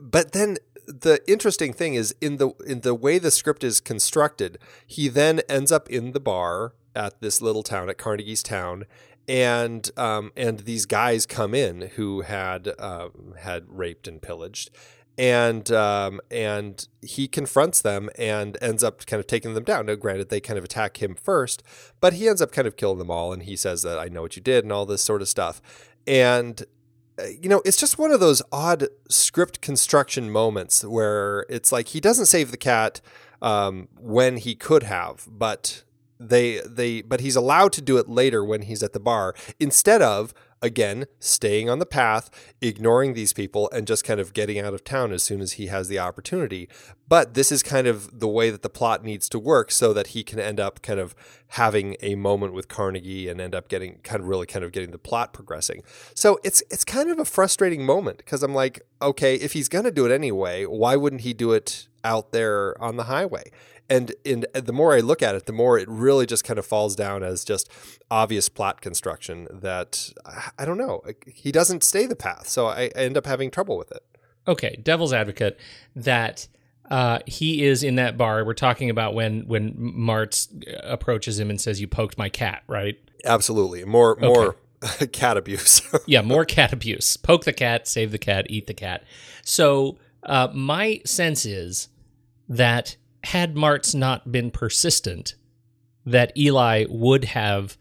but 0.00 0.32
then 0.32 0.56
the 0.86 1.20
interesting 1.26 1.72
thing 1.72 1.94
is 1.94 2.14
in 2.20 2.36
the 2.36 2.50
in 2.66 2.80
the 2.80 2.94
way 2.94 3.18
the 3.18 3.30
script 3.30 3.64
is 3.64 3.80
constructed, 3.80 4.58
he 4.86 5.08
then 5.08 5.40
ends 5.48 5.72
up 5.72 5.88
in 5.90 6.12
the 6.12 6.20
bar 6.20 6.74
at 6.94 7.20
this 7.20 7.42
little 7.42 7.62
town 7.62 7.90
at 7.90 7.98
Carnegie's 7.98 8.42
town, 8.42 8.84
and 9.28 9.90
um, 9.96 10.32
and 10.36 10.60
these 10.60 10.86
guys 10.86 11.26
come 11.26 11.54
in 11.54 11.82
who 11.96 12.22
had 12.22 12.72
um, 12.78 13.34
had 13.38 13.64
raped 13.68 14.08
and 14.08 14.22
pillaged. 14.22 14.70
And 15.18 15.70
um, 15.72 16.20
and 16.30 16.86
he 17.00 17.26
confronts 17.26 17.80
them 17.80 18.10
and 18.18 18.58
ends 18.60 18.84
up 18.84 19.06
kind 19.06 19.18
of 19.18 19.26
taking 19.26 19.54
them 19.54 19.64
down. 19.64 19.86
Now, 19.86 19.94
granted, 19.94 20.28
they 20.28 20.40
kind 20.40 20.58
of 20.58 20.64
attack 20.64 21.02
him 21.02 21.14
first, 21.14 21.62
but 22.00 22.12
he 22.12 22.28
ends 22.28 22.42
up 22.42 22.52
kind 22.52 22.68
of 22.68 22.76
killing 22.76 22.98
them 22.98 23.10
all. 23.10 23.32
And 23.32 23.44
he 23.44 23.56
says 23.56 23.80
that 23.80 23.98
I 23.98 24.08
know 24.08 24.20
what 24.20 24.36
you 24.36 24.42
did 24.42 24.64
and 24.64 24.72
all 24.72 24.84
this 24.84 25.00
sort 25.00 25.22
of 25.22 25.28
stuff. 25.28 25.62
And 26.06 26.62
you 27.40 27.48
know, 27.48 27.62
it's 27.64 27.76
just 27.76 27.98
one 27.98 28.10
of 28.10 28.20
those 28.20 28.42
odd 28.52 28.88
script 29.08 29.60
construction 29.60 30.30
moments 30.30 30.84
where 30.84 31.46
it's 31.48 31.72
like 31.72 31.88
he 31.88 32.00
doesn't 32.00 32.26
save 32.26 32.50
the 32.50 32.56
cat 32.56 33.00
um, 33.42 33.88
when 33.98 34.36
he 34.36 34.54
could 34.54 34.82
have, 34.84 35.26
but 35.26 35.82
they 36.18 36.60
they 36.66 37.02
but 37.02 37.20
he's 37.20 37.36
allowed 37.36 37.72
to 37.74 37.82
do 37.82 37.98
it 37.98 38.08
later 38.08 38.44
when 38.44 38.62
he's 38.62 38.82
at 38.82 38.92
the 38.94 39.00
bar 39.00 39.34
instead 39.60 40.00
of 40.00 40.32
again 40.62 41.06
staying 41.18 41.70
on 41.70 41.78
the 41.78 41.86
path 41.86 42.30
ignoring 42.60 43.14
these 43.14 43.32
people 43.32 43.68
and 43.72 43.86
just 43.86 44.04
kind 44.04 44.20
of 44.20 44.32
getting 44.32 44.58
out 44.58 44.74
of 44.74 44.84
town 44.84 45.12
as 45.12 45.22
soon 45.22 45.40
as 45.40 45.52
he 45.52 45.66
has 45.66 45.88
the 45.88 45.98
opportunity. 45.98 46.68
But 47.08 47.34
this 47.34 47.52
is 47.52 47.62
kind 47.62 47.86
of 47.86 48.18
the 48.18 48.28
way 48.28 48.50
that 48.50 48.62
the 48.62 48.68
plot 48.68 49.04
needs 49.04 49.28
to 49.28 49.38
work 49.38 49.70
so 49.70 49.92
that 49.92 50.08
he 50.08 50.24
can 50.24 50.40
end 50.40 50.58
up 50.58 50.82
kind 50.82 50.98
of 50.98 51.14
having 51.50 51.96
a 52.00 52.16
moment 52.16 52.52
with 52.52 52.66
Carnegie 52.66 53.28
and 53.28 53.40
end 53.40 53.54
up 53.54 53.68
getting 53.68 54.00
kind 54.02 54.20
of 54.20 54.28
really 54.28 54.46
kind 54.46 54.64
of 54.64 54.72
getting 54.72 54.90
the 54.90 54.98
plot 54.98 55.32
progressing. 55.32 55.82
So 56.14 56.40
it's 56.42 56.62
it's 56.70 56.84
kind 56.84 57.10
of 57.10 57.18
a 57.18 57.24
frustrating 57.24 57.84
moment 57.84 58.18
because 58.18 58.42
I'm 58.42 58.54
like 58.54 58.82
okay 59.00 59.34
if 59.36 59.52
he's 59.52 59.68
to 59.68 59.90
do 59.90 60.06
it 60.06 60.12
anyway 60.12 60.64
why 60.64 60.96
wouldn't 60.96 61.22
he 61.22 61.34
do 61.34 61.52
it 61.52 61.88
out 62.06 62.32
there 62.32 62.80
on 62.80 62.96
the 62.96 63.04
highway 63.04 63.50
and 63.88 64.14
in 64.24 64.44
the 64.52 64.72
more 64.72 64.94
I 64.94 65.00
look 65.00 65.22
at 65.22 65.34
it, 65.34 65.46
the 65.46 65.52
more 65.52 65.78
it 65.78 65.88
really 65.88 66.26
just 66.26 66.44
kind 66.44 66.58
of 66.58 66.66
falls 66.66 66.96
down 66.96 67.22
as 67.22 67.44
just 67.44 67.70
obvious 68.10 68.48
plot 68.48 68.80
construction 68.80 69.46
that 69.50 70.12
I 70.58 70.64
don't 70.64 70.78
know. 70.78 71.02
He 71.26 71.52
doesn't 71.52 71.84
stay 71.84 72.06
the 72.06 72.16
path, 72.16 72.48
so 72.48 72.66
I, 72.66 72.90
I 72.96 73.00
end 73.00 73.16
up 73.16 73.26
having 73.26 73.50
trouble 73.50 73.76
with 73.76 73.92
it. 73.92 74.02
Okay, 74.48 74.78
devil's 74.82 75.12
advocate 75.12 75.58
that 75.94 76.48
uh, 76.90 77.20
he 77.26 77.64
is 77.64 77.82
in 77.82 77.96
that 77.96 78.16
bar. 78.16 78.44
We're 78.44 78.54
talking 78.54 78.90
about 78.90 79.14
when 79.14 79.46
when 79.46 79.74
Martz 79.74 80.48
approaches 80.82 81.38
him 81.38 81.50
and 81.50 81.60
says, 81.60 81.80
"You 81.80 81.86
poked 81.86 82.18
my 82.18 82.28
cat," 82.28 82.62
right? 82.66 82.96
Absolutely, 83.24 83.84
more 83.84 84.16
more 84.20 84.56
cat 85.12 85.36
abuse. 85.36 85.82
yeah, 86.06 86.22
more 86.22 86.44
cat 86.44 86.72
abuse. 86.72 87.16
Poke 87.16 87.44
the 87.44 87.52
cat, 87.52 87.86
save 87.86 88.10
the 88.10 88.18
cat, 88.18 88.46
eat 88.48 88.66
the 88.66 88.74
cat. 88.74 89.04
So 89.42 89.98
uh, 90.24 90.48
my 90.52 91.02
sense 91.04 91.44
is 91.46 91.88
that 92.48 92.96
had 93.24 93.54
Martz 93.54 93.94
not 93.94 94.30
been 94.30 94.50
persistent, 94.50 95.34
that 96.04 96.36
Eli 96.36 96.86
would 96.88 97.24
have 97.24 97.76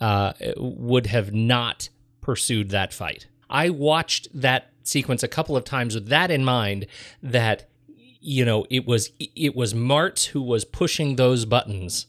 uh, 0.00 0.32
would 0.56 1.06
have 1.06 1.32
not 1.32 1.88
pursued 2.20 2.70
that 2.70 2.92
fight. 2.92 3.26
I 3.48 3.70
watched 3.70 4.28
that 4.34 4.70
sequence 4.82 5.22
a 5.22 5.28
couple 5.28 5.56
of 5.56 5.64
times 5.64 5.94
with 5.94 6.08
that 6.08 6.30
in 6.30 6.44
mind. 6.44 6.86
That 7.22 7.68
you 8.20 8.44
know 8.44 8.66
it 8.70 8.86
was 8.86 9.12
it 9.18 9.54
was 9.54 9.74
Martz 9.74 10.26
who 10.26 10.42
was 10.42 10.64
pushing 10.64 11.16
those 11.16 11.44
buttons, 11.44 12.06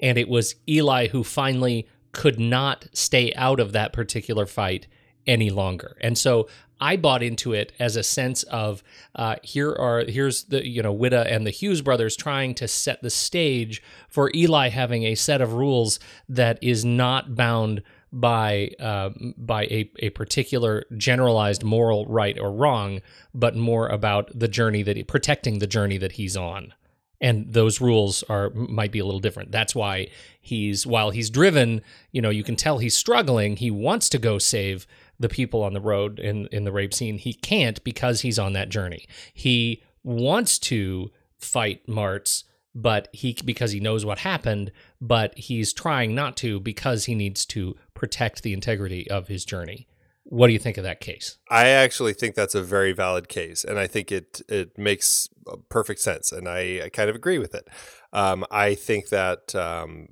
and 0.00 0.18
it 0.18 0.28
was 0.28 0.54
Eli 0.68 1.08
who 1.08 1.24
finally 1.24 1.88
could 2.12 2.40
not 2.40 2.86
stay 2.92 3.32
out 3.34 3.60
of 3.60 3.72
that 3.72 3.92
particular 3.92 4.46
fight 4.46 4.86
any 5.26 5.50
longer. 5.50 5.96
And 6.00 6.18
so 6.18 6.48
I 6.80 6.96
bought 6.96 7.22
into 7.22 7.52
it 7.52 7.72
as 7.78 7.96
a 7.96 8.02
sense 8.02 8.42
of 8.44 8.82
uh, 9.14 9.36
here 9.42 9.72
are 9.72 10.04
here's 10.06 10.44
the 10.44 10.66
you 10.66 10.82
know 10.82 10.94
Whitta 10.94 11.30
and 11.30 11.46
the 11.46 11.50
Hughes 11.50 11.82
brothers 11.82 12.16
trying 12.16 12.54
to 12.56 12.68
set 12.68 13.02
the 13.02 13.10
stage 13.10 13.82
for 14.08 14.30
Eli 14.34 14.68
having 14.68 15.04
a 15.04 15.14
set 15.14 15.40
of 15.40 15.52
rules 15.52 16.00
that 16.28 16.58
is 16.62 16.84
not 16.84 17.34
bound 17.34 17.82
by 18.12 18.70
uh, 18.80 19.10
by 19.36 19.64
a, 19.64 19.90
a 20.00 20.10
particular 20.10 20.84
generalized 20.96 21.62
moral 21.62 22.06
right 22.06 22.38
or 22.38 22.52
wrong, 22.52 23.00
but 23.34 23.56
more 23.56 23.88
about 23.88 24.30
the 24.36 24.48
journey 24.48 24.82
that 24.82 24.96
he, 24.96 25.04
protecting 25.04 25.58
the 25.58 25.66
journey 25.66 25.98
that 25.98 26.12
he's 26.12 26.36
on. 26.36 26.74
And 27.22 27.52
those 27.52 27.82
rules 27.82 28.22
are 28.24 28.50
might 28.50 28.92
be 28.92 28.98
a 28.98 29.04
little 29.04 29.20
different. 29.20 29.52
That's 29.52 29.74
why 29.74 30.08
he's 30.40 30.86
while 30.86 31.10
he's 31.10 31.28
driven, 31.28 31.82
you 32.12 32.22
know, 32.22 32.30
you 32.30 32.42
can 32.42 32.56
tell 32.56 32.78
he's 32.78 32.96
struggling. 32.96 33.56
He 33.56 33.70
wants 33.70 34.08
to 34.08 34.18
go 34.18 34.38
save 34.38 34.86
the 35.20 35.28
people 35.28 35.62
on 35.62 35.74
the 35.74 35.80
road 35.80 36.18
in 36.18 36.46
in 36.46 36.64
the 36.64 36.72
rape 36.72 36.92
scene. 36.92 37.18
He 37.18 37.34
can't 37.34 37.82
because 37.84 38.22
he's 38.22 38.38
on 38.38 38.54
that 38.54 38.70
journey. 38.70 39.06
He 39.32 39.84
wants 40.02 40.58
to 40.60 41.12
fight 41.38 41.86
Martz, 41.86 42.44
but 42.74 43.08
he 43.12 43.36
because 43.44 43.70
he 43.70 43.78
knows 43.78 44.04
what 44.04 44.20
happened, 44.20 44.72
but 45.00 45.38
he's 45.38 45.72
trying 45.72 46.14
not 46.14 46.36
to 46.38 46.58
because 46.58 47.04
he 47.04 47.14
needs 47.14 47.46
to 47.46 47.76
protect 47.94 48.42
the 48.42 48.54
integrity 48.54 49.08
of 49.10 49.28
his 49.28 49.44
journey. 49.44 49.86
What 50.24 50.46
do 50.46 50.52
you 50.52 50.58
think 50.58 50.78
of 50.78 50.84
that 50.84 51.00
case? 51.00 51.38
I 51.50 51.68
actually 51.68 52.12
think 52.12 52.34
that's 52.34 52.54
a 52.54 52.62
very 52.62 52.92
valid 52.92 53.28
case, 53.28 53.62
and 53.62 53.78
I 53.78 53.86
think 53.86 54.10
it 54.10 54.40
it 54.48 54.78
makes 54.78 55.28
perfect 55.68 56.00
sense, 56.00 56.32
and 56.32 56.48
I, 56.48 56.82
I 56.84 56.88
kind 56.88 57.10
of 57.10 57.16
agree 57.16 57.38
with 57.38 57.54
it. 57.54 57.68
Um, 58.12 58.46
I 58.50 58.74
think 58.74 59.08
that 59.08 59.54
um, 59.54 60.08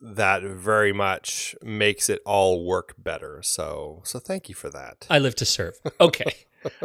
that 0.00 0.42
very 0.42 0.92
much 0.92 1.54
makes 1.62 2.08
it 2.08 2.20
all 2.24 2.64
work 2.64 2.94
better. 2.98 3.40
So 3.42 4.02
so 4.04 4.18
thank 4.18 4.48
you 4.48 4.54
for 4.54 4.70
that. 4.70 5.06
I 5.08 5.18
live 5.18 5.34
to 5.36 5.44
serve. 5.44 5.74
Okay. 6.00 6.34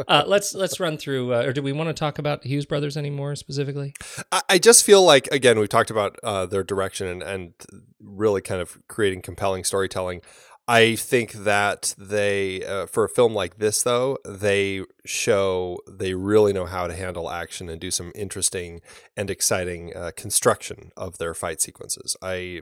uh, 0.08 0.24
let's 0.28 0.54
let's 0.54 0.80
run 0.80 0.96
through. 0.96 1.34
Uh, 1.34 1.42
or 1.42 1.52
do 1.52 1.62
we 1.62 1.72
want 1.72 1.88
to 1.88 1.94
talk 1.94 2.18
about 2.18 2.44
Hughes 2.44 2.66
Brothers 2.66 2.96
anymore 2.96 3.36
specifically? 3.36 3.94
I, 4.30 4.42
I 4.50 4.58
just 4.58 4.84
feel 4.84 5.02
like 5.02 5.28
again 5.28 5.58
we've 5.58 5.68
talked 5.68 5.90
about 5.90 6.18
uh, 6.22 6.46
their 6.46 6.62
direction 6.62 7.06
and, 7.06 7.22
and 7.22 7.52
really 8.00 8.40
kind 8.40 8.60
of 8.60 8.78
creating 8.88 9.22
compelling 9.22 9.64
storytelling. 9.64 10.22
I 10.68 10.94
think 10.94 11.32
that 11.32 11.92
they, 11.98 12.64
uh, 12.64 12.86
for 12.86 13.02
a 13.04 13.08
film 13.08 13.34
like 13.34 13.58
this, 13.58 13.82
though, 13.82 14.18
they 14.24 14.84
show 15.04 15.78
they 15.88 16.14
really 16.14 16.52
know 16.52 16.66
how 16.66 16.86
to 16.86 16.94
handle 16.94 17.30
action 17.30 17.68
and 17.68 17.80
do 17.80 17.90
some 17.90 18.12
interesting 18.14 18.80
and 19.16 19.28
exciting 19.28 19.92
uh, 19.96 20.12
construction 20.16 20.92
of 20.96 21.18
their 21.18 21.34
fight 21.34 21.60
sequences. 21.60 22.16
I 22.22 22.60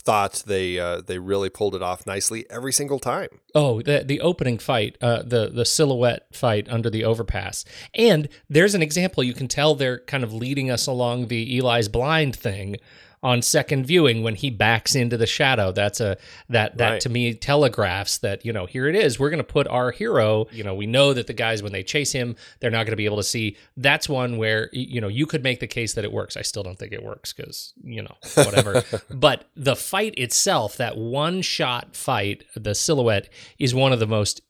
thought 0.00 0.42
they 0.46 0.78
uh, 0.78 1.00
they 1.00 1.18
really 1.18 1.48
pulled 1.48 1.74
it 1.74 1.82
off 1.82 2.06
nicely 2.06 2.46
every 2.50 2.72
single 2.72 2.98
time. 2.98 3.28
Oh, 3.54 3.82
the 3.82 4.02
the 4.04 4.20
opening 4.20 4.58
fight, 4.58 4.96
uh, 5.00 5.22
the 5.22 5.48
the 5.48 5.64
silhouette 5.64 6.26
fight 6.32 6.68
under 6.68 6.90
the 6.90 7.04
overpass, 7.04 7.64
and 7.94 8.28
there's 8.48 8.74
an 8.74 8.82
example. 8.82 9.22
You 9.22 9.34
can 9.34 9.48
tell 9.48 9.74
they're 9.74 10.00
kind 10.00 10.24
of 10.24 10.32
leading 10.32 10.70
us 10.70 10.86
along 10.86 11.26
the 11.26 11.58
Eli's 11.58 11.88
blind 11.88 12.34
thing 12.36 12.76
on 13.22 13.42
second 13.42 13.84
viewing 13.84 14.22
when 14.22 14.34
he 14.34 14.48
backs 14.48 14.94
into 14.94 15.16
the 15.18 15.26
shadow. 15.26 15.72
That's 15.72 16.00
a 16.00 16.16
that 16.48 16.78
that 16.78 16.90
Right. 16.90 17.00
to 17.02 17.08
me 17.10 17.34
telegraphs 17.34 18.18
that 18.18 18.46
you 18.46 18.52
know 18.52 18.66
here 18.66 18.86
it 18.88 18.94
is. 18.94 19.18
We're 19.18 19.28
going 19.30 19.38
to 19.38 19.44
put 19.44 19.68
our 19.68 19.90
hero. 19.90 20.46
You 20.52 20.64
know 20.64 20.74
we 20.74 20.86
know 20.86 21.12
that 21.12 21.26
the 21.26 21.34
guys 21.34 21.62
when 21.62 21.72
they 21.72 21.82
chase 21.82 22.12
him, 22.12 22.36
they're 22.60 22.70
not 22.70 22.84
going 22.86 22.92
to 22.92 22.96
be 22.96 23.04
able 23.04 23.18
to 23.18 23.22
see. 23.22 23.56
That's 23.76 24.08
one 24.08 24.38
where 24.38 24.70
you 24.72 25.00
know 25.00 25.08
you 25.08 25.26
could 25.26 25.42
make 25.42 25.60
the 25.60 25.66
case 25.66 25.92
that 25.94 26.04
it 26.04 26.12
works. 26.12 26.36
I 26.36 26.42
still 26.42 26.62
don't 26.62 26.78
think 26.78 26.92
it 26.92 27.02
works 27.02 27.32
because 27.32 27.74
you 27.82 28.02
know 28.02 28.14
whatever. 28.36 28.82
but 29.10 29.50
the 29.54 29.76
fight 29.76 30.14
itself, 30.18 30.78
that 30.78 30.96
one 30.96 31.42
shot 31.42 31.94
fight, 31.96 32.44
the 32.56 32.74
silhouette 32.74 33.28
is 33.58 33.74
one 33.74 33.92
of 33.92 33.98
the 34.00 34.06
most 34.06 34.40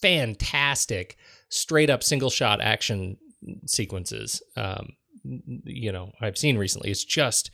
fantastic 0.00 1.16
straight 1.48 1.90
up 1.90 2.02
single 2.02 2.30
shot 2.30 2.60
action 2.60 3.16
sequences 3.66 4.42
um, 4.56 4.90
you 5.64 5.92
know 5.92 6.12
I've 6.20 6.38
seen 6.38 6.58
recently. 6.58 6.90
It's 6.90 7.04
just 7.04 7.50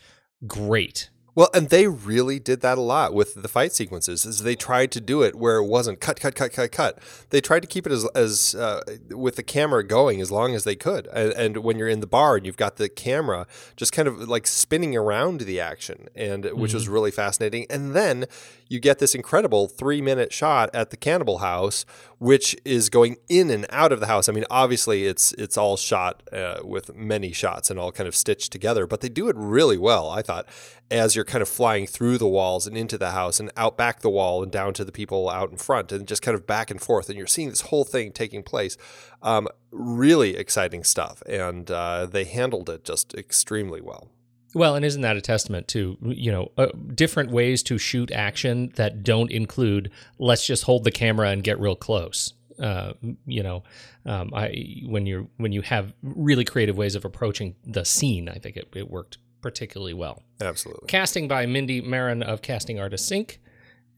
great. 0.47 1.11
Well, 1.35 1.49
and 1.55 1.71
they 1.71 1.87
really 1.87 2.39
did 2.39 2.61
that 2.61 2.77
a 2.77 2.83
lot 2.83 3.15
with 3.15 3.41
the 3.41 3.49
fight 3.49 3.73
sequences. 3.73 4.27
Is 4.27 4.41
they 4.41 4.55
tried 4.55 4.93
to 4.93 5.01
do 5.01 5.23
it 5.23 5.35
where 5.35 5.57
it 5.57 5.67
wasn't 5.67 5.99
cut, 5.99 6.21
cut, 6.21 6.35
cut, 6.35 6.53
cut, 6.53 6.71
cut. 6.71 6.99
They 7.31 7.41
tried 7.41 7.61
to 7.61 7.67
keep 7.67 7.87
it 7.87 7.93
as 7.93 8.07
as 8.15 8.55
uh, 8.55 8.83
with 9.09 9.37
the 9.37 9.43
camera 9.43 9.83
going 9.83 10.21
as 10.21 10.31
long 10.31 10.55
as 10.55 10.65
they 10.65 10.77
could. 10.77 11.07
And, 11.07 11.33
and 11.33 11.57
when 11.59 11.79
you're 11.79 11.89
in 11.89 12.01
the 12.01 12.07
bar 12.07 12.37
and 12.37 12.45
you've 12.45 12.59
got 12.59 12.77
the 12.77 12.89
camera 12.91 13.47
just 13.77 13.93
kind 13.93 14.09
of 14.09 14.29
like 14.29 14.47
spinning 14.47 14.95
around 14.95 15.41
the 15.41 15.59
action, 15.59 16.09
and 16.15 16.45
which 16.53 16.75
was 16.75 16.87
really 16.87 17.11
fascinating. 17.11 17.67
And 17.71 17.95
then 17.95 18.27
you 18.69 18.79
get 18.79 18.99
this 18.99 19.15
incredible 19.15 19.69
three 19.69 20.03
minute 20.03 20.33
shot 20.33 20.69
at 20.75 20.91
the 20.91 20.97
cannibal 20.99 21.39
house, 21.39 21.87
which 22.19 22.57
is 22.65 22.91
going 22.91 23.17
in 23.31 23.51
and 23.51 23.67
out 23.71 23.93
of 23.93 24.01
the 24.01 24.07
house. 24.07 24.29
I 24.29 24.33
mean, 24.33 24.45
obviously 24.51 25.07
it's 25.07 25.33
it's 25.35 25.57
all 25.57 25.79
shot 25.79 26.23
uh, 26.31 26.61
with 26.63 26.95
many 26.95 27.33
shots 27.33 27.71
and 27.71 27.79
all 27.81 27.91
kind 27.91 28.07
of 28.07 28.15
stitched 28.15 28.53
together, 28.53 28.87
but 28.87 29.01
they 29.01 29.09
do 29.09 29.29
it 29.29 29.37
really 29.39 29.79
well. 29.79 30.11
I 30.11 30.21
thought 30.21 30.47
as 30.91 31.17
you're 31.17 31.22
kind 31.25 31.43
of 31.43 31.49
flying 31.49 31.87
through 31.87 32.19
the 32.19 32.29
walls 32.29 32.67
and 32.67 32.77
into 32.77 32.99
the 32.99 33.11
house 33.11 33.41
and 33.41 33.51
out 33.57 33.77
back 33.77 34.01
the 34.01 34.11
wall 34.11 34.43
and 34.43 34.51
down 34.51 34.75
to 34.75 34.85
the 34.85 34.93
people 34.93 35.29
out 35.29 35.51
in 35.51 35.57
front 35.57 35.93
and 35.93 36.07
just 36.07 36.23
kind 36.23 36.35
of 36.35 36.47
back 36.47 36.71
and 36.71 36.81
forth. 36.81 37.09
And 37.09 37.19
you're 37.19 37.27
seeing 37.27 37.51
this 37.51 37.63
whole 37.63 37.85
thing 37.85 38.13
taking 38.13 38.43
place. 38.43 38.77
Um, 39.23 39.49
really 39.71 40.37
exciting 40.37 40.85
stuff. 40.85 41.23
And 41.27 41.71
uh, 41.71 42.07
they 42.07 42.25
handled 42.25 42.69
it 42.69 42.85
just 42.85 43.15
extremely 43.15 43.81
well. 43.81 44.09
Well, 44.55 44.75
and 44.75 44.85
isn't 44.85 45.01
that 45.01 45.17
a 45.17 45.21
testament 45.21 45.69
to 45.69 45.97
you 46.03 46.31
know 46.31 46.53
uh, 46.59 46.69
different 46.95 47.31
ways 47.31 47.63
to 47.65 47.79
shoot 47.79 48.11
action 48.11 48.73
that 48.77 49.03
don't 49.03 49.31
include 49.31 49.91
let's 50.19 50.47
just 50.47 50.65
hold 50.65 50.85
the 50.85 50.91
camera 50.91 51.31
and 51.31 51.43
get 51.43 51.59
real 51.59 51.77
close. 51.77 52.35
Uh, 52.59 52.93
you 53.25 53.43
know, 53.43 53.63
um, 54.05 54.31
I 54.35 54.83
when 54.85 55.07
you're 55.07 55.27
when 55.39 55.53
you 55.53 55.63
have 55.63 55.95
really 56.03 56.45
creative 56.45 56.77
ways 56.77 56.95
of 56.95 57.05
approaching 57.05 57.57
the 57.65 57.85
scene, 57.85 58.29
I 58.29 58.35
think 58.35 58.57
it, 58.57 58.69
it 58.75 58.91
worked 58.91 59.19
particularly 59.43 59.93
well. 59.93 60.23
absolutely 60.41 60.87
Casting 60.87 61.29
by 61.29 61.45
Mindy 61.45 61.83
Marin 61.83 62.23
of 62.23 62.41
Casting 62.41 62.81
Artists 62.81 63.11
Inc. 63.11 63.37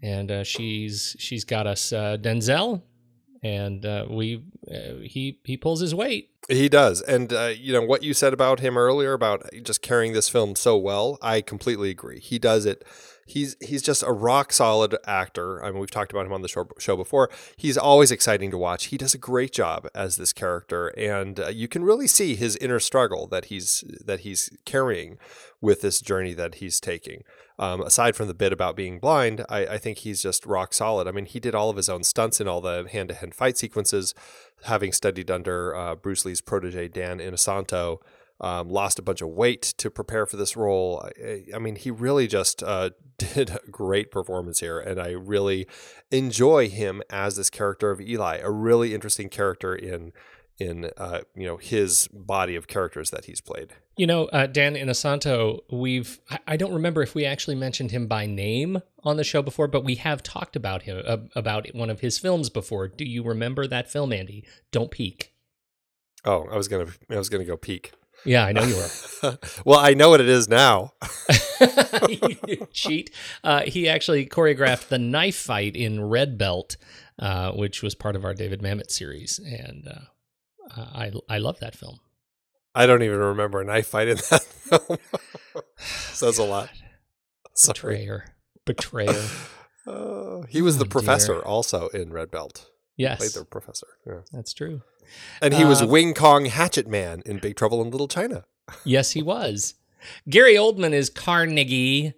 And 0.03 0.31
uh, 0.31 0.45
she's 0.45 1.17
she's 1.19 1.45
got 1.45 1.67
us 1.67 1.91
uh, 1.91 2.19
Denzel, 2.21 2.83
and 3.43 3.87
uh, 3.87 4.05
we 4.11 4.45
uh, 4.71 4.97
he 5.03 5.41
he 5.45 5.57
pulls 5.57 5.81
his 5.81 5.95
weight. 5.95 6.29
He 6.49 6.69
does. 6.69 7.01
And, 7.01 7.33
uh, 7.33 7.53
you 7.57 7.73
know, 7.73 7.81
what 7.81 8.03
you 8.03 8.13
said 8.13 8.35
about 8.35 8.61
him 8.61 8.77
earlier 8.77 9.15
about 9.15 9.49
just 9.63 9.81
carrying 9.81 10.13
this 10.13 10.29
film 10.29 10.57
so 10.57 10.77
well, 10.77 11.17
I 11.23 11.41
completely 11.41 11.89
agree. 11.89 12.21
He 12.21 12.39
does 12.39 12.67
it. 12.67 12.85
He's 13.27 13.57
he's 13.61 13.83
just 13.83 14.03
a 14.03 14.13
rock 14.13 14.53
solid 14.53 14.97
actor. 15.07 15.65
I 15.65 15.71
mean, 15.71 15.81
we've 15.81 15.91
talked 15.91 16.13
about 16.13 16.27
him 16.27 16.33
on 16.33 16.43
the 16.43 16.49
show, 16.49 16.69
show 16.79 16.97
before. 16.97 17.31
He's 17.57 17.79
always 17.79 18.11
exciting 18.11 18.51
to 18.51 18.59
watch. 18.59 18.87
He 18.87 18.97
does 18.97 19.15
a 19.15 19.19
great 19.19 19.53
job 19.53 19.89
as 19.95 20.17
this 20.17 20.33
character, 20.33 20.89
and 20.99 21.41
uh, 21.41 21.49
you 21.49 21.69
can 21.69 21.85
really 21.85 22.07
see 22.07 22.35
his 22.35 22.57
inner 22.57 22.81
struggle 22.81 23.27
that 23.29 23.47
he's 23.47 23.85
that 24.05 24.21
he's 24.21 24.51
carrying 24.65 25.19
with 25.61 25.81
this 25.81 26.01
journey 26.01 26.35
that 26.35 26.57
he's 26.57 26.79
taking. 26.81 27.25
Um, 27.59 27.81
aside 27.83 28.17
from 28.17 28.29
the 28.29 28.35
bit 28.35 28.53
about 28.53 28.77
being 28.77 28.99
blind, 28.99 29.47
I, 29.49 29.67
I 29.67 29.79
think 29.79 29.99
he's 29.99 30.21
just 30.21 30.45
rock 30.45 30.75
solid. 30.75 31.07
I 31.07 31.13
mean, 31.13 31.27
he 31.27 31.41
did 31.41 31.55
all 31.55 31.71
of 31.71 31.77
his 31.77 31.89
own 31.89 32.03
stunts 32.03 32.41
in 32.41 32.49
all 32.49 32.61
the 32.61 32.87
hand 32.91 33.09
to 33.09 33.15
hand 33.15 33.35
fight 33.35 33.57
sequences, 33.57 34.15
having 34.65 34.93
studied 34.93 35.31
under 35.31 35.75
uh, 35.75 35.95
Bruce 35.95 36.25
Lee's 36.25 36.41
protege, 36.41 36.89
Dan 36.89 37.19
Inosanto. 37.19 37.99
Um, 38.45 38.69
lost 38.69 38.99
a 38.99 39.03
bunch 39.03 39.23
of 39.23 39.29
weight 39.29 39.63
to 39.79 39.91
prepare 39.91 40.27
for 40.27 40.37
this 40.37 40.55
role. 40.55 41.09
I, 41.19 41.45
I 41.55 41.59
mean, 41.59 41.77
he 41.77 41.91
really 41.91 42.27
just 42.27 42.63
uh, 42.63 42.91
did 43.19 43.49
a 43.51 43.71
great 43.71 44.11
performance 44.11 44.61
here, 44.61 44.79
and 44.79 45.01
I 45.01 45.13
really 45.13 45.67
enjoy 46.11 46.69
him 46.69 47.01
as 47.09 47.37
this 47.37 47.49
character 47.49 47.91
of 47.91 48.03
Eli, 48.03 48.37
a 48.39 48.51
really 48.51 48.93
interesting 48.95 49.31
character 49.31 49.75
in 49.75 50.13
in 50.59 50.91
uh, 50.99 51.21
you 51.35 51.47
know 51.47 51.57
his 51.57 52.07
body 52.13 52.55
of 52.55 52.67
characters 52.67 53.11
that 53.11 53.25
he's 53.25 53.41
played. 53.41 53.73
You 53.97 54.07
know, 54.07 54.27
uh, 54.27 54.47
Dan 54.47 54.75
Inosanto, 54.75 55.61
we've, 55.71 56.19
I- 56.47 56.57
don't 56.57 56.75
remember 56.75 57.01
if 57.03 57.15
we 57.15 57.25
actually 57.25 57.55
mentioned 57.55 57.93
him 57.93 58.09
by 58.09 58.27
name 58.27 58.83
on 59.05 59.17
the 59.17 59.25
show 59.25 59.41
before, 59.41 59.69
but 59.69 59.85
we 59.85 59.95
have 59.97 60.21
talked 60.23 60.57
about 60.57 60.83
him, 60.83 61.01
uh, 61.07 61.19
about 61.37 61.69
one 61.75 61.91
of 61.91 62.01
his 62.01 62.19
films 62.19 62.51
before. 62.51 62.89
Do 62.89 63.05
you 63.05 63.23
remember 63.23 63.67
that 63.69 63.91
film, 63.91 64.13
Andy? 64.13 64.45
Don't 64.73 64.91
peek. 64.91 65.33
Oh, 66.25 66.47
I 66.51 66.57
was 66.57 66.69
gonna 66.69 66.89
I 67.11 67.17
was 67.17 67.29
gonna 67.29 67.45
go 67.45 67.57
peek. 67.57 67.93
Yeah, 68.25 68.45
I 68.47 68.53
know 68.53 68.63
you 68.65 68.77
were. 68.77 69.39
well, 69.65 69.79
I 69.79 69.95
know 69.95 70.11
what 70.11 70.21
it 70.21 70.29
is 70.29 70.49
now. 70.49 70.93
Cheat. 72.73 73.11
Uh, 73.43 73.63
he 73.63 73.89
actually 73.89 74.27
choreographed 74.27 74.89
the 74.89 74.99
knife 74.99 75.37
fight 75.37 75.77
in 75.77 76.03
Red 76.05 76.39
Belt, 76.39 76.77
uh, 77.19 77.53
which 77.53 77.83
was 77.83 77.95
part 77.95 78.17
of 78.17 78.25
our 78.25 78.35
David 78.35 78.61
Mamet 78.63 78.91
series, 78.91 79.39
and 79.39 79.87
uh, 79.89 80.01
I 80.77 81.13
I 81.29 81.39
love 81.39 81.59
that 81.61 81.75
film. 81.77 82.01
I 82.75 82.87
don't 82.87 83.03
even 83.03 83.19
remember 83.19 83.61
a 83.61 83.65
knife 83.65 83.87
fight 83.89 84.09
in 84.09 84.17
that 84.31 84.43
film. 84.43 84.99
Says 85.79 86.39
a 86.39 86.45
lot. 86.45 86.71
Sorry. 87.55 87.75
Betrayer, 87.75 88.25
betrayer. 88.65 89.25
Uh, 89.87 90.43
he 90.49 90.63
was 90.63 90.79
the 90.79 90.85
Oh, 90.85 90.87
dear. 90.87 90.91
professor 90.91 91.41
also 91.45 91.89
in 91.89 92.13
Red 92.13 92.31
Belt. 92.31 92.71
Played 92.97 93.21
Yes, 93.21 93.35
the 93.35 93.45
professor. 93.45 93.89
Yeah. 94.07 94.21
that's 94.33 94.53
true. 94.53 94.83
And 95.43 95.53
he 95.55 95.65
was 95.65 95.83
Uh, 95.83 95.87
Wing 95.87 96.15
Kong 96.15 96.47
Hatchet 96.47 96.87
Man 96.89 97.23
in 97.27 97.39
Big 97.39 97.57
Trouble 97.57 97.83
in 97.83 97.91
Little 97.91 98.09
China. 98.09 98.45
Yes, 98.85 99.11
he 99.13 99.23
was. 99.23 99.75
Gary 100.29 100.55
Oldman 100.55 100.93
is 100.93 101.11
Carnegie, 101.11 102.15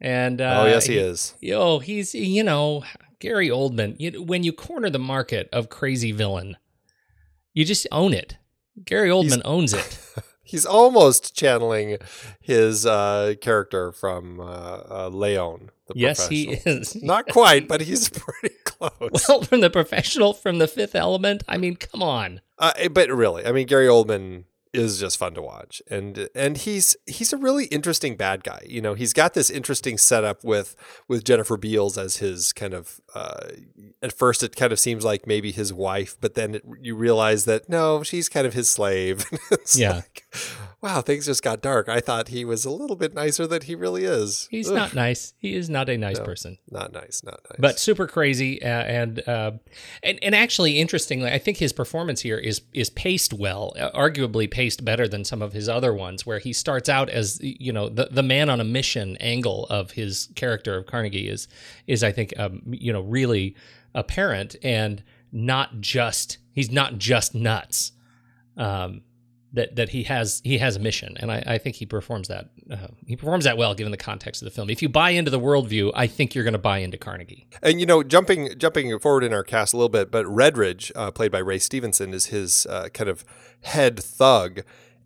and 0.00 0.40
uh, 0.40 0.62
oh, 0.62 0.66
yes, 0.66 0.86
he 0.86 0.96
is. 0.98 1.34
Yo, 1.40 1.78
he's 1.80 2.14
you 2.14 2.42
know, 2.44 2.84
Gary 3.18 3.48
Oldman, 3.48 3.96
you, 3.98 4.22
when 4.22 4.42
you 4.44 4.52
corner 4.52 4.90
the 4.90 4.98
market 4.98 5.48
of 5.52 5.68
crazy 5.68 6.12
villain, 6.12 6.56
you 7.54 7.64
just 7.64 7.86
own 7.92 8.12
it. 8.14 8.36
Gary 8.84 9.10
Oldman 9.10 9.24
He's- 9.36 9.42
owns 9.44 9.72
it. 9.74 9.98
He's 10.44 10.66
almost 10.66 11.34
channeling 11.36 11.96
his 12.40 12.84
uh, 12.84 13.34
character 13.40 13.90
from 13.92 14.38
uh, 14.40 14.44
uh, 14.90 15.08
Leon. 15.10 15.70
The 15.92 16.00
yes, 16.00 16.28
he 16.28 16.50
is. 16.50 16.96
Not 17.02 17.28
quite, 17.28 17.68
but 17.68 17.80
he's 17.80 18.08
pretty 18.10 18.54
close. 18.64 19.28
Well, 19.28 19.42
from 19.42 19.60
the 19.60 19.70
professional, 19.70 20.32
from 20.32 20.58
the 20.58 20.68
Fifth 20.68 20.94
Element. 20.94 21.42
I 21.48 21.56
mean, 21.56 21.76
come 21.76 22.02
on. 22.02 22.40
Uh, 22.58 22.88
but 22.88 23.10
really, 23.10 23.44
I 23.46 23.52
mean, 23.52 23.66
Gary 23.66 23.86
Oldman 23.86 24.44
is 24.72 24.98
just 24.98 25.18
fun 25.18 25.34
to 25.34 25.42
watch, 25.42 25.82
and 25.90 26.28
and 26.34 26.56
he's 26.56 26.96
he's 27.06 27.32
a 27.32 27.36
really 27.36 27.66
interesting 27.66 28.16
bad 28.16 28.42
guy. 28.42 28.64
You 28.66 28.80
know, 28.80 28.94
he's 28.94 29.12
got 29.12 29.34
this 29.34 29.50
interesting 29.50 29.98
setup 29.98 30.44
with 30.44 30.74
with 31.08 31.24
Jennifer 31.24 31.56
Beals 31.56 31.98
as 31.98 32.18
his 32.18 32.52
kind 32.52 32.74
of. 32.74 33.00
Uh, 33.14 33.48
at 34.00 34.12
first, 34.12 34.42
it 34.42 34.56
kind 34.56 34.72
of 34.72 34.80
seems 34.80 35.04
like 35.04 35.26
maybe 35.26 35.52
his 35.52 35.72
wife, 35.72 36.16
but 36.20 36.34
then 36.34 36.56
it, 36.56 36.64
you 36.80 36.96
realize 36.96 37.44
that 37.44 37.68
no, 37.68 38.02
she's 38.02 38.28
kind 38.28 38.46
of 38.46 38.54
his 38.54 38.68
slave. 38.68 39.24
Yeah. 39.74 39.96
like, 39.96 40.26
wow, 40.82 41.00
things 41.00 41.26
just 41.26 41.42
got 41.44 41.62
dark. 41.62 41.88
I 41.88 42.00
thought 42.00 42.28
he 42.28 42.44
was 42.44 42.64
a 42.64 42.70
little 42.70 42.96
bit 42.96 43.14
nicer 43.14 43.46
than 43.46 43.62
he 43.62 43.74
really 43.76 44.04
is. 44.04 44.48
He's 44.50 44.68
Ugh, 44.68 44.74
not 44.74 44.94
nice. 44.94 45.32
He 45.38 45.54
is 45.54 45.70
not 45.70 45.88
a 45.88 45.96
nice 45.96 46.18
No. 46.18 46.24
person. 46.24 46.58
not 46.70 46.92
nice, 46.92 47.22
not 47.24 47.40
nice. 47.48 47.58
but 47.60 47.78
super 47.78 48.06
crazy 48.08 48.60
uh, 48.62 48.66
and 48.66 49.26
uh, 49.28 49.52
and 50.02 50.18
and 50.22 50.34
actually 50.34 50.80
interestingly, 50.80 51.30
I 51.30 51.38
think 51.38 51.58
his 51.58 51.72
performance 51.72 52.20
here 52.22 52.36
is 52.38 52.62
is 52.74 52.90
paced 52.90 53.32
well, 53.32 53.72
uh, 53.78 53.90
arguably 53.92 54.50
paced 54.50 54.84
better 54.84 55.06
than 55.06 55.24
some 55.24 55.40
of 55.40 55.52
his 55.52 55.68
other 55.68 55.94
ones, 55.94 56.26
where 56.26 56.40
he 56.40 56.52
starts 56.52 56.88
out 56.88 57.08
as 57.08 57.38
you 57.42 57.72
know 57.72 57.88
the 57.88 58.08
the 58.10 58.22
man 58.22 58.50
on 58.50 58.60
a 58.60 58.64
mission 58.64 59.16
angle 59.18 59.66
of 59.70 59.92
his 59.92 60.28
character 60.34 60.76
of 60.76 60.86
Carnegie 60.86 61.28
is 61.28 61.46
is 61.86 62.02
I 62.02 62.10
think 62.12 62.34
um, 62.38 62.60
you 62.66 62.92
know 62.92 63.02
really 63.02 63.54
apparent 63.94 64.56
and 64.62 65.02
not 65.30 65.80
just 65.80 66.38
he's 66.52 66.70
not 66.70 66.98
just 66.98 67.34
nuts. 67.34 67.92
Um, 68.56 69.02
that 69.54 69.76
that 69.76 69.90
he 69.90 70.04
has 70.04 70.40
he 70.44 70.58
has 70.58 70.76
a 70.76 70.78
mission, 70.78 71.16
and 71.20 71.30
I, 71.30 71.42
I 71.46 71.58
think 71.58 71.76
he 71.76 71.86
performs 71.86 72.28
that 72.28 72.50
uh, 72.70 72.88
he 73.06 73.16
performs 73.16 73.44
that 73.44 73.58
well 73.58 73.74
given 73.74 73.90
the 73.90 73.96
context 73.96 74.42
of 74.42 74.46
the 74.46 74.50
film. 74.50 74.70
If 74.70 74.82
you 74.82 74.88
buy 74.88 75.10
into 75.10 75.30
the 75.30 75.40
worldview, 75.40 75.92
I 75.94 76.06
think 76.06 76.34
you're 76.34 76.44
going 76.44 76.52
to 76.52 76.58
buy 76.58 76.78
into 76.78 76.96
Carnegie. 76.96 77.46
And 77.62 77.78
you 77.78 77.86
know, 77.86 78.02
jumping 78.02 78.58
jumping 78.58 78.98
forward 78.98 79.24
in 79.24 79.32
our 79.32 79.44
cast 79.44 79.74
a 79.74 79.76
little 79.76 79.88
bit, 79.88 80.10
but 80.10 80.24
Redridge, 80.26 80.90
uh, 80.96 81.10
played 81.10 81.32
by 81.32 81.38
Ray 81.38 81.58
Stevenson, 81.58 82.14
is 82.14 82.26
his 82.26 82.66
uh, 82.66 82.88
kind 82.94 83.10
of 83.10 83.24
head 83.62 83.98
thug. 83.98 84.62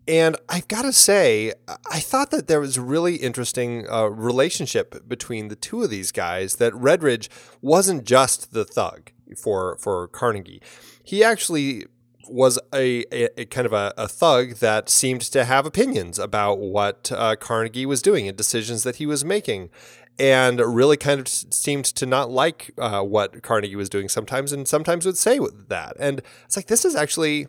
And 0.07 0.37
I've 0.47 0.69
got 0.69 0.83
to 0.83 0.93
say, 0.93 1.51
I 1.91 1.99
thought 1.99 2.31
that 2.31 2.47
there 2.47 2.61
was 2.61 2.77
a 2.77 2.81
really 2.81 3.17
interesting 3.17 3.85
uh, 3.91 4.05
relationship 4.05 5.05
between 5.05 5.49
the 5.49 5.57
two 5.57 5.83
of 5.83 5.89
these 5.89 6.13
guys. 6.13 6.55
That 6.55 6.71
Redridge 6.71 7.27
wasn't 7.61 8.05
just 8.05 8.53
the 8.53 8.63
thug 8.63 9.11
for 9.35 9.77
for 9.77 10.07
Carnegie; 10.07 10.61
he 11.03 11.21
actually 11.21 11.87
was 12.29 12.59
a, 12.73 13.03
a, 13.11 13.41
a 13.41 13.45
kind 13.45 13.65
of 13.65 13.73
a, 13.73 13.93
a 13.97 14.07
thug 14.07 14.55
that 14.55 14.89
seemed 14.89 15.21
to 15.21 15.45
have 15.45 15.65
opinions 15.65 16.19
about 16.19 16.59
what 16.59 17.11
uh, 17.11 17.35
Carnegie 17.35 17.85
was 17.85 18.01
doing 18.01 18.27
and 18.27 18.37
decisions 18.37 18.83
that 18.83 18.97
he 18.97 19.05
was 19.05 19.23
making 19.23 19.69
and 20.19 20.59
really 20.59 20.97
kind 20.97 21.19
of 21.19 21.27
seemed 21.27 21.85
to 21.85 22.05
not 22.05 22.31
like 22.31 22.71
uh, 22.77 23.01
what 23.01 23.43
Carnegie 23.43 23.75
was 23.75 23.89
doing 23.89 24.09
sometimes, 24.09 24.51
and 24.51 24.67
sometimes 24.67 25.05
would 25.05 25.17
say 25.17 25.39
that. 25.67 25.95
And 25.99 26.21
it's 26.45 26.55
like 26.55 26.67
this 26.67 26.85
is 26.85 26.95
actually 26.95 27.47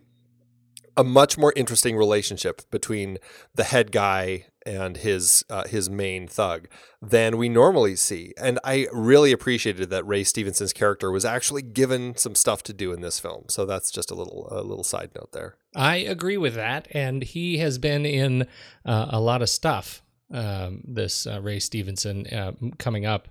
a 0.96 1.04
much 1.04 1.38
more 1.38 1.52
interesting 1.56 1.96
relationship 1.96 2.62
between 2.70 3.18
the 3.54 3.64
head 3.64 3.92
guy 3.92 4.46
and 4.68 4.98
his 4.98 5.44
uh, 5.48 5.66
his 5.66 5.88
main 5.88 6.28
thug 6.28 6.68
than 7.00 7.38
we 7.38 7.48
normally 7.48 7.96
see. 7.96 8.34
And 8.36 8.58
I 8.62 8.86
really 8.92 9.32
appreciated 9.32 9.88
that 9.90 10.06
Ray 10.06 10.24
Stevenson's 10.24 10.72
character 10.72 11.10
was 11.10 11.24
actually 11.24 11.62
given 11.62 12.16
some 12.16 12.34
stuff 12.34 12.62
to 12.64 12.72
do 12.72 12.92
in 12.92 13.00
this 13.00 13.18
film. 13.18 13.44
So 13.48 13.64
that's 13.64 13.90
just 13.90 14.10
a 14.10 14.14
little 14.14 14.48
a 14.50 14.62
little 14.62 14.84
side 14.84 15.10
note 15.16 15.32
there. 15.32 15.56
I 15.74 15.96
agree 15.96 16.36
with 16.36 16.54
that, 16.54 16.86
and 16.90 17.22
he 17.22 17.58
has 17.58 17.78
been 17.78 18.04
in 18.04 18.42
uh, 18.84 19.06
a 19.10 19.20
lot 19.20 19.42
of 19.42 19.48
stuff. 19.48 20.02
Um, 20.30 20.82
this 20.86 21.26
uh, 21.26 21.40
Ray 21.40 21.58
Stevenson 21.58 22.26
uh, 22.26 22.52
coming 22.78 23.06
up, 23.06 23.28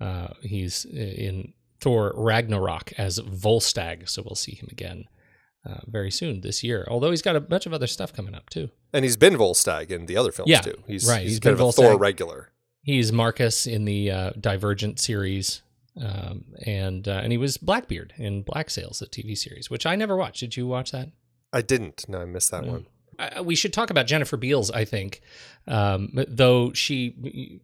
uh, 0.00 0.28
he's 0.40 0.86
in 0.86 1.52
Thor 1.80 2.14
Ragnarok 2.16 2.92
as 2.96 3.18
Volstagg, 3.20 4.08
so 4.08 4.22
we'll 4.22 4.34
see 4.34 4.54
him 4.54 4.68
again 4.70 5.04
uh, 5.66 5.78
very 5.86 6.10
soon 6.10 6.40
this 6.40 6.62
year. 6.62 6.86
Although 6.90 7.10
he's 7.10 7.22
got 7.22 7.36
a 7.36 7.40
bunch 7.40 7.66
of 7.66 7.72
other 7.72 7.86
stuff 7.86 8.12
coming 8.12 8.34
up 8.34 8.50
too. 8.50 8.70
And 8.92 9.04
he's 9.04 9.16
been 9.16 9.34
Volstagg 9.34 9.90
in 9.90 10.06
the 10.06 10.16
other 10.16 10.32
films 10.32 10.50
Yeah, 10.50 10.60
too. 10.60 10.82
He's, 10.86 11.06
right. 11.08 11.22
He's, 11.22 11.32
He's 11.32 11.40
kind 11.40 11.56
been 11.56 11.62
of 11.66 11.68
a 11.68 11.72
Thor 11.72 11.98
regular. 11.98 12.50
He's 12.82 13.12
Marcus 13.12 13.66
in 13.66 13.84
the 13.84 14.10
uh, 14.10 14.30
Divergent 14.40 14.98
series, 14.98 15.60
um, 16.02 16.44
and 16.64 17.06
uh, 17.06 17.20
and 17.22 17.32
he 17.32 17.38
was 17.38 17.58
Blackbeard 17.58 18.14
in 18.16 18.42
Black 18.42 18.70
Sails, 18.70 19.00
the 19.00 19.06
TV 19.06 19.36
series, 19.36 19.68
which 19.68 19.84
I 19.84 19.94
never 19.96 20.16
watched. 20.16 20.40
Did 20.40 20.56
you 20.56 20.66
watch 20.66 20.90
that? 20.92 21.10
I 21.52 21.60
didn't. 21.60 22.08
No, 22.08 22.20
I 22.20 22.24
missed 22.24 22.50
that 22.50 22.64
No. 22.64 22.72
one. 22.72 22.86
I- 23.18 23.40
we 23.42 23.56
should 23.56 23.72
talk 23.72 23.90
about 23.90 24.06
Jennifer 24.06 24.36
Beals. 24.38 24.70
I 24.70 24.84
think, 24.86 25.20
um, 25.66 26.12
though 26.28 26.72
she 26.72 27.60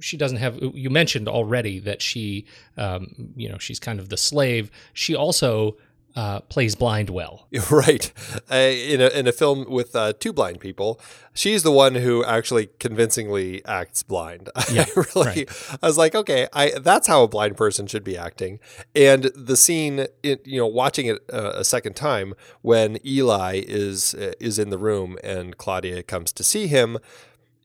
she 0.00 0.16
doesn't 0.16 0.38
have. 0.38 0.58
You 0.74 0.90
mentioned 0.90 1.28
already 1.28 1.78
that 1.80 2.00
she, 2.00 2.46
um, 2.78 3.32
you 3.36 3.48
know, 3.48 3.58
she's 3.58 3.78
kind 3.80 4.00
of 4.00 4.08
the 4.08 4.16
slave. 4.16 4.70
She 4.94 5.14
also 5.14 5.76
uh, 6.14 6.40
plays 6.40 6.74
blind 6.74 7.10
well. 7.10 7.46
Right. 7.70 8.12
Uh, 8.50 8.54
in, 8.56 9.00
a, 9.00 9.08
in 9.08 9.26
a 9.26 9.32
film 9.32 9.64
with 9.68 9.96
uh, 9.96 10.12
two 10.18 10.32
blind 10.32 10.60
people, 10.60 11.00
she's 11.32 11.62
the 11.62 11.72
one 11.72 11.94
who 11.94 12.24
actually 12.24 12.68
convincingly 12.78 13.64
acts 13.64 14.02
blind. 14.02 14.50
Yeah, 14.70 14.84
I 14.96 15.04
really, 15.14 15.46
I 15.82 15.86
was 15.86 15.98
like, 15.98 16.14
okay, 16.14 16.48
I 16.52 16.72
that's 16.78 17.06
how 17.06 17.22
a 17.22 17.28
blind 17.28 17.56
person 17.56 17.86
should 17.86 18.04
be 18.04 18.16
acting. 18.16 18.58
And 18.94 19.24
the 19.34 19.56
scene, 19.56 20.06
it, 20.22 20.46
you 20.46 20.58
know, 20.58 20.66
watching 20.66 21.06
it 21.06 21.18
uh, 21.32 21.52
a 21.54 21.64
second 21.64 21.94
time 21.94 22.34
when 22.62 22.98
Eli 23.06 23.62
is 23.66 24.14
uh, 24.14 24.32
is 24.40 24.58
in 24.58 24.70
the 24.70 24.78
room 24.78 25.18
and 25.22 25.56
Claudia 25.56 26.02
comes 26.02 26.32
to 26.32 26.44
see 26.44 26.68
him, 26.68 26.98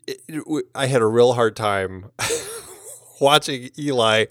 it, 0.06 0.22
it, 0.28 0.66
I 0.76 0.88
had 0.88 1.02
a 1.02 1.08
real 1.08 1.34
hard 1.34 1.56
time 1.56 2.12
watching 3.22 3.70
Eli 3.78 4.26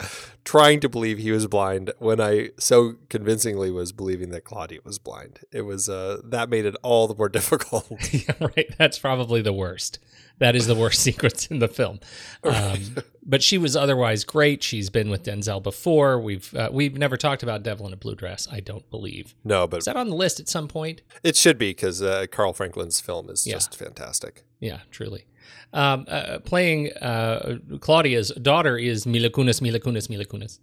trying 0.46 0.78
to 0.80 0.88
believe 0.88 1.18
he 1.18 1.32
was 1.32 1.46
blind 1.46 1.92
when 1.98 2.20
I 2.20 2.50
so 2.56 2.94
convincingly 3.10 3.70
was 3.70 3.90
believing 3.92 4.30
that 4.30 4.44
Claudia 4.44 4.78
was 4.84 4.98
blind. 4.98 5.40
It 5.52 5.62
was 5.62 5.88
uh, 5.88 6.20
that 6.24 6.48
made 6.48 6.64
it 6.64 6.76
all 6.82 7.06
the 7.08 7.14
more 7.16 7.28
difficult. 7.38 7.90
yeah, 8.12 8.32
right. 8.40 8.72
That's 8.78 8.98
probably 8.98 9.42
the 9.42 9.52
worst. 9.52 9.98
That 10.38 10.54
is 10.54 10.66
the 10.66 10.74
worst 10.74 11.00
sequence 11.08 11.46
in 11.46 11.58
the 11.58 11.68
film. 11.68 11.98
Um, 12.44 12.96
but 13.24 13.42
she 13.42 13.58
was 13.58 13.74
otherwise 13.74 14.22
great. 14.24 14.62
She's 14.62 14.88
been 14.90 15.08
with 15.10 15.24
Denzel 15.24 15.62
before. 15.62 16.20
We've 16.20 16.54
uh, 16.54 16.68
we've 16.72 16.96
never 16.96 17.16
talked 17.16 17.42
about 17.42 17.62
Devil 17.62 17.86
in 17.88 17.92
a 17.92 17.96
Blue 17.96 18.14
Dress. 18.14 18.46
I 18.50 18.60
don't 18.60 18.88
believe. 18.90 19.34
no, 19.44 19.66
but 19.66 19.78
Is 19.78 19.84
that 19.86 19.96
on 19.96 20.08
the 20.08 20.14
list 20.14 20.38
at 20.40 20.48
some 20.48 20.68
point? 20.68 21.02
it 21.24 21.36
should 21.36 21.58
be 21.58 21.70
because 21.70 22.00
uh, 22.02 22.26
Carl 22.30 22.52
Franklin's 22.52 23.00
film 23.00 23.28
is 23.30 23.46
Yeah. 23.46 23.54
just 23.54 23.76
fantastic. 23.76 24.44
Yeah, 24.60 24.80
truly. 24.90 25.26
Um, 25.72 26.06
uh, 26.08 26.38
playing 26.38 26.92
uh, 26.94 27.58
Claudia's 27.80 28.30
daughter 28.40 28.78
is 28.78 29.06
Mila 29.06 29.28
Kunis, 29.28 29.60
Mila 29.60 29.78
Kunis, 29.78 30.08
Mila 30.08 30.24
Kunis. 30.24 30.58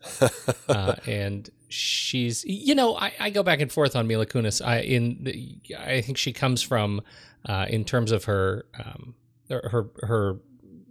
uh, 0.70 0.96
and 1.06 1.50
she's, 1.68 2.44
you 2.46 2.74
know, 2.74 2.96
I, 2.96 3.14
I 3.20 3.30
go 3.30 3.44
back 3.44 3.60
and 3.60 3.72
forth 3.72 3.96
on 3.96 4.08
Mila 4.08 4.26
Kunis. 4.26 4.66
I 4.66 4.80
in, 4.80 5.18
the, 5.22 5.58
I 5.78 6.02
think 6.02 6.18
she 6.18 6.34
comes 6.34 6.64
from, 6.64 7.02
uh, 7.46 7.66
in 7.70 7.84
terms 7.84 8.12
of 8.12 8.24
her, 8.24 8.66
um, 8.84 9.14
her 9.50 9.90
her 10.02 10.40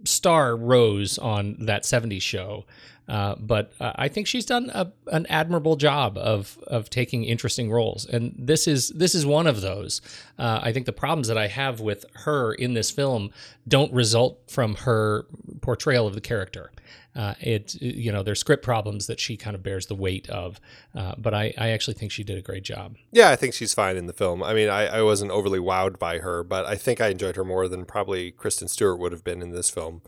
star 0.05 0.55
rose 0.55 1.17
on 1.17 1.57
that 1.65 1.83
'70s 1.83 2.21
show. 2.21 2.65
Uh, 3.07 3.35
but 3.35 3.73
uh, 3.79 3.91
I 3.95 4.07
think 4.07 4.27
she's 4.27 4.45
done 4.45 4.71
a, 4.73 4.91
an 5.07 5.25
admirable 5.27 5.75
job 5.75 6.17
of 6.17 6.57
of 6.67 6.89
taking 6.89 7.25
interesting 7.25 7.69
roles, 7.69 8.05
and 8.05 8.33
this 8.37 8.67
is 8.67 8.89
this 8.89 9.13
is 9.13 9.25
one 9.25 9.45
of 9.45 9.61
those. 9.61 10.01
Uh, 10.39 10.61
I 10.63 10.71
think 10.71 10.85
the 10.85 10.93
problems 10.93 11.27
that 11.27 11.37
I 11.37 11.47
have 11.47 11.81
with 11.81 12.05
her 12.13 12.53
in 12.53 12.73
this 12.73 12.91
film 12.91 13.31
don't 13.67 13.91
result 13.91 14.39
from 14.47 14.75
her 14.75 15.25
portrayal 15.61 16.07
of 16.07 16.15
the 16.15 16.21
character. 16.21 16.71
Uh, 17.15 17.35
it 17.41 17.75
you 17.79 18.11
know 18.11 18.23
there's 18.23 18.39
script 18.39 18.63
problems 18.63 19.07
that 19.07 19.19
she 19.19 19.37
kind 19.37 19.55
of 19.55 19.61
bears 19.61 19.85
the 19.87 19.95
weight 19.95 20.27
of, 20.29 20.59
uh, 20.95 21.13
but 21.17 21.33
I, 21.33 21.53
I 21.57 21.69
actually 21.69 21.93
think 21.93 22.11
she 22.11 22.23
did 22.23 22.37
a 22.37 22.41
great 22.41 22.63
job. 22.63 22.95
Yeah, 23.11 23.29
I 23.29 23.35
think 23.35 23.53
she's 23.53 23.73
fine 23.73 23.97
in 23.97 24.07
the 24.07 24.13
film. 24.13 24.41
I 24.41 24.53
mean, 24.53 24.69
I, 24.69 24.87
I 24.87 25.01
wasn't 25.03 25.29
overly 25.31 25.59
wowed 25.59 25.99
by 25.99 26.19
her, 26.19 26.43
but 26.43 26.65
I 26.65 26.75
think 26.75 27.01
I 27.01 27.09
enjoyed 27.09 27.35
her 27.35 27.43
more 27.43 27.67
than 27.67 27.85
probably 27.85 28.31
Kristen 28.31 28.67
Stewart 28.67 28.97
would 28.97 29.11
have 29.11 29.23
been 29.23 29.41
in 29.41 29.51
this 29.51 29.69
film. 29.69 30.01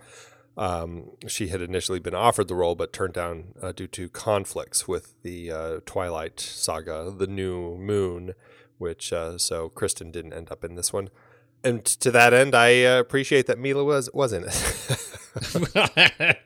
Um, 0.57 1.11
she 1.27 1.49
had 1.49 1.61
initially 1.61 1.99
been 1.99 2.15
offered 2.15 2.47
the 2.47 2.55
role, 2.55 2.75
but 2.75 2.93
turned 2.93 3.13
down 3.13 3.53
uh, 3.61 3.71
due 3.73 3.87
to 3.87 4.07
conflicts 4.09 4.87
with 4.87 5.21
the 5.21 5.51
uh, 5.51 5.79
Twilight 5.85 6.39
saga, 6.39 7.13
The 7.15 7.27
New 7.27 7.77
Moon, 7.77 8.33
which 8.77 9.11
uh, 9.11 9.37
so 9.37 9.69
Kristen 9.69 10.11
didn't 10.11 10.33
end 10.33 10.51
up 10.51 10.63
in 10.63 10.75
this 10.75 10.93
one. 10.93 11.09
And 11.63 11.83
to 11.83 12.11
that 12.11 12.33
end, 12.33 12.55
I 12.55 12.83
uh, 12.85 12.99
appreciate 12.99 13.47
that 13.47 13.59
Mila 13.59 13.83
was 13.83 14.09
was 14.13 14.31
in 14.31 14.45
it. 14.47 16.37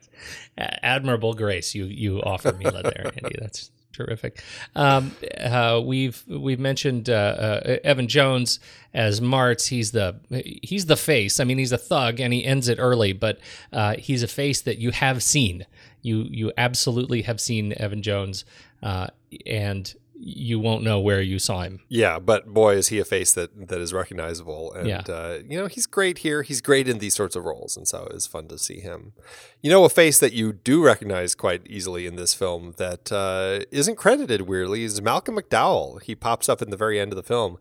Admirable 0.58 1.34
grace 1.34 1.74
you 1.74 1.84
you 1.84 2.22
offer 2.22 2.52
Mila 2.52 2.82
there, 2.82 3.12
Andy. 3.22 3.36
That's 3.38 3.70
terrific. 3.92 4.42
Um, 4.74 5.12
uh, 5.38 5.80
we've 5.84 6.22
we've 6.28 6.60
mentioned 6.60 7.10
uh, 7.10 7.12
uh, 7.12 7.76
Evan 7.84 8.08
Jones 8.08 8.60
as 8.94 9.20
Martz. 9.20 9.68
He's 9.68 9.92
the 9.92 10.16
he's 10.62 10.86
the 10.86 10.96
face. 10.96 11.40
I 11.40 11.44
mean, 11.44 11.58
he's 11.58 11.72
a 11.72 11.78
thug, 11.78 12.20
and 12.20 12.32
he 12.32 12.44
ends 12.44 12.68
it 12.68 12.78
early. 12.78 13.12
But 13.12 13.38
uh, 13.72 13.96
he's 13.96 14.22
a 14.22 14.28
face 14.28 14.60
that 14.62 14.78
you 14.78 14.90
have 14.90 15.22
seen. 15.22 15.66
You 16.02 16.26
you 16.30 16.52
absolutely 16.56 17.22
have 17.22 17.40
seen 17.40 17.74
Evan 17.76 18.02
Jones, 18.02 18.44
uh, 18.82 19.08
and 19.46 19.94
you 20.22 20.60
won't 20.60 20.82
know 20.82 21.00
where 21.00 21.22
you 21.22 21.38
saw 21.38 21.62
him. 21.62 21.80
Yeah, 21.88 22.18
but 22.18 22.46
boy, 22.52 22.74
is 22.74 22.88
he 22.88 22.98
a 22.98 23.04
face 23.06 23.32
that 23.32 23.68
that 23.68 23.80
is 23.80 23.92
recognizable, 23.94 24.72
and 24.74 24.86
Yeah. 24.86 25.02
uh, 25.08 25.38
you 25.48 25.58
know 25.58 25.66
he's 25.66 25.86
great 25.86 26.18
here. 26.18 26.42
He's 26.42 26.60
great 26.60 26.86
in 26.88 26.98
these 26.98 27.14
sorts 27.14 27.36
of 27.36 27.44
roles, 27.44 27.76
and 27.76 27.88
so 27.88 28.06
it's 28.12 28.26
fun 28.26 28.46
to 28.48 28.58
see 28.58 28.80
him. 28.80 29.12
You 29.62 29.70
know, 29.70 29.84
a 29.84 29.88
face 29.88 30.18
that 30.18 30.34
you 30.34 30.52
do 30.52 30.82
recognize 30.84 31.34
quite 31.34 31.66
easily 31.66 32.06
in 32.06 32.16
this 32.16 32.34
film 32.34 32.74
that 32.76 33.10
uh, 33.10 33.60
not 33.72 33.96
credited 33.96 34.42
weirdly 34.42 34.84
is 34.84 35.00
Malcolm 35.00 35.36
McDowell. 35.36 36.02
He 36.02 36.14
pops 36.14 36.48
up 36.48 36.60
in 36.60 36.68
the 36.70 36.76
very 36.76 37.00
end 37.00 37.12
of 37.12 37.16
the 37.16 37.22
film. 37.22 37.58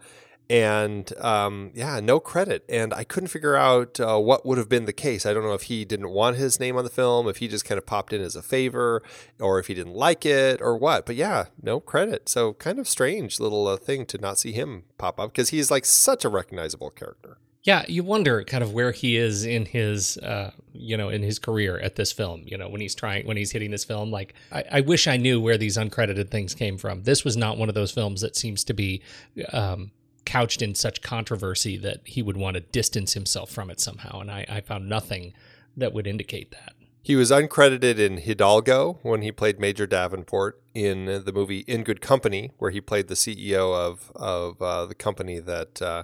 And 0.50 1.16
um, 1.20 1.72
yeah, 1.76 2.00
no 2.00 2.20
credit. 2.20 2.66
And 2.68 2.92
I 2.92 3.04
couldn't 3.04 3.30
figure 3.30 3.56
out 3.56 4.00
uh, 4.00 4.18
what 4.18 4.46
would 4.48 4.58
have 4.58 4.68
been 4.68 4.86
the 4.86 4.94
case. 4.94 5.26
I 5.26 5.34
don't 5.34 5.44
know 5.44 5.54
if 5.54 5.64
he 5.64 5.86
didn't 5.86 6.10
want 6.10 6.38
his 6.38 6.60
name 6.60 6.76
on 6.76 6.84
the 6.84 6.90
film, 6.90 7.28
if 7.28 7.38
he 7.38 7.48
just 7.48 7.66
kind 7.66 7.78
of 7.78 7.86
popped 7.86 8.14
in 8.14 8.22
as 8.22 8.36
a 8.36 8.42
favor, 8.42 9.04
or 9.40 9.60
if 9.60 9.68
he 9.68 9.76
didn't 9.76 9.94
like 9.94 10.26
it, 10.26 10.60
or 10.60 10.76
what. 10.76 11.06
But 11.06 11.18
yeah, 11.18 11.46
no 11.62 11.80
credit. 11.80 12.28
So 12.28 12.54
kind 12.54 12.80
of 12.80 12.88
strange 12.88 13.40
little 13.40 13.68
uh, 13.68 13.78
thing 13.78 14.08
to 14.08 14.18
not 14.18 14.40
see 14.40 14.52
him 14.52 14.86
pop 14.98 15.20
up 15.20 15.32
because 15.32 15.50
he's 15.50 15.70
like 15.70 15.86
such 15.86 16.26
a 16.26 16.30
recognizable 16.30 16.90
character. 16.90 17.38
Yeah, 17.62 17.84
you 17.88 18.04
wonder 18.04 18.44
kind 18.46 18.64
of 18.64 18.74
where 18.74 18.92
he 18.92 19.18
is 19.18 19.46
in 19.46 19.66
his, 19.66 20.18
uh, 20.18 20.52
you 20.74 20.96
know, 20.96 21.10
in 21.10 21.22
his 21.22 21.38
career 21.38 21.78
at 21.78 21.96
this 21.96 22.12
film. 22.12 22.42
You 22.46 22.58
know, 22.58 22.70
when 22.70 22.82
he's 22.82 22.96
trying, 22.96 23.28
when 23.28 23.38
he's 23.38 23.52
hitting 23.52 23.70
this 23.70 23.84
film. 23.84 24.10
Like, 24.10 24.34
I, 24.52 24.64
I 24.72 24.82
wish 24.82 25.08
I 25.08 25.18
knew 25.18 25.40
where 25.42 25.58
these 25.58 25.78
uncredited 25.78 26.30
things 26.30 26.56
came 26.56 26.78
from. 26.78 27.04
This 27.04 27.24
was 27.24 27.38
not 27.38 27.58
one 27.58 27.70
of 27.70 27.76
those 27.76 27.92
films 27.92 28.22
that 28.22 28.36
seems 28.36 28.64
to 28.64 28.74
be 28.74 29.04
um, 29.52 29.92
couched 30.30 30.62
in 30.62 30.76
such 30.76 31.02
controversy 31.02 31.76
that 31.78 32.02
he 32.06 32.22
would 32.22 32.38
want 32.38 32.54
to 32.56 32.62
distance 32.62 33.14
himself 33.14 33.50
from 33.50 33.70
it 33.70 33.80
somehow. 33.80 34.20
And 34.20 34.30
I, 34.32 34.46
I 34.48 34.62
found 34.62 34.88
nothing 34.88 35.34
that 35.76 35.92
would 35.94 36.06
indicate 36.08 36.52
that. 36.52 36.74
He 37.02 37.16
was 37.16 37.32
uncredited 37.32 37.98
in 37.98 38.18
Hidalgo 38.18 39.00
when 39.02 39.22
he 39.24 39.32
played 39.32 39.60
Major 39.60 39.88
Davenport 39.88 40.62
in 40.76 41.06
the 41.06 41.32
movie 41.34 41.60
In 41.68 41.84
Good 41.84 42.02
Company, 42.02 42.52
where 42.60 42.70
he 42.72 42.82
played 42.82 43.08
the 43.08 43.16
CEO 43.16 43.74
of 43.74 44.12
of 44.16 44.62
uh, 44.62 44.86
the 44.86 44.94
company 44.96 45.40
that 45.40 45.82
uh, 45.82 46.04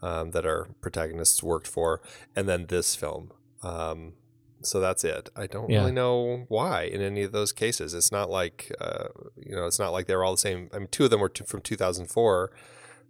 um, 0.00 0.30
that 0.30 0.46
our 0.46 0.68
protagonists 0.80 1.42
worked 1.42 1.66
for, 1.66 2.00
and 2.36 2.48
then 2.48 2.66
this 2.68 2.94
film. 2.94 3.32
Um, 3.62 4.14
so 4.62 4.80
that's 4.80 5.04
it. 5.04 5.28
I 5.36 5.46
don't 5.46 5.68
Yeah. 5.68 5.80
really 5.80 5.92
know 5.92 6.46
why 6.48 6.82
in 6.84 7.00
any 7.02 7.22
of 7.24 7.32
those 7.32 7.52
cases. 7.52 7.92
It's 7.92 8.12
not 8.12 8.30
like 8.30 8.72
uh, 8.80 9.08
you 9.36 9.54
know, 9.54 9.66
it's 9.66 9.78
not 9.78 9.90
like 9.92 10.06
they 10.06 10.16
were 10.16 10.24
all 10.24 10.32
the 10.32 10.38
same. 10.38 10.70
I 10.72 10.78
mean, 10.78 10.88
two 10.90 11.04
of 11.04 11.10
them 11.10 11.20
were 11.20 11.28
t- 11.28 11.44
from 11.44 11.60
2004. 11.60 12.50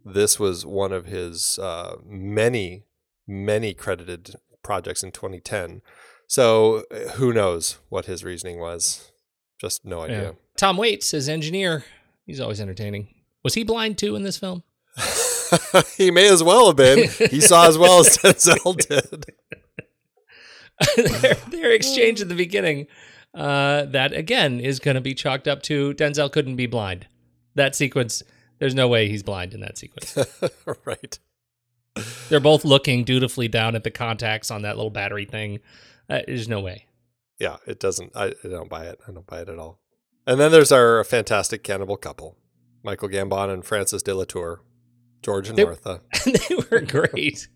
This 0.05 0.39
was 0.39 0.65
one 0.65 0.93
of 0.93 1.07
his 1.07 1.59
uh, 1.59 1.97
many, 2.07 2.85
many 3.27 3.75
credited 3.75 4.37
projects 4.63 5.03
in 5.03 5.13
2010. 5.13 5.83
So 6.27 6.85
uh, 6.91 7.11
who 7.13 7.33
knows 7.33 7.79
what 7.89 8.07
his 8.07 8.25
reasoning 8.25 8.61
was? 8.61 9.13
Just 9.59 9.85
no 9.85 10.03
idea. 10.03 10.37
Tom 10.57 10.77
Waits 10.77 11.13
as 11.15 11.29
engineer. 11.29 11.85
He's 12.27 12.41
always 12.41 12.61
entertaining. 12.61 13.09
Was 13.43 13.55
he 13.55 13.65
blind 13.65 13.99
too 13.99 14.15
in 14.15 14.23
this 14.23 14.37
film? 14.37 14.63
he 15.97 16.11
may 16.11 16.29
as 16.29 16.43
well 16.43 16.67
have 16.67 16.77
been. 16.77 17.09
He 17.31 17.41
saw 17.41 17.67
as 17.67 17.79
well 17.79 18.01
as 18.01 18.17
Denzel 18.19 18.77
did. 18.89 19.27
their, 21.23 21.35
their 21.51 21.73
exchange 21.73 22.21
at 22.21 22.29
the 22.29 22.35
beginning, 22.35 22.87
uh, 23.35 23.85
that 23.87 24.13
again 24.13 24.61
is 24.61 24.79
going 24.79 24.95
to 24.97 25.01
be 25.01 25.15
chalked 25.15 25.49
up 25.49 25.63
to 25.63 25.95
Denzel 25.95 26.31
couldn't 26.31 26.57
be 26.57 26.67
blind. 26.67 27.07
That 27.55 27.75
sequence, 27.75 28.23
there's 28.59 28.75
no 28.75 28.89
way 28.89 29.09
he's 29.09 29.23
blind 29.23 29.55
in 29.55 29.61
that 29.61 29.79
sequence. 29.79 30.17
right. 30.85 31.19
They're 32.29 32.41
both 32.41 32.65
looking 32.65 33.05
dutifully 33.05 33.49
down 33.49 33.75
at 33.75 33.85
the 33.85 33.91
contacts 33.91 34.51
on 34.51 34.63
that 34.63 34.77
little 34.77 34.91
battery 34.91 35.25
thing. 35.25 35.61
Uh, 36.09 36.21
there's 36.27 36.49
no 36.49 36.61
way. 36.61 36.87
Yeah, 37.39 37.57
it 37.67 37.81
doesn't. 37.81 38.13
I, 38.17 38.27
I 38.45 38.49
don't 38.49 38.69
buy 38.71 38.87
it. 38.87 39.01
I 39.07 39.13
don't 39.13 39.27
buy 39.27 39.41
it 39.41 39.49
at 39.49 39.59
all. 39.59 39.81
And 40.27 40.39
then 40.39 40.53
there's 40.53 40.73
our 40.73 41.03
fantastic 41.05 41.63
cannibal 41.63 41.97
couple, 41.97 42.37
Michael 42.83 43.09
Gambon 43.09 43.53
and 43.53 43.65
Frances 43.65 44.03
de 44.03 44.15
la 44.15 44.25
Tour, 44.25 44.61
George 45.23 45.49
and 45.49 45.57
They- 45.59 45.65
Martha. 45.65 46.03
they 46.27 46.55
were 46.71 46.81
great. 46.81 47.49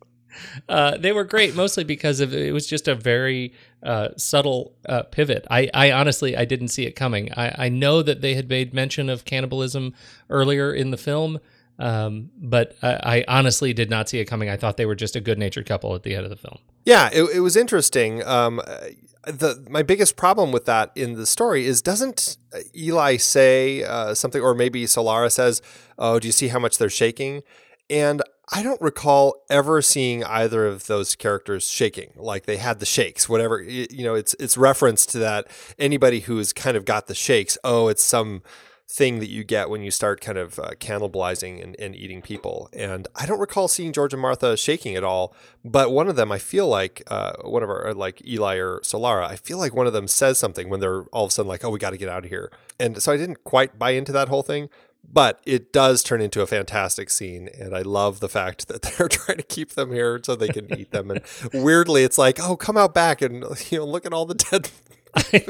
Uh, 0.69 0.97
they 0.97 1.13
were 1.13 1.25
great 1.25 1.55
mostly 1.55 1.85
because 1.85 2.21
of 2.21 2.35
it 2.35 2.53
was 2.53 2.67
just 2.67 2.89
a 2.89 2.95
very 2.95 3.53
uh, 3.83 4.09
subtle 4.17 4.75
uh, 4.89 5.03
pivot. 5.05 5.47
I, 5.51 5.71
I 5.75 5.93
honestly 5.93 6.37
I 6.37 6.45
didn't 6.45 6.69
see 6.69 6.87
it 6.87 6.93
coming. 6.93 7.33
I, 7.33 7.67
I 7.67 7.69
know 7.69 8.03
that 8.03 8.21
they 8.21 8.35
had 8.35 8.49
made 8.49 8.73
mention 8.73 9.09
of 9.09 9.25
cannibalism 9.25 9.95
earlier 10.31 10.73
in 10.73 10.91
the 10.91 10.97
film, 10.97 11.41
um, 11.79 12.31
but 12.37 12.77
I, 12.83 12.99
I 13.05 13.25
honestly 13.29 13.73
did 13.73 13.91
not 13.91 14.09
see 14.09 14.19
it 14.21 14.27
coming. 14.27 14.49
I 14.49 14.57
thought 14.57 14.77
they 14.77 14.87
were 14.87 14.95
just 14.95 15.17
a 15.17 15.21
good 15.21 15.39
natured 15.39 15.67
couple 15.67 15.95
at 15.95 16.03
the 16.03 16.15
end 16.15 16.25
of 16.25 16.31
the 16.31 16.37
film. 16.37 16.59
Yeah, 16.85 17.11
it, 17.13 17.25
it 17.37 17.41
was 17.41 17.57
interesting. 17.57 18.25
Um, 18.25 18.61
uh, 18.61 18.79
the 19.25 19.65
my 19.71 19.83
biggest 19.83 20.17
problem 20.17 20.51
with 20.51 20.65
that 20.65 20.91
in 20.97 21.15
the 21.15 21.27
story 21.27 21.67
is 21.67 21.81
doesn't 21.81 22.37
Eli 22.77 23.17
say 23.17 23.85
uh, 23.85 24.15
something, 24.15 24.43
or 24.43 24.55
maybe 24.55 24.85
Solara 24.85 25.31
says, 25.31 25.63
"Oh, 25.99 26.19
do 26.19 26.27
you 26.27 26.33
see 26.33 26.49
how 26.49 26.59
much 26.59 26.79
they're 26.79 26.91
shaking?" 26.91 27.43
And 27.89 28.23
I 28.51 28.63
don't 28.63 28.81
recall 28.81 29.37
ever 29.49 29.81
seeing 29.83 30.25
either 30.25 30.67
of 30.67 30.87
those 30.87 31.15
characters 31.15 31.71
shaking. 31.71 32.13
Like 32.17 32.47
they 32.47 32.57
had 32.57 32.81
the 32.81 32.87
shakes, 32.87 33.29
whatever. 33.29 33.61
You 33.63 34.05
know, 34.05 34.15
it's 34.15 34.35
it's 34.41 34.57
reference 34.57 35.07
to 35.07 35.19
that. 35.19 35.47
Anybody 35.79 36.21
who's 36.21 36.53
kind 36.53 36.77
of 36.77 36.85
got 36.85 37.07
the 37.07 37.15
shakes, 37.15 37.57
oh, 37.63 37.89
it's 37.89 38.03
some 38.03 38.43
thing 38.89 39.21
that 39.21 39.31
you 39.31 39.43
get 39.43 39.71
when 39.71 39.83
you 39.83 39.91
start 39.91 40.21
kind 40.21 40.37
of 40.37 40.59
uh, 40.59 40.71
cannibalizing 40.79 41.63
and, 41.63 41.75
and 41.79 41.97
eating 41.97 42.21
people. 42.21 42.69
And 42.75 43.09
I 43.17 43.25
don't 43.25 43.39
recall 43.39 43.67
seeing 43.67 43.93
George 43.93 44.13
and 44.13 44.21
Martha 44.21 44.55
shaking 44.57 44.97
at 44.97 45.05
all. 45.05 45.35
But 45.65 45.93
one 45.93 46.09
of 46.09 46.17
them, 46.17 46.31
I 46.31 46.39
feel 46.39 46.69
like 46.69 47.03
uh, 47.07 47.33
one 47.43 47.63
of 47.63 47.71
our 47.71 47.95
like 47.95 48.27
Eli 48.27 48.57
or 48.57 48.81
Solara, 48.81 49.25
I 49.25 49.37
feel 49.37 49.57
like 49.57 49.75
one 49.75 49.87
of 49.87 49.93
them 49.93 50.09
says 50.09 50.39
something 50.39 50.69
when 50.69 50.81
they're 50.81 51.05
all 51.05 51.25
of 51.25 51.29
a 51.29 51.33
sudden 51.33 51.49
like, 51.49 51.65
"Oh, 51.65 51.71
we 51.71 51.79
got 51.79 51.91
to 51.91 51.97
get 51.97 52.09
out 52.09 52.25
of 52.25 52.31
here." 52.31 52.53
And 52.79 53.03
so 53.03 53.13
I 53.13 53.17
didn't 53.17 53.45
quite 53.45 53.79
buy 53.79 53.91
into 53.91 54.13
that 54.13 54.29
whole 54.29 54.43
thing. 54.43 54.69
But 55.11 55.41
it 55.45 55.73
does 55.73 56.03
turn 56.03 56.21
into 56.23 56.41
a 56.41 56.47
fantastic 56.47 57.11
scene, 57.11 57.49
and 57.59 57.77
I 57.77 57.83
love 57.83 58.21
the 58.21 58.29
fact 58.29 58.69
that 58.69 58.83
they're 58.83 59.09
trying 59.09 59.39
to 59.39 59.43
keep 59.45 59.71
them 59.73 59.93
here 59.93 60.21
so 60.23 60.35
they 60.35 60.49
can 60.49 60.73
eat 60.79 60.91
them. 60.91 61.11
And 61.11 61.21
weirdly, 61.53 62.03
it's 62.05 62.19
like, 62.19 62.39
"Oh, 62.41 62.57
come 62.57 62.77
out 62.77 62.95
back 62.95 63.21
and 63.21 63.45
you 63.71 63.79
know 63.79 63.87
look 63.87 64.07
at 64.07 64.13
all 64.13 64.25
the 64.27 64.35
dead 64.35 64.71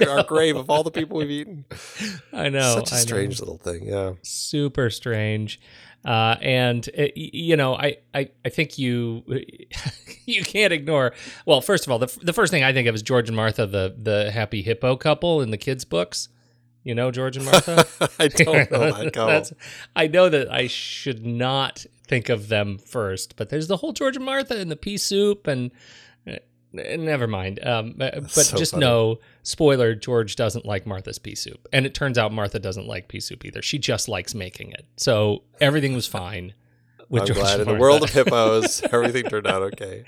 our 0.09 0.25
grave 0.25 0.57
of 0.57 0.69
all 0.69 0.83
the 0.83 0.91
people 0.91 1.19
we've 1.19 1.31
eaten." 1.31 1.65
I 2.33 2.49
know. 2.49 2.79
It's 2.79 2.91
such 2.91 2.93
a 2.93 2.95
I 2.95 2.99
know. 2.99 3.03
strange 3.03 3.41
little 3.41 3.59
thing, 3.59 3.87
yeah. 3.87 4.13
super 4.23 4.91
strange 4.91 5.61
uh, 6.05 6.37
and 6.41 6.89
uh, 6.89 7.03
y- 7.17 7.31
you 7.33 7.57
know 7.57 7.77
I, 7.77 7.99
I 8.13 8.29
i 8.45 8.49
think 8.49 8.77
you 8.77 9.23
you 10.27 10.43
can't 10.43 10.73
ignore 10.73 11.13
well 11.47 11.61
first 11.61 11.87
of 11.87 11.93
all 11.93 12.01
the, 12.01 12.19
the 12.23 12.33
first 12.33 12.51
thing 12.51 12.65
i 12.65 12.73
think 12.73 12.89
of 12.89 12.95
is 12.97 13.03
george 13.03 13.29
and 13.29 13.37
martha 13.37 13.67
the 13.69 13.95
the 13.97 14.33
happy 14.33 14.63
hippo 14.63 14.97
couple 14.97 15.41
in 15.41 15.51
the 15.51 15.57
kids 15.57 15.85
books 15.85 16.29
you 16.85 16.95
know 16.95 17.11
george 17.11 17.37
and 17.37 17.47
martha 17.47 17.87
I 18.19 18.29
don't 18.29 18.71
know 18.71 18.91
that 18.93 19.13
couple. 19.13 19.57
I 19.95 20.07
know 20.07 20.29
that 20.29 20.51
i 20.51 20.67
should 20.67 21.25
not 21.25 21.87
think 22.07 22.29
of 22.29 22.49
them 22.49 22.79
first 22.79 23.37
but 23.37 23.49
there's 23.49 23.69
the 23.69 23.79
whole 23.79 23.93
george 23.93 24.17
and 24.17 24.25
martha 24.25 24.59
and 24.59 24.71
the 24.71 24.77
pea 24.77 24.97
soup 24.97 25.47
and 25.47 25.71
uh, 26.27 26.37
never 26.73 27.27
mind 27.27 27.65
um, 27.65 27.97
uh, 28.01 28.11
but 28.21 28.31
so 28.31 28.57
just 28.57 28.73
funny. 28.73 28.85
know 28.85 29.19
spoiler 29.43 29.95
george 29.95 30.37
doesn't 30.37 30.65
like 30.67 30.87
martha's 30.87 31.19
pea 31.19 31.35
soup 31.35 31.69
and 31.73 31.87
it 31.87 31.95
turns 31.95 32.19
out 32.19 32.33
martha 32.33 32.59
doesn't 32.59 32.87
like 32.87 33.09
pea 33.09 33.21
soup 33.21 33.45
either 33.45 33.63
she 33.63 33.79
just 33.79 34.09
likes 34.09 34.35
making 34.35 34.73
it 34.73 34.87
so 34.97 35.43
everything 35.61 35.95
was 35.95 36.07
fine 36.07 36.55
with 37.13 37.23
I'm 37.23 37.27
George 37.27 37.39
glad 37.39 37.61
in 37.61 37.69
the 37.69 37.75
world 37.75 38.03
of 38.03 38.11
hippos, 38.11 38.83
everything 38.91 39.25
turned 39.25 39.47
out 39.47 39.63
okay. 39.75 40.05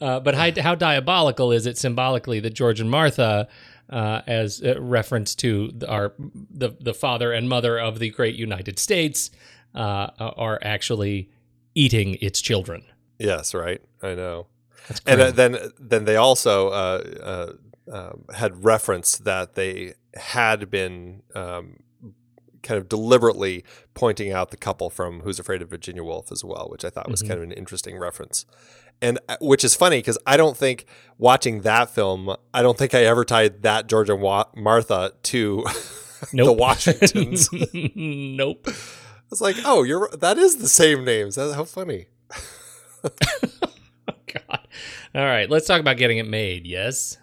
Uh, 0.00 0.20
but 0.20 0.34
how, 0.34 0.50
how 0.62 0.74
diabolical 0.76 1.50
is 1.50 1.66
it 1.66 1.76
symbolically 1.76 2.38
that 2.38 2.54
George 2.54 2.80
and 2.80 2.88
Martha, 2.88 3.48
uh, 3.90 4.22
as 4.26 4.60
a 4.62 4.80
reference 4.80 5.34
to 5.36 5.72
our 5.88 6.12
the 6.18 6.76
the 6.80 6.94
father 6.94 7.32
and 7.32 7.48
mother 7.48 7.78
of 7.78 7.98
the 7.98 8.10
great 8.10 8.36
United 8.36 8.78
States, 8.78 9.30
uh, 9.74 10.08
are 10.18 10.58
actually 10.62 11.30
eating 11.74 12.16
its 12.20 12.40
children? 12.40 12.84
Yes, 13.18 13.54
right. 13.54 13.80
I 14.02 14.14
know. 14.14 14.46
And 15.06 15.20
uh, 15.20 15.30
then 15.30 15.58
then 15.78 16.04
they 16.04 16.16
also 16.16 16.68
uh, 16.68 17.02
uh, 17.22 17.52
um, 17.92 18.24
had 18.34 18.64
referenced 18.64 19.24
that 19.24 19.54
they 19.54 19.94
had 20.14 20.70
been 20.70 21.22
um, 21.34 21.80
kind 22.66 22.78
of 22.78 22.88
deliberately 22.88 23.64
pointing 23.94 24.32
out 24.32 24.50
the 24.50 24.56
couple 24.56 24.90
from 24.90 25.20
Who's 25.20 25.38
Afraid 25.38 25.62
of 25.62 25.70
Virginia 25.70 26.02
Woolf 26.04 26.30
as 26.32 26.44
well, 26.44 26.68
which 26.70 26.84
I 26.84 26.90
thought 26.90 27.10
was 27.10 27.22
Mhm. 27.22 27.28
kind 27.28 27.38
of 27.38 27.44
an 27.44 27.52
interesting 27.52 27.96
reference. 27.98 28.44
And 29.00 29.18
uh, 29.28 29.36
which 29.40 29.62
is 29.64 29.74
funny 29.74 29.98
because 29.98 30.18
I 30.26 30.36
don't 30.36 30.56
think 30.56 30.86
watching 31.18 31.60
that 31.62 31.90
film, 31.90 32.34
I 32.54 32.62
don't 32.62 32.76
think 32.78 32.94
I 32.94 33.04
ever 33.04 33.24
tied 33.24 33.62
that 33.62 33.86
George 33.88 34.08
and 34.10 34.20
Wa- 34.22 34.46
Martha 34.54 35.12
to 35.24 35.64
the 36.32 36.52
Washingtons. 36.52 37.48
nope. 37.94 38.66
It's 39.30 39.40
like, 39.40 39.56
oh, 39.64 39.82
you're 39.82 40.08
that 40.18 40.38
is 40.38 40.56
the 40.58 40.68
same 40.68 41.04
names. 41.04 41.34
That, 41.34 41.54
how 41.54 41.64
funny. 41.64 42.06
God. 43.02 44.60
All 45.14 45.24
right, 45.24 45.48
let's 45.50 45.66
talk 45.66 45.80
about 45.80 45.96
getting 45.96 46.18
it 46.18 46.28
made. 46.28 46.66
Yes. 46.66 47.16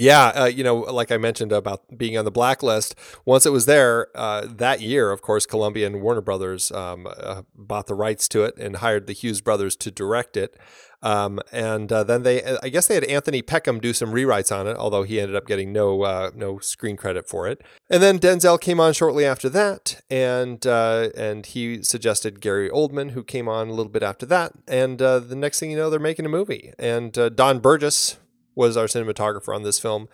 Yeah, 0.00 0.26
uh, 0.28 0.44
you 0.46 0.62
know, 0.62 0.76
like 0.76 1.10
I 1.10 1.16
mentioned 1.16 1.50
about 1.50 1.98
being 1.98 2.16
on 2.16 2.24
the 2.24 2.30
blacklist, 2.30 2.94
once 3.24 3.46
it 3.46 3.50
was 3.50 3.66
there 3.66 4.08
uh, 4.14 4.46
that 4.48 4.80
year, 4.80 5.10
of 5.10 5.22
course, 5.22 5.44
Columbia 5.44 5.86
and 5.86 6.00
Warner 6.00 6.20
Brothers 6.20 6.70
um, 6.70 7.08
uh, 7.08 7.42
bought 7.54 7.88
the 7.88 7.94
rights 7.94 8.28
to 8.28 8.44
it 8.44 8.56
and 8.58 8.76
hired 8.76 9.06
the 9.08 9.12
Hughes 9.12 9.40
brothers 9.40 9.74
to 9.76 9.90
direct 9.90 10.36
it. 10.36 10.56
Um, 11.02 11.40
and 11.52 11.92
uh, 11.92 12.02
then 12.04 12.22
they, 12.22 12.42
I 12.62 12.68
guess 12.68 12.86
they 12.86 12.94
had 12.94 13.04
Anthony 13.04 13.40
Peckham 13.42 13.80
do 13.80 13.92
some 13.92 14.12
rewrites 14.12 14.54
on 14.54 14.66
it, 14.66 14.76
although 14.76 15.04
he 15.04 15.20
ended 15.20 15.36
up 15.36 15.46
getting 15.46 15.72
no 15.72 16.02
uh, 16.02 16.30
no 16.34 16.58
screen 16.58 16.96
credit 16.96 17.28
for 17.28 17.46
it. 17.46 17.62
And 17.88 18.02
then 18.02 18.18
Denzel 18.18 18.60
came 18.60 18.80
on 18.80 18.92
shortly 18.92 19.24
after 19.24 19.48
that, 19.48 20.00
and 20.10 20.66
uh, 20.66 21.10
and 21.16 21.46
he 21.46 21.82
suggested 21.82 22.40
Gary 22.40 22.68
Oldman, 22.68 23.12
who 23.12 23.22
came 23.22 23.48
on 23.48 23.68
a 23.68 23.72
little 23.72 23.92
bit 23.92 24.02
after 24.02 24.26
that. 24.26 24.52
And 24.66 25.00
uh, 25.00 25.20
the 25.20 25.36
next 25.36 25.60
thing 25.60 25.70
you 25.70 25.76
know, 25.76 25.88
they're 25.88 26.00
making 26.00 26.26
a 26.26 26.30
movie. 26.30 26.72
And 26.78 27.16
uh, 27.16 27.28
Don 27.28 27.60
Burgess 27.60 28.18
was 28.58 28.76
our 28.76 28.84
cinematographer 28.84 29.54
on 29.54 29.62
this 29.62 29.78
film. 29.78 30.08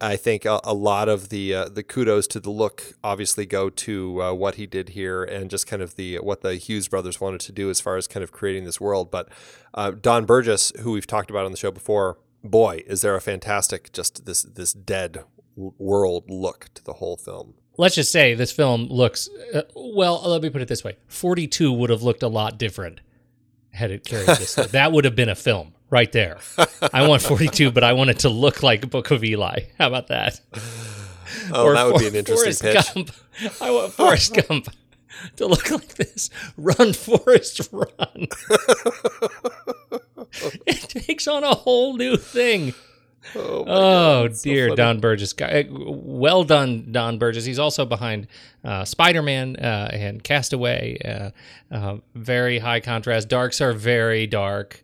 I 0.00 0.16
think 0.16 0.44
a, 0.44 0.60
a 0.62 0.74
lot 0.74 1.08
of 1.08 1.28
the 1.28 1.54
uh, 1.54 1.68
the 1.68 1.82
kudos 1.82 2.26
to 2.28 2.40
the 2.40 2.50
look 2.50 2.94
obviously 3.02 3.46
go 3.46 3.68
to 3.70 4.22
uh, 4.22 4.32
what 4.32 4.54
he 4.56 4.66
did 4.66 4.90
here 4.90 5.24
and 5.24 5.50
just 5.50 5.66
kind 5.66 5.82
of 5.82 5.96
the 5.96 6.16
what 6.18 6.42
the 6.42 6.56
Hughes 6.56 6.88
brothers 6.88 7.20
wanted 7.20 7.40
to 7.40 7.52
do 7.52 7.70
as 7.70 7.80
far 7.80 7.96
as 7.96 8.06
kind 8.06 8.22
of 8.22 8.30
creating 8.30 8.64
this 8.64 8.80
world. 8.80 9.10
But 9.10 9.28
uh, 9.74 9.92
Don 9.92 10.24
Burgess, 10.24 10.72
who 10.80 10.92
we've 10.92 11.06
talked 11.06 11.30
about 11.30 11.46
on 11.46 11.50
the 11.50 11.56
show 11.56 11.72
before, 11.72 12.18
boy, 12.44 12.82
is 12.86 13.00
there 13.00 13.16
a 13.16 13.20
fantastic 13.20 13.92
just 13.92 14.24
this 14.24 14.42
this 14.42 14.72
dead 14.72 15.24
world 15.56 16.24
look 16.28 16.68
to 16.74 16.84
the 16.84 16.94
whole 16.94 17.16
film. 17.16 17.54
Let's 17.76 17.94
just 17.94 18.12
say 18.12 18.34
this 18.34 18.52
film 18.52 18.84
looks 18.84 19.28
uh, 19.52 19.62
well. 19.74 20.22
Let 20.24 20.42
me 20.42 20.50
put 20.50 20.62
it 20.62 20.68
this 20.68 20.84
way: 20.84 20.96
Forty 21.08 21.48
Two 21.48 21.72
would 21.72 21.90
have 21.90 22.02
looked 22.02 22.22
a 22.22 22.28
lot 22.28 22.58
different 22.58 23.00
had 23.70 23.90
it 23.90 24.04
carried 24.04 24.28
this. 24.28 24.54
that 24.72 24.92
would 24.92 25.04
have 25.04 25.14
been 25.16 25.28
a 25.28 25.34
film 25.34 25.74
right 25.90 26.10
there. 26.12 26.38
I 26.92 27.06
want 27.08 27.22
42, 27.22 27.70
but 27.70 27.84
I 27.84 27.92
want 27.94 28.10
it 28.10 28.20
to 28.20 28.28
look 28.28 28.62
like 28.62 28.88
Book 28.90 29.10
of 29.10 29.24
Eli. 29.24 29.60
How 29.78 29.88
about 29.88 30.08
that? 30.08 30.40
Oh, 31.52 31.64
or 31.66 31.74
that 31.74 31.84
would 31.86 31.94
For- 31.94 32.00
be 32.00 32.06
an 32.08 32.14
interesting 32.16 32.52
Forrest 32.52 32.62
pitch. 32.94 32.94
Gump. 32.94 33.10
I 33.60 33.70
want 33.70 33.92
Forrest 33.92 34.34
Gump 34.48 34.68
to 35.36 35.46
look 35.46 35.70
like 35.70 35.94
this. 35.96 36.30
Run, 36.56 36.92
Forrest, 36.92 37.68
run. 37.72 37.88
it 40.66 40.80
takes 40.88 41.26
on 41.28 41.44
a 41.44 41.54
whole 41.54 41.96
new 41.96 42.16
thing. 42.16 42.74
Oh, 43.34 43.64
Oh 43.66 44.24
it's 44.24 44.42
so 44.42 44.50
dear. 44.50 44.74
Don 44.74 45.00
Burgess. 45.00 45.32
Guy- 45.34 45.66
Well 45.70 46.44
done, 46.44 46.92
Don 46.92 47.18
Burgess. 47.18 47.44
He's 47.44 47.58
also 47.58 47.84
behind 47.84 48.26
uh, 48.64 48.84
Spider 48.84 49.22
Man 49.22 49.56
uh, 49.56 49.90
and 49.92 50.22
Castaway. 50.22 50.98
Uh, 51.04 51.30
uh, 51.74 51.96
very 52.14 52.58
high 52.58 52.80
contrast. 52.80 53.28
Darks 53.28 53.60
are 53.60 53.72
very 53.72 54.26
dark, 54.26 54.82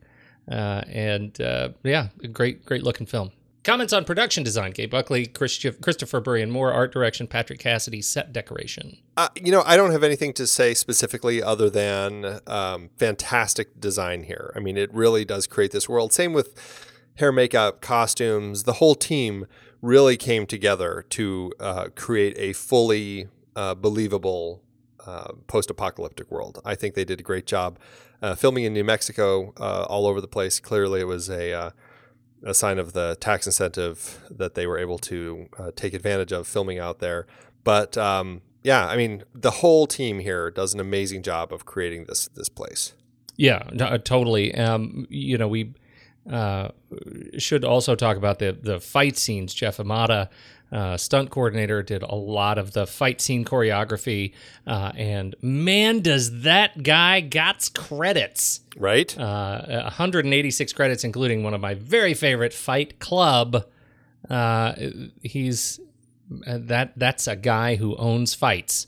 uh, 0.51 0.83
and 0.89 1.41
uh, 1.41 1.71
yeah, 1.83 2.09
great, 2.33 2.65
great 2.65 2.83
looking 2.83 3.07
film. 3.07 3.33
Comments 3.63 3.93
on 3.95 4.05
production 4.05 4.45
design: 4.45 4.73
Gabe 4.73 4.91
Buckley, 4.91 5.27
Christi- 5.27 5.73
Christopher 5.73 6.21
Burry, 6.21 6.43
and 6.43 6.53
more. 6.53 6.73
Art 6.73 6.93
direction: 6.93 7.27
Patrick 7.27 7.59
Cassidy. 7.59 8.03
Set 8.03 8.33
decoration. 8.33 8.99
Uh, 9.17 9.29
you 9.37 9.51
know, 9.51 9.63
I 9.65 9.77
don't 9.77 9.91
have 9.91 10.05
anything 10.05 10.35
to 10.35 10.47
say 10.47 10.75
specifically 10.75 11.43
other 11.43 11.71
than 11.71 12.41
um, 12.47 12.91
fantastic 12.99 13.81
design 13.81 14.25
here. 14.25 14.53
I 14.55 14.59
mean, 14.59 14.77
it 14.77 14.93
really 14.93 15.25
does 15.25 15.47
create 15.47 15.73
this 15.73 15.89
world. 15.89 16.13
Same 16.13 16.35
with 16.35 16.55
hair, 17.17 17.33
makeup, 17.33 17.81
costumes. 17.81 18.65
The 18.65 18.75
whole 18.75 18.95
team 18.95 19.47
really 19.81 20.17
came 20.17 20.47
together 20.47 21.05
to 21.11 21.53
uh, 21.59 21.89
create 21.95 22.37
a 22.39 22.53
fully 22.53 23.29
uh, 23.57 23.75
believable 23.75 24.63
uh, 25.07 25.33
post-apocalyptic 25.47 26.31
world. 26.31 26.61
I 26.65 26.75
think 26.75 26.95
they 26.95 27.05
did 27.05 27.21
a 27.21 27.23
great 27.23 27.47
job 27.47 27.79
uh, 28.23 28.35
filming 28.35 28.65
in 28.65 28.73
New 28.73 28.85
Mexico, 28.85 29.53
uh, 29.59 29.85
all 29.89 30.07
over 30.07 30.21
the 30.21 30.29
place. 30.29 30.61
Clearly, 30.61 31.01
it 31.01 31.07
was 31.07 31.29
a 31.29 31.53
uh, 31.53 31.71
a 32.43 32.55
sign 32.55 32.79
of 32.79 32.93
the 32.93 33.17
tax 33.21 33.47
incentive 33.47 34.21
that 34.31 34.55
they 34.55 34.67
were 34.67 34.79
able 34.79 34.99
to 34.99 35.49
uh, 35.59 35.71
take 35.75 35.95
advantage 35.95 36.33
of 36.33 36.47
filming 36.47 36.79
out 36.79 36.99
there. 36.99 37.27
But 37.65 37.97
um, 37.97 38.43
yeah, 38.63 38.87
I 38.87 38.97
mean, 38.97 39.25
the 39.35 39.51
whole 39.51 39.87
team 39.87 40.21
here 40.21 40.51
does 40.51 40.75
an 40.75 40.81
amazing 40.81 41.23
job 41.23 41.53
of 41.53 41.65
creating 41.65 42.05
this 42.05 42.29
this 42.29 42.49
place. 42.49 42.95
Yeah, 43.37 43.69
no, 43.73 43.97
totally. 43.99 44.55
Um, 44.55 45.07
you 45.11 45.37
know, 45.37 45.49
we 45.49 45.75
uh, 46.31 46.69
should 47.37 47.65
also 47.65 47.95
talk 47.95 48.17
about 48.17 48.39
the 48.39 48.53
the 48.53 48.81
fight 48.81 49.17
scenes. 49.17 49.53
Jeff 49.55 49.79
Imada, 49.79 50.29
uh, 50.73 50.97
stunt 50.97 51.31
coordinator, 51.31 51.83
did 51.83 52.03
a 52.03 52.15
lot 52.15 52.59
of 52.59 52.73
the 52.73 52.87
fight 52.87 53.21
scene 53.21 53.45
choreography, 53.45 54.33
uh, 54.67 54.93
and 54.97 55.35
man, 55.41 56.01
does 56.01 56.43
that 56.43 56.83
guy 56.83 57.21
got 57.21 57.71
credits. 57.75 58.61
Right? 58.77 59.17
Uh, 59.17 59.83
186 59.85 60.73
credits, 60.73 61.05
including 61.05 61.43
one 61.43 61.55
of 61.55 61.61
my 61.61 61.75
very 61.75 62.15
favorite 62.15 62.53
Fight 62.53 62.99
Club. 62.99 63.67
Uh, 64.29 64.75
he's 65.23 65.79
uh, 66.47 66.59
that 66.61 66.93
that's 66.97 67.27
a 67.27 67.37
guy 67.37 67.77
who 67.77 67.97
owns 67.97 68.35
fights. 68.35 68.87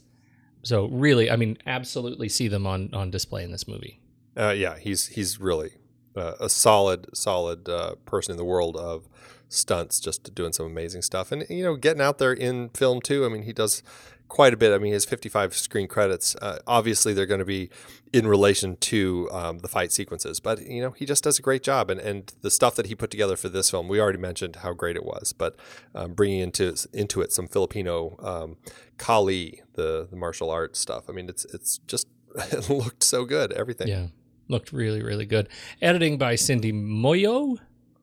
So 0.63 0.85
really, 0.87 1.31
I 1.31 1.35
mean, 1.35 1.57
absolutely 1.65 2.29
see 2.29 2.47
them 2.47 2.67
on 2.67 2.93
on 2.93 3.11
display 3.11 3.43
in 3.43 3.51
this 3.51 3.67
movie. 3.67 4.01
Uh, 4.35 4.49
yeah, 4.49 4.77
he's 4.77 5.07
he's 5.07 5.39
really 5.39 5.71
uh, 6.15 6.33
a 6.39 6.49
solid 6.49 7.07
solid 7.15 7.69
uh, 7.69 7.95
person 8.05 8.31
in 8.31 8.37
the 8.37 8.45
world 8.45 8.75
of 8.75 9.07
stunts, 9.49 9.99
just 9.99 10.33
doing 10.35 10.53
some 10.53 10.65
amazing 10.65 11.01
stuff, 11.01 11.31
and 11.31 11.45
you 11.49 11.63
know, 11.63 11.75
getting 11.75 12.01
out 12.01 12.17
there 12.17 12.33
in 12.33 12.69
film 12.69 13.01
too. 13.01 13.25
I 13.25 13.29
mean, 13.29 13.43
he 13.43 13.53
does 13.53 13.83
quite 14.27 14.53
a 14.53 14.57
bit. 14.57 14.73
I 14.73 14.77
mean, 14.77 14.93
his 14.93 15.05
55 15.05 15.55
screen 15.55 15.87
credits. 15.87 16.35
Uh, 16.41 16.59
obviously, 16.67 17.13
they're 17.13 17.25
going 17.25 17.39
to 17.39 17.45
be 17.45 17.69
in 18.13 18.27
relation 18.27 18.75
to 18.77 19.29
um, 19.31 19.59
the 19.59 19.67
fight 19.67 19.91
sequences, 19.91 20.39
but 20.39 20.61
you 20.61 20.81
know, 20.81 20.91
he 20.91 21.05
just 21.05 21.23
does 21.23 21.39
a 21.39 21.41
great 21.41 21.63
job. 21.63 21.89
And 21.89 21.99
and 21.99 22.33
the 22.41 22.51
stuff 22.51 22.75
that 22.75 22.87
he 22.87 22.95
put 22.95 23.11
together 23.11 23.35
for 23.35 23.49
this 23.49 23.69
film, 23.69 23.87
we 23.87 23.99
already 23.99 24.19
mentioned 24.19 24.57
how 24.57 24.73
great 24.73 24.95
it 24.95 25.05
was, 25.05 25.33
but 25.33 25.55
um, 25.95 26.13
bringing 26.13 26.39
into 26.39 26.75
into 26.93 27.21
it 27.21 27.31
some 27.31 27.47
Filipino 27.47 28.17
um, 28.19 28.57
Kali, 28.97 29.61
the 29.73 30.07
the 30.09 30.15
martial 30.15 30.49
arts 30.49 30.79
stuff. 30.79 31.09
I 31.09 31.13
mean, 31.13 31.29
it's 31.29 31.45
it's 31.45 31.79
just 31.87 32.07
it 32.35 32.69
looked 32.69 33.03
so 33.03 33.25
good. 33.25 33.51
Everything. 33.51 33.87
Yeah, 33.87 34.07
looked 34.47 34.71
really, 34.71 35.01
really 35.01 35.25
good. 35.25 35.49
Editing 35.81 36.17
by 36.17 36.35
Cindy 36.35 36.71
Moyo. 36.71 37.57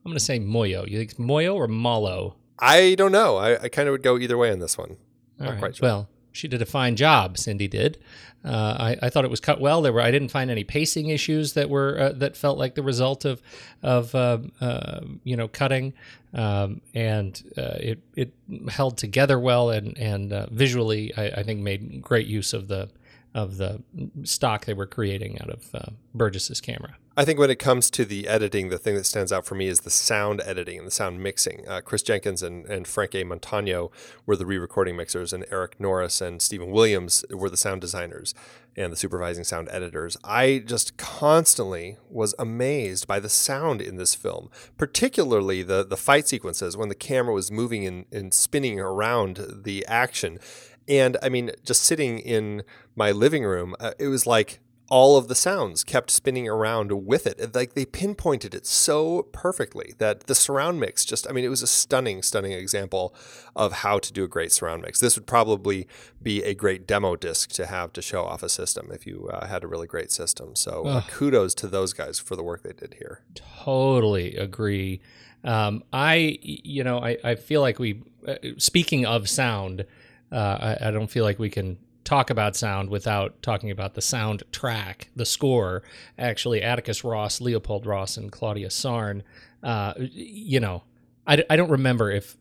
I'm 0.04 0.10
going 0.10 0.18
to 0.18 0.24
say 0.24 0.38
Moyo. 0.38 0.88
You 0.88 0.98
think 0.98 1.12
it's 1.12 1.20
Moyo 1.20 1.54
or 1.54 1.66
Malo? 1.66 2.36
I 2.58 2.94
don't 2.96 3.12
know. 3.12 3.36
I, 3.36 3.62
I 3.64 3.68
kind 3.68 3.88
of 3.88 3.92
would 3.92 4.02
go 4.02 4.18
either 4.18 4.36
way 4.36 4.50
on 4.52 4.58
this 4.58 4.76
one. 4.76 4.96
All 5.40 5.46
Not 5.46 5.50
right. 5.52 5.58
quite 5.58 5.76
sure. 5.76 5.88
Well, 5.88 6.08
she 6.30 6.46
did 6.48 6.60
a 6.60 6.66
fine 6.66 6.96
job. 6.96 7.38
Cindy 7.38 7.68
did. 7.68 7.98
Uh, 8.44 8.76
I, 9.00 9.06
I 9.06 9.10
thought 9.10 9.24
it 9.24 9.30
was 9.30 9.40
cut 9.40 9.60
well. 9.60 9.80
There 9.80 9.92
were 9.92 10.02
I 10.02 10.10
didn't 10.10 10.28
find 10.28 10.50
any 10.50 10.64
pacing 10.64 11.08
issues 11.08 11.54
that 11.54 11.70
were 11.70 11.98
uh, 11.98 12.12
that 12.12 12.36
felt 12.36 12.58
like 12.58 12.74
the 12.74 12.82
result 12.82 13.24
of 13.24 13.40
of 13.82 14.14
uh, 14.14 14.38
uh, 14.60 15.00
you 15.22 15.36
know 15.36 15.48
cutting, 15.48 15.94
um, 16.34 16.82
and 16.92 17.42
uh, 17.56 17.78
it 17.80 18.02
it 18.14 18.34
held 18.68 18.98
together 18.98 19.38
well 19.40 19.70
and 19.70 19.96
and 19.96 20.32
uh, 20.32 20.46
visually 20.50 21.14
I, 21.16 21.26
I 21.28 21.42
think 21.42 21.60
made 21.60 22.02
great 22.02 22.26
use 22.26 22.52
of 22.52 22.68
the 22.68 22.90
of 23.34 23.56
the 23.56 23.82
stock 24.22 24.64
they 24.64 24.74
were 24.74 24.86
creating 24.86 25.40
out 25.40 25.50
of 25.50 25.74
uh, 25.74 25.90
Burgess's 26.14 26.60
camera. 26.60 26.96
I 27.16 27.24
think 27.24 27.38
when 27.38 27.50
it 27.50 27.60
comes 27.60 27.90
to 27.90 28.04
the 28.04 28.26
editing, 28.26 28.70
the 28.70 28.78
thing 28.78 28.96
that 28.96 29.06
stands 29.06 29.32
out 29.32 29.46
for 29.46 29.54
me 29.54 29.68
is 29.68 29.80
the 29.80 29.90
sound 29.90 30.42
editing 30.44 30.78
and 30.78 30.86
the 30.86 30.92
sound 30.92 31.22
mixing. 31.22 31.66
Uh, 31.68 31.80
Chris 31.80 32.02
Jenkins 32.02 32.42
and, 32.42 32.66
and 32.66 32.88
Frank 32.88 33.14
A. 33.14 33.22
Montano 33.22 33.92
were 34.26 34.34
the 34.34 34.46
re 34.46 34.58
recording 34.58 34.96
mixers, 34.96 35.32
and 35.32 35.44
Eric 35.48 35.78
Norris 35.78 36.20
and 36.20 36.42
Stephen 36.42 36.70
Williams 36.70 37.24
were 37.30 37.48
the 37.48 37.56
sound 37.56 37.80
designers 37.80 38.34
and 38.76 38.92
the 38.92 38.96
supervising 38.96 39.44
sound 39.44 39.68
editors. 39.70 40.16
I 40.24 40.64
just 40.66 40.96
constantly 40.96 41.98
was 42.10 42.34
amazed 42.36 43.06
by 43.06 43.20
the 43.20 43.28
sound 43.28 43.80
in 43.80 43.96
this 43.96 44.16
film, 44.16 44.50
particularly 44.76 45.62
the, 45.62 45.84
the 45.84 45.96
fight 45.96 46.26
sequences 46.26 46.76
when 46.76 46.88
the 46.88 46.96
camera 46.96 47.32
was 47.32 47.52
moving 47.52 47.86
and, 47.86 48.06
and 48.10 48.34
spinning 48.34 48.80
around 48.80 49.62
the 49.64 49.86
action. 49.86 50.40
And 50.88 51.16
I 51.22 51.28
mean, 51.28 51.50
just 51.64 51.82
sitting 51.82 52.18
in 52.18 52.62
my 52.94 53.10
living 53.10 53.44
room, 53.44 53.74
uh, 53.80 53.92
it 53.98 54.08
was 54.08 54.26
like 54.26 54.60
all 54.90 55.16
of 55.16 55.28
the 55.28 55.34
sounds 55.34 55.82
kept 55.82 56.10
spinning 56.10 56.46
around 56.46 56.92
with 57.06 57.26
it. 57.26 57.54
Like 57.54 57.74
they 57.74 57.86
pinpointed 57.86 58.54
it 58.54 58.66
so 58.66 59.22
perfectly 59.32 59.94
that 59.98 60.26
the 60.26 60.34
surround 60.34 60.78
mix 60.78 61.04
just, 61.04 61.28
I 61.28 61.32
mean, 61.32 61.44
it 61.44 61.48
was 61.48 61.62
a 61.62 61.66
stunning, 61.66 62.22
stunning 62.22 62.52
example 62.52 63.14
of 63.56 63.72
how 63.72 63.98
to 63.98 64.12
do 64.12 64.24
a 64.24 64.28
great 64.28 64.52
surround 64.52 64.82
mix. 64.82 65.00
This 65.00 65.16
would 65.16 65.26
probably 65.26 65.88
be 66.22 66.42
a 66.42 66.54
great 66.54 66.86
demo 66.86 67.16
disc 67.16 67.50
to 67.52 67.66
have 67.66 67.92
to 67.94 68.02
show 68.02 68.24
off 68.24 68.42
a 68.42 68.48
system 68.48 68.90
if 68.92 69.06
you 69.06 69.30
uh, 69.32 69.46
had 69.46 69.64
a 69.64 69.66
really 69.66 69.86
great 69.86 70.12
system. 70.12 70.54
So 70.54 70.84
uh, 70.84 71.02
kudos 71.08 71.54
to 71.56 71.66
those 71.66 71.94
guys 71.94 72.18
for 72.18 72.36
the 72.36 72.42
work 72.42 72.62
they 72.62 72.74
did 72.74 72.94
here. 72.98 73.22
Totally 73.34 74.36
agree. 74.36 75.00
Um, 75.44 75.82
I, 75.92 76.38
you 76.42 76.84
know, 76.84 76.98
I, 76.98 77.16
I 77.24 77.34
feel 77.36 77.62
like 77.62 77.78
we, 77.78 78.02
uh, 78.28 78.36
speaking 78.58 79.06
of 79.06 79.28
sound, 79.28 79.86
uh, 80.34 80.76
I, 80.80 80.88
I 80.88 80.90
don't 80.90 81.10
feel 81.10 81.24
like 81.24 81.38
we 81.38 81.48
can 81.48 81.78
talk 82.02 82.28
about 82.28 82.56
sound 82.56 82.90
without 82.90 83.40
talking 83.42 83.70
about 83.70 83.94
the 83.94 84.00
soundtrack, 84.00 85.06
the 85.16 85.24
score. 85.24 85.82
Actually, 86.18 86.62
Atticus 86.62 87.04
Ross, 87.04 87.40
Leopold 87.40 87.86
Ross, 87.86 88.16
and 88.16 88.30
Claudia 88.30 88.70
Sarne. 88.70 89.22
Uh, 89.62 89.94
you 89.96 90.60
know, 90.60 90.82
I, 91.26 91.42
I 91.48 91.56
don't 91.56 91.70
remember 91.70 92.10
if 92.10 92.36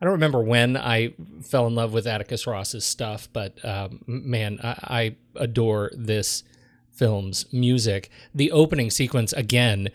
I 0.00 0.04
don't 0.04 0.12
remember 0.12 0.42
when 0.42 0.76
I 0.76 1.14
fell 1.42 1.66
in 1.66 1.74
love 1.74 1.92
with 1.92 2.06
Atticus 2.06 2.46
Ross's 2.46 2.84
stuff, 2.84 3.28
but 3.32 3.62
um, 3.64 4.02
man, 4.06 4.58
I, 4.62 4.76
I 4.82 5.16
adore 5.36 5.90
this 5.94 6.42
film's 6.90 7.50
music. 7.52 8.10
The 8.34 8.50
opening 8.52 8.90
sequence 8.90 9.32
again 9.32 9.88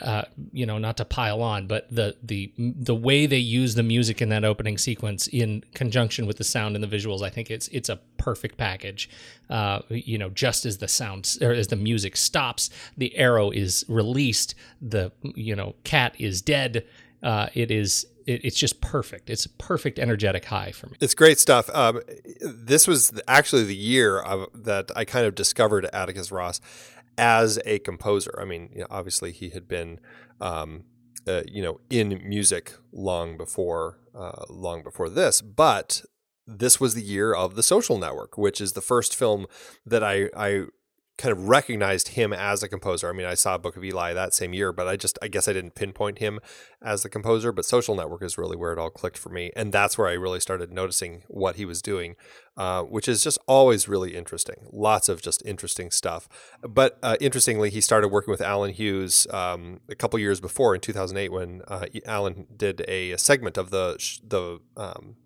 uh, 0.00 0.22
you 0.52 0.66
know, 0.66 0.78
not 0.78 0.96
to 0.98 1.04
pile 1.04 1.42
on, 1.42 1.66
but 1.66 1.88
the 1.90 2.16
the 2.22 2.52
the 2.56 2.94
way 2.94 3.26
they 3.26 3.38
use 3.38 3.74
the 3.74 3.82
music 3.82 4.20
in 4.20 4.28
that 4.28 4.44
opening 4.44 4.76
sequence 4.76 5.26
in 5.26 5.64
conjunction 5.74 6.26
with 6.26 6.36
the 6.36 6.44
sound 6.44 6.74
and 6.74 6.84
the 6.84 6.88
visuals, 6.88 7.22
I 7.22 7.30
think 7.30 7.50
it's 7.50 7.68
it's 7.68 7.88
a 7.88 7.96
perfect 8.18 8.56
package. 8.58 9.08
Uh, 9.48 9.80
you 9.88 10.18
know, 10.18 10.28
just 10.28 10.66
as 10.66 10.78
the 10.78 10.88
sound 10.88 11.38
or 11.40 11.52
as 11.52 11.68
the 11.68 11.76
music 11.76 12.16
stops, 12.16 12.68
the 12.96 13.16
arrow 13.16 13.50
is 13.50 13.84
released, 13.88 14.54
the 14.82 15.12
you 15.22 15.56
know 15.56 15.74
cat 15.84 16.14
is 16.18 16.42
dead. 16.42 16.84
Uh, 17.22 17.48
it 17.54 17.70
is 17.70 18.06
it, 18.26 18.44
it's 18.44 18.56
just 18.56 18.80
perfect. 18.80 19.30
It's 19.30 19.46
a 19.46 19.50
perfect 19.50 19.98
energetic 19.98 20.44
high 20.44 20.72
for 20.72 20.86
me. 20.88 20.96
It's 21.00 21.14
great 21.14 21.38
stuff. 21.38 21.68
Um, 21.74 22.00
this 22.40 22.86
was 22.86 23.12
actually 23.26 23.64
the 23.64 23.76
year 23.76 24.20
of, 24.20 24.48
that 24.54 24.90
I 24.94 25.04
kind 25.04 25.26
of 25.26 25.34
discovered 25.34 25.86
Atticus 25.92 26.30
Ross 26.30 26.60
as 27.20 27.58
a 27.66 27.78
composer. 27.80 28.36
I 28.40 28.46
mean, 28.46 28.70
you 28.72 28.80
know, 28.80 28.86
obviously 28.90 29.30
he 29.30 29.50
had 29.50 29.68
been, 29.68 30.00
um, 30.40 30.84
uh, 31.28 31.42
you 31.46 31.62
know, 31.62 31.80
in 31.90 32.20
music 32.26 32.72
long 32.92 33.36
before, 33.36 33.98
uh, 34.14 34.44
long 34.48 34.82
before 34.82 35.10
this, 35.10 35.42
but 35.42 36.02
this 36.46 36.80
was 36.80 36.94
the 36.94 37.02
year 37.02 37.34
of 37.34 37.54
the 37.54 37.62
Social 37.62 37.98
Network, 37.98 38.38
which 38.38 38.58
is 38.58 38.72
the 38.72 38.80
first 38.80 39.14
film 39.14 39.46
that 39.84 40.02
I 40.02 40.30
I 40.34 40.64
kind 41.20 41.32
of 41.32 41.48
recognized 41.48 42.08
him 42.08 42.32
as 42.32 42.62
a 42.62 42.68
composer. 42.68 43.08
I 43.08 43.12
mean, 43.12 43.26
I 43.26 43.34
saw 43.34 43.58
Book 43.58 43.76
of 43.76 43.84
Eli 43.84 44.14
that 44.14 44.32
same 44.32 44.54
year, 44.54 44.72
but 44.72 44.88
I 44.88 44.96
just 44.96 45.18
I 45.20 45.28
guess 45.28 45.46
I 45.46 45.52
didn't 45.52 45.74
pinpoint 45.74 46.18
him 46.18 46.40
as 46.80 47.02
the 47.02 47.10
composer. 47.10 47.52
But 47.52 47.66
Social 47.66 47.94
Network 47.94 48.22
is 48.22 48.38
really 48.38 48.56
where 48.56 48.72
it 48.72 48.78
all 48.78 48.90
clicked 48.90 49.18
for 49.18 49.28
me, 49.28 49.52
and 49.54 49.70
that's 49.70 49.98
where 49.98 50.08
I 50.08 50.12
really 50.12 50.40
started 50.40 50.72
noticing 50.72 51.22
what 51.28 51.56
he 51.56 51.66
was 51.66 51.82
doing, 51.82 52.16
uh, 52.56 52.82
which 52.82 53.06
is 53.06 53.22
just 53.22 53.38
always 53.46 53.86
really 53.86 54.16
interesting. 54.16 54.66
Lots 54.72 55.08
of 55.10 55.20
just 55.20 55.42
interesting 55.44 55.90
stuff. 55.90 56.28
But 56.62 56.98
uh, 57.02 57.16
interestingly, 57.20 57.68
he 57.68 57.82
started 57.82 58.08
working 58.08 58.32
with 58.32 58.40
Allen 58.40 58.72
Hughes 58.72 59.26
um, 59.30 59.80
a 59.90 59.94
couple 59.94 60.18
years 60.18 60.40
before 60.40 60.74
in 60.74 60.80
2008 60.80 61.30
when 61.30 61.62
uh, 61.68 61.86
Allen 62.06 62.46
did 62.56 62.82
a, 62.88 63.16
segment 63.18 63.58
of 63.58 63.70
the 63.70 63.96
the 64.26 64.60
um, 64.76 65.16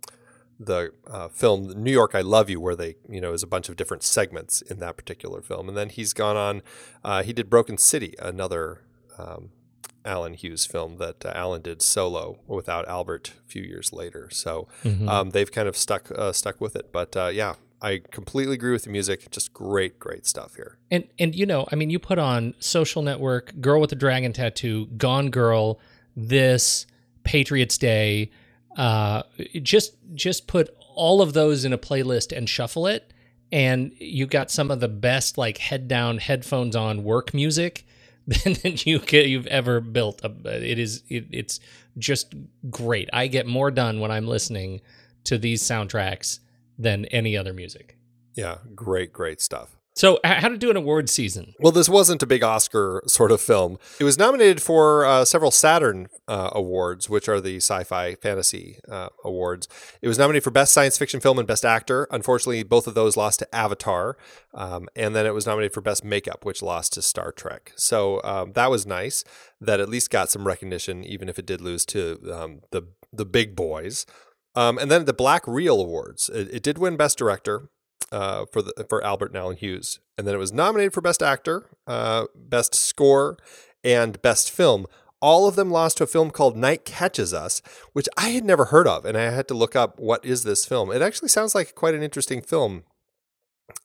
the 0.58 0.92
uh, 1.06 1.28
film 1.28 1.82
New 1.82 1.92
York 1.92 2.14
I 2.14 2.20
Love 2.20 2.48
You, 2.48 2.60
where 2.60 2.76
they, 2.76 2.96
you 3.08 3.20
know, 3.20 3.32
is 3.32 3.42
a 3.42 3.46
bunch 3.46 3.68
of 3.68 3.76
different 3.76 4.02
segments 4.02 4.62
in 4.62 4.78
that 4.78 4.96
particular 4.96 5.42
film. 5.42 5.68
And 5.68 5.76
then 5.76 5.88
he's 5.88 6.12
gone 6.12 6.36
on, 6.36 6.62
uh, 7.02 7.22
he 7.22 7.32
did 7.32 7.50
Broken 7.50 7.78
City, 7.78 8.14
another 8.18 8.82
um, 9.18 9.50
Allen 10.04 10.34
Hughes 10.34 10.66
film 10.66 10.98
that 10.98 11.24
uh, 11.24 11.32
Allen 11.34 11.62
did 11.62 11.82
solo 11.82 12.38
without 12.46 12.86
Albert 12.88 13.32
a 13.46 13.50
few 13.50 13.62
years 13.62 13.92
later. 13.92 14.28
So 14.30 14.68
mm-hmm. 14.84 15.08
um, 15.08 15.30
they've 15.30 15.50
kind 15.50 15.68
of 15.68 15.76
stuck 15.76 16.10
uh, 16.10 16.32
stuck 16.32 16.60
with 16.60 16.76
it. 16.76 16.92
But 16.92 17.16
uh, 17.16 17.28
yeah, 17.28 17.54
I 17.80 18.02
completely 18.10 18.54
agree 18.54 18.72
with 18.72 18.84
the 18.84 18.90
music. 18.90 19.30
Just 19.30 19.52
great, 19.52 19.98
great 19.98 20.26
stuff 20.26 20.56
here. 20.56 20.78
And 20.90 21.04
and 21.18 21.34
you 21.34 21.46
know, 21.46 21.66
I 21.72 21.76
mean, 21.76 21.90
you 21.90 21.98
put 21.98 22.18
on 22.18 22.54
Social 22.58 23.02
Network, 23.02 23.60
Girl 23.60 23.80
with 23.80 23.90
the 23.90 23.96
Dragon 23.96 24.32
Tattoo, 24.32 24.86
Gone 24.96 25.30
Girl, 25.30 25.80
this 26.16 26.86
Patriots 27.24 27.78
Day 27.78 28.30
uh, 28.76 29.22
just 29.62 29.96
just 30.14 30.46
put 30.46 30.74
all 30.94 31.22
of 31.22 31.32
those 31.32 31.64
in 31.64 31.72
a 31.72 31.78
playlist 31.78 32.36
and 32.36 32.48
shuffle 32.48 32.86
it, 32.86 33.12
and 33.52 33.92
you 33.98 34.26
got 34.26 34.50
some 34.50 34.70
of 34.70 34.80
the 34.80 34.88
best 34.88 35.38
like 35.38 35.58
head 35.58 35.88
down, 35.88 36.18
headphones 36.18 36.74
on 36.76 37.04
work 37.04 37.34
music 37.34 37.86
that 38.26 38.86
you 38.86 38.98
can, 38.98 39.28
you've 39.28 39.46
ever 39.48 39.80
built. 39.80 40.22
It 40.24 40.78
is 40.78 41.02
it, 41.08 41.26
it's 41.30 41.60
just 41.98 42.34
great. 42.70 43.08
I 43.12 43.26
get 43.26 43.46
more 43.46 43.70
done 43.70 44.00
when 44.00 44.10
I'm 44.10 44.26
listening 44.26 44.80
to 45.24 45.38
these 45.38 45.62
soundtracks 45.62 46.40
than 46.78 47.04
any 47.06 47.36
other 47.36 47.52
music. 47.52 47.96
Yeah, 48.34 48.58
great, 48.74 49.12
great 49.12 49.40
stuff. 49.40 49.76
So, 49.96 50.18
how 50.24 50.48
to 50.48 50.58
do 50.58 50.70
an 50.70 50.76
award 50.76 51.08
season? 51.08 51.54
Well, 51.60 51.70
this 51.70 51.88
wasn't 51.88 52.22
a 52.22 52.26
big 52.26 52.42
Oscar 52.42 53.00
sort 53.06 53.30
of 53.30 53.40
film. 53.40 53.78
It 54.00 54.04
was 54.04 54.18
nominated 54.18 54.60
for 54.60 55.04
uh, 55.04 55.24
several 55.24 55.52
Saturn 55.52 56.08
uh, 56.26 56.50
awards, 56.52 57.08
which 57.08 57.28
are 57.28 57.40
the 57.40 57.58
sci-fi 57.58 58.16
fantasy 58.16 58.80
uh, 58.90 59.10
awards. 59.24 59.68
It 60.02 60.08
was 60.08 60.18
nominated 60.18 60.42
for 60.42 60.50
Best 60.50 60.72
Science 60.72 60.98
Fiction 60.98 61.20
Film 61.20 61.38
and 61.38 61.46
Best 61.46 61.64
Actor. 61.64 62.08
Unfortunately, 62.10 62.64
both 62.64 62.88
of 62.88 62.94
those 62.94 63.16
lost 63.16 63.38
to 63.38 63.54
Avatar, 63.54 64.16
um, 64.52 64.88
and 64.96 65.14
then 65.14 65.26
it 65.26 65.34
was 65.34 65.46
nominated 65.46 65.72
for 65.72 65.80
Best 65.80 66.02
Makeup, 66.02 66.44
which 66.44 66.60
lost 66.60 66.94
to 66.94 67.02
Star 67.02 67.30
Trek. 67.30 67.72
So 67.76 68.20
um, 68.24 68.52
that 68.54 68.70
was 68.70 68.86
nice. 68.86 69.22
That 69.60 69.78
at 69.78 69.88
least 69.88 70.10
got 70.10 70.28
some 70.28 70.44
recognition, 70.44 71.04
even 71.04 71.28
if 71.28 71.38
it 71.38 71.46
did 71.46 71.60
lose 71.60 71.86
to 71.86 72.18
um, 72.32 72.62
the 72.72 72.82
the 73.12 73.24
big 73.24 73.54
boys. 73.54 74.06
Um, 74.56 74.76
and 74.78 74.90
then 74.90 75.04
the 75.04 75.12
Black 75.12 75.46
Reel 75.46 75.80
Awards, 75.80 76.28
it, 76.28 76.48
it 76.52 76.62
did 76.62 76.78
win 76.78 76.96
Best 76.96 77.18
Director 77.18 77.70
uh, 78.14 78.46
for 78.46 78.62
the 78.62 78.86
for 78.88 79.02
Albert 79.04 79.32
and 79.32 79.36
Allen 79.36 79.56
Hughes, 79.56 79.98
and 80.16 80.26
then 80.26 80.34
it 80.34 80.38
was 80.38 80.52
nominated 80.52 80.92
for 80.92 81.00
Best 81.00 81.22
Actor, 81.22 81.68
uh, 81.86 82.26
Best 82.34 82.74
Score, 82.74 83.36
and 83.82 84.22
Best 84.22 84.50
Film. 84.50 84.86
All 85.20 85.48
of 85.48 85.56
them 85.56 85.70
lost 85.70 85.96
to 85.98 86.04
a 86.04 86.06
film 86.06 86.30
called 86.30 86.56
Night 86.56 86.84
Catches 86.84 87.34
Us, 87.34 87.60
which 87.92 88.08
I 88.16 88.28
had 88.28 88.44
never 88.44 88.66
heard 88.66 88.86
of, 88.86 89.04
and 89.04 89.16
I 89.16 89.30
had 89.30 89.48
to 89.48 89.54
look 89.54 89.74
up 89.74 89.98
what 89.98 90.24
is 90.24 90.44
this 90.44 90.64
film. 90.64 90.92
It 90.92 91.02
actually 91.02 91.28
sounds 91.28 91.54
like 91.54 91.74
quite 91.74 91.94
an 91.94 92.02
interesting 92.02 92.40
film. 92.40 92.84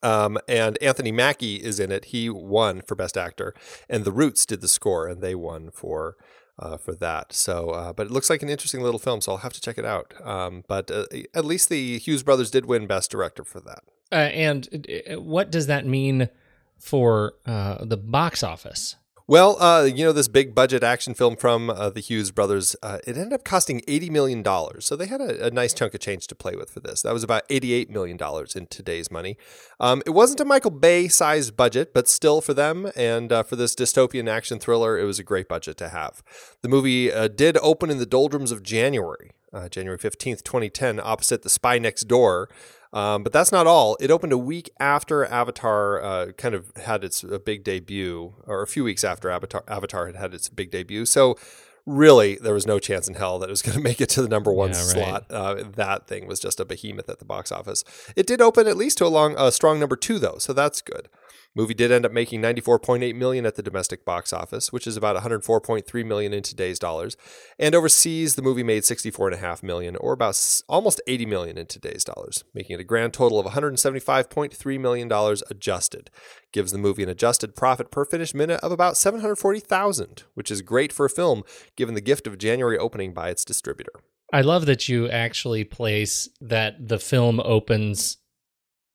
Um, 0.03 0.37
and 0.47 0.77
Anthony 0.81 1.11
Mackie 1.11 1.55
is 1.55 1.79
in 1.79 1.91
it. 1.91 2.05
He 2.05 2.29
won 2.29 2.81
for 2.81 2.95
Best 2.95 3.17
Actor, 3.17 3.55
and 3.89 4.03
The 4.03 4.11
Roots 4.11 4.45
did 4.45 4.61
the 4.61 4.67
score, 4.67 5.07
and 5.07 5.21
they 5.21 5.33
won 5.33 5.71
for 5.71 6.17
uh, 6.59 6.77
for 6.77 6.93
that. 6.93 7.33
So, 7.33 7.69
uh, 7.69 7.93
but 7.93 8.07
it 8.07 8.11
looks 8.11 8.29
like 8.29 8.43
an 8.43 8.49
interesting 8.49 8.81
little 8.81 8.99
film, 8.99 9.21
so 9.21 9.31
I'll 9.31 9.37
have 9.39 9.53
to 9.53 9.61
check 9.61 9.77
it 9.77 9.85
out. 9.85 10.13
Um, 10.23 10.65
but 10.67 10.91
uh, 10.91 11.05
at 11.33 11.45
least 11.45 11.69
the 11.69 11.97
Hughes 11.97 12.21
brothers 12.21 12.51
did 12.51 12.65
win 12.65 12.85
Best 12.85 13.09
Director 13.09 13.43
for 13.43 13.61
that. 13.61 13.79
Uh, 14.11 14.15
and 14.15 14.87
what 15.17 15.51
does 15.51 15.67
that 15.67 15.85
mean 15.85 16.29
for 16.77 17.33
uh, 17.45 17.83
the 17.83 17.97
box 17.97 18.43
office? 18.43 18.95
Well, 19.29 19.61
uh, 19.61 19.83
you 19.83 20.03
know, 20.03 20.11
this 20.11 20.27
big 20.27 20.55
budget 20.55 20.81
action 20.81 21.13
film 21.13 21.35
from 21.35 21.69
uh, 21.69 21.91
the 21.91 21.99
Hughes 21.99 22.31
brothers, 22.31 22.75
uh, 22.81 22.97
it 23.05 23.15
ended 23.15 23.31
up 23.31 23.43
costing 23.43 23.81
$80 23.81 24.09
million. 24.09 24.43
So 24.79 24.95
they 24.95 25.05
had 25.05 25.21
a, 25.21 25.45
a, 25.45 25.51
nice 25.51 25.71
chunk 25.71 25.93
of 25.93 25.99
change 25.99 26.25
to 26.25 26.33
play 26.33 26.55
with 26.55 26.71
for 26.71 26.79
this. 26.79 27.03
That 27.03 27.13
was 27.13 27.23
about 27.23 27.47
$88 27.47 27.91
million 27.91 28.17
in 28.55 28.65
today's 28.65 29.11
money. 29.11 29.37
Um, 29.79 30.01
it 30.07 30.15
wasn't 30.15 30.39
a 30.39 30.45
Michael 30.45 30.71
Bay 30.71 31.07
sized 31.07 31.55
budget, 31.55 31.93
but 31.93 32.07
still 32.07 32.41
for 32.41 32.55
them 32.55 32.91
and 32.95 33.31
uh, 33.31 33.43
for 33.43 33.55
this 33.55 33.75
dystopian 33.75 34.27
action 34.27 34.57
thriller, 34.57 34.97
it 34.97 35.03
was 35.03 35.19
a 35.19 35.23
great 35.23 35.47
budget 35.47 35.77
to 35.77 35.89
have. 35.89 36.23
The 36.63 36.69
movie 36.69 37.13
uh, 37.13 37.27
did 37.27 37.55
open 37.61 37.91
in 37.91 37.99
the 37.99 38.07
doldrums 38.07 38.51
of 38.51 38.63
January. 38.63 39.29
Uh, 39.53 39.69
January 39.69 39.99
15th, 39.99 40.41
2010, 40.41 40.99
opposite 40.99 41.43
The 41.43 41.49
Spy 41.49 41.77
Next 41.77 42.07
Door, 42.07 42.49
um, 42.91 43.23
but 43.23 43.31
that's 43.31 43.51
not 43.51 43.67
all. 43.67 43.97
It 43.99 44.09
opened 44.09 44.33
a 44.33 44.37
week 44.37 44.69
after 44.79 45.25
Avatar 45.25 46.01
uh, 46.01 46.31
kind 46.33 46.55
of 46.55 46.71
had 46.75 47.03
its 47.03 47.23
big 47.45 47.63
debut, 47.63 48.33
or 48.47 48.61
a 48.61 48.67
few 48.67 48.83
weeks 48.83 49.03
after 49.03 49.29
Avatar, 49.29 49.63
Avatar 49.67 50.07
had 50.07 50.15
had 50.15 50.33
its 50.33 50.49
big 50.49 50.71
debut. 50.71 51.05
So 51.05 51.37
really, 51.85 52.35
there 52.35 52.53
was 52.53 52.65
no 52.65 52.79
chance 52.79 53.07
in 53.07 53.15
hell 53.15 53.39
that 53.39 53.49
it 53.49 53.51
was 53.51 53.61
going 53.63 53.77
to 53.77 53.83
make 53.83 54.01
it 54.01 54.09
to 54.09 54.21
the 54.21 54.27
number 54.27 54.51
one 54.51 54.69
yeah, 54.69 54.75
slot. 54.75 55.25
Right. 55.29 55.37
Uh, 55.37 55.63
that 55.75 56.07
thing 56.07 56.27
was 56.27 56.39
just 56.39 56.59
a 56.59 56.65
behemoth 56.65 57.09
at 57.09 57.19
the 57.19 57.25
box 57.25 57.51
office. 57.51 57.83
It 58.15 58.25
did 58.25 58.41
open 58.41 58.67
at 58.67 58.77
least 58.77 58.97
to 58.99 59.05
a 59.05 59.09
long, 59.09 59.35
a 59.37 59.51
strong 59.51 59.79
number 59.79 59.95
two 59.95 60.19
though, 60.19 60.37
so 60.37 60.53
that's 60.53 60.81
good. 60.81 61.09
Movie 61.55 61.73
did 61.73 61.91
end 61.91 62.05
up 62.05 62.11
making 62.11 62.41
94.8 62.41 63.15
million 63.15 63.45
at 63.45 63.55
the 63.55 63.63
domestic 63.63 64.05
box 64.05 64.31
office, 64.31 64.71
which 64.71 64.85
is 64.85 64.95
about 64.95 65.15
104.3 65.15 66.05
million 66.05 66.31
in 66.31 66.43
today's 66.43 66.77
dollars. 66.77 67.17
And 67.57 67.73
overseas, 67.73 68.35
the 68.35 68.41
movie 68.41 68.63
made 68.63 68.83
64.5 68.83 69.63
million, 69.63 69.95
or 69.95 70.13
about 70.13 70.61
almost 70.69 71.01
80 71.07 71.25
million 71.25 71.57
in 71.57 71.65
today's 71.65 72.03
dollars, 72.03 72.43
making 72.53 72.75
it 72.75 72.81
a 72.81 72.85
grand 72.85 73.13
total 73.13 73.39
of 73.39 73.47
175.3 73.47 74.79
million 74.79 75.07
dollars 75.07 75.43
adjusted. 75.49 76.11
Gives 76.51 76.71
the 76.71 76.77
movie 76.77 77.03
an 77.03 77.09
adjusted 77.09 77.55
profit 77.55 77.91
per 77.91 78.05
finished 78.05 78.35
minute 78.35 78.59
of 78.61 78.71
about 78.71 78.97
740,000, 78.97 80.23
which 80.35 80.51
is 80.51 80.61
great 80.61 80.93
for 80.93 81.05
a 81.05 81.09
film 81.09 81.43
given 81.75 81.95
the 81.95 82.01
gift 82.01 82.27
of 82.27 82.37
January 82.37 82.77
opening 82.77 83.13
by 83.13 83.29
its 83.29 83.43
distributor. 83.43 83.93
I 84.31 84.41
love 84.41 84.67
that 84.67 84.87
you 84.87 85.09
actually 85.09 85.63
place 85.63 86.29
that 86.39 86.87
the 86.87 86.99
film 86.99 87.39
opens 87.39 88.18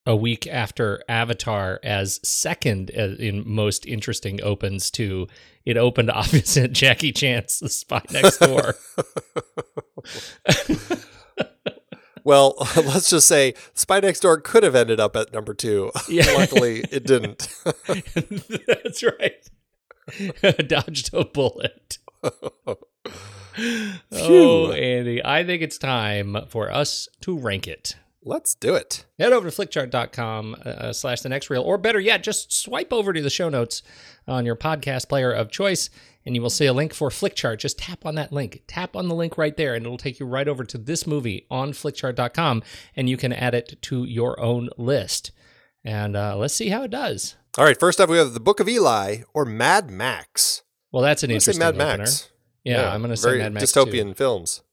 a 0.05 0.15
week 0.15 0.47
after 0.47 1.03
Avatar 1.09 1.79
as 1.83 2.19
second 2.27 2.91
uh, 2.97 3.15
in 3.17 3.43
most 3.45 3.85
interesting 3.85 4.41
opens 4.41 4.91
to 4.91 5.27
it 5.65 5.77
opened 5.77 6.11
opposite 6.13 6.71
Jackie 6.71 7.11
Chan's 7.11 7.59
The 7.59 7.69
Spy 7.69 8.01
Next 8.11 8.37
Door. 8.37 8.75
well, 12.23 12.55
let's 12.75 13.09
just 13.09 13.27
say 13.27 13.55
Spy 13.73 13.99
Next 13.99 14.19
Door 14.19 14.41
could 14.41 14.63
have 14.63 14.75
ended 14.75 14.99
up 14.99 15.15
at 15.15 15.33
number 15.33 15.53
two. 15.53 15.91
Yeah. 16.07 16.31
Luckily, 16.33 16.85
it 16.91 17.05
didn't. 17.05 17.49
That's 18.67 19.03
right. 19.03 19.49
Dodged 20.67 21.13
a 21.13 21.25
bullet. 21.25 21.97
oh, 24.11 24.71
Andy, 24.71 25.25
I 25.25 25.43
think 25.43 25.63
it's 25.63 25.79
time 25.79 26.37
for 26.47 26.71
us 26.71 27.07
to 27.21 27.37
rank 27.37 27.67
it. 27.67 27.95
Let's 28.27 28.55
do 28.55 28.73
it. 28.73 29.05
Head 29.19 29.33
over 29.33 29.51
to 29.51 29.55
flickchart.com 29.55 30.55
uh, 30.65 30.91
slash 30.93 31.21
the 31.21 31.29
next 31.29 31.51
reel, 31.51 31.61
or 31.61 31.77
better 31.77 31.99
yet, 31.99 32.23
just 32.23 32.51
swipe 32.51 32.91
over 32.91 33.13
to 33.13 33.21
the 33.21 33.29
show 33.29 33.49
notes 33.49 33.83
on 34.27 34.47
your 34.47 34.55
podcast 34.55 35.07
player 35.07 35.31
of 35.31 35.51
choice, 35.51 35.91
and 36.25 36.33
you 36.33 36.41
will 36.41 36.49
see 36.49 36.65
a 36.65 36.73
link 36.73 36.91
for 36.91 37.09
Flickchart. 37.09 37.59
Just 37.59 37.77
tap 37.77 38.03
on 38.03 38.15
that 38.15 38.31
link. 38.31 38.63
Tap 38.65 38.95
on 38.95 39.07
the 39.09 39.13
link 39.13 39.37
right 39.37 39.55
there, 39.55 39.75
and 39.75 39.85
it'll 39.85 39.99
take 39.99 40.19
you 40.19 40.25
right 40.25 40.47
over 40.47 40.63
to 40.63 40.79
this 40.79 41.05
movie 41.05 41.45
on 41.51 41.71
flickchart.com, 41.71 42.63
and 42.95 43.07
you 43.07 43.15
can 43.15 43.31
add 43.31 43.53
it 43.53 43.79
to 43.83 44.05
your 44.05 44.39
own 44.39 44.69
list. 44.75 45.31
And 45.83 46.15
uh, 46.17 46.35
let's 46.35 46.55
see 46.55 46.69
how 46.69 46.81
it 46.81 46.89
does. 46.89 47.35
All 47.59 47.63
right, 47.63 47.79
first 47.79 48.01
up, 48.01 48.09
we 48.09 48.17
have 48.17 48.33
The 48.33 48.39
Book 48.39 48.59
of 48.59 48.67
Eli 48.67 49.17
or 49.35 49.45
Mad 49.45 49.91
Max. 49.91 50.63
Well, 50.91 51.03
that's 51.03 51.21
an 51.21 51.29
interesting 51.29 51.59
Mad 51.59 51.75
opener. 51.75 51.99
Max. 51.99 52.31
Yeah, 52.63 52.91
I'm 52.91 53.01
going 53.01 53.11
to 53.11 53.17
say 53.17 53.37
Mad 53.37 53.53
Max. 53.53 53.71
dystopian 53.71 54.07
too. 54.07 54.13
films. 54.15 54.63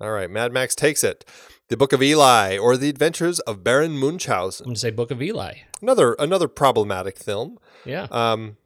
All 0.00 0.10
right, 0.10 0.30
Mad 0.30 0.50
Max 0.50 0.74
takes 0.74 1.04
it. 1.04 1.26
The 1.68 1.76
Book 1.76 1.92
of 1.92 2.02
Eli, 2.02 2.56
or 2.58 2.76
The 2.76 2.88
Adventures 2.88 3.40
of 3.40 3.64
Baron 3.64 3.98
Munchausen. 3.98 4.64
I'm 4.64 4.68
going 4.68 4.74
to 4.74 4.80
say 4.80 4.90
Book 4.90 5.10
of 5.10 5.20
Eli. 5.20 5.54
Another 5.82 6.14
another 6.18 6.46
problematic 6.48 7.18
film. 7.18 7.58
Yeah. 7.84 8.06
Um, 8.10 8.56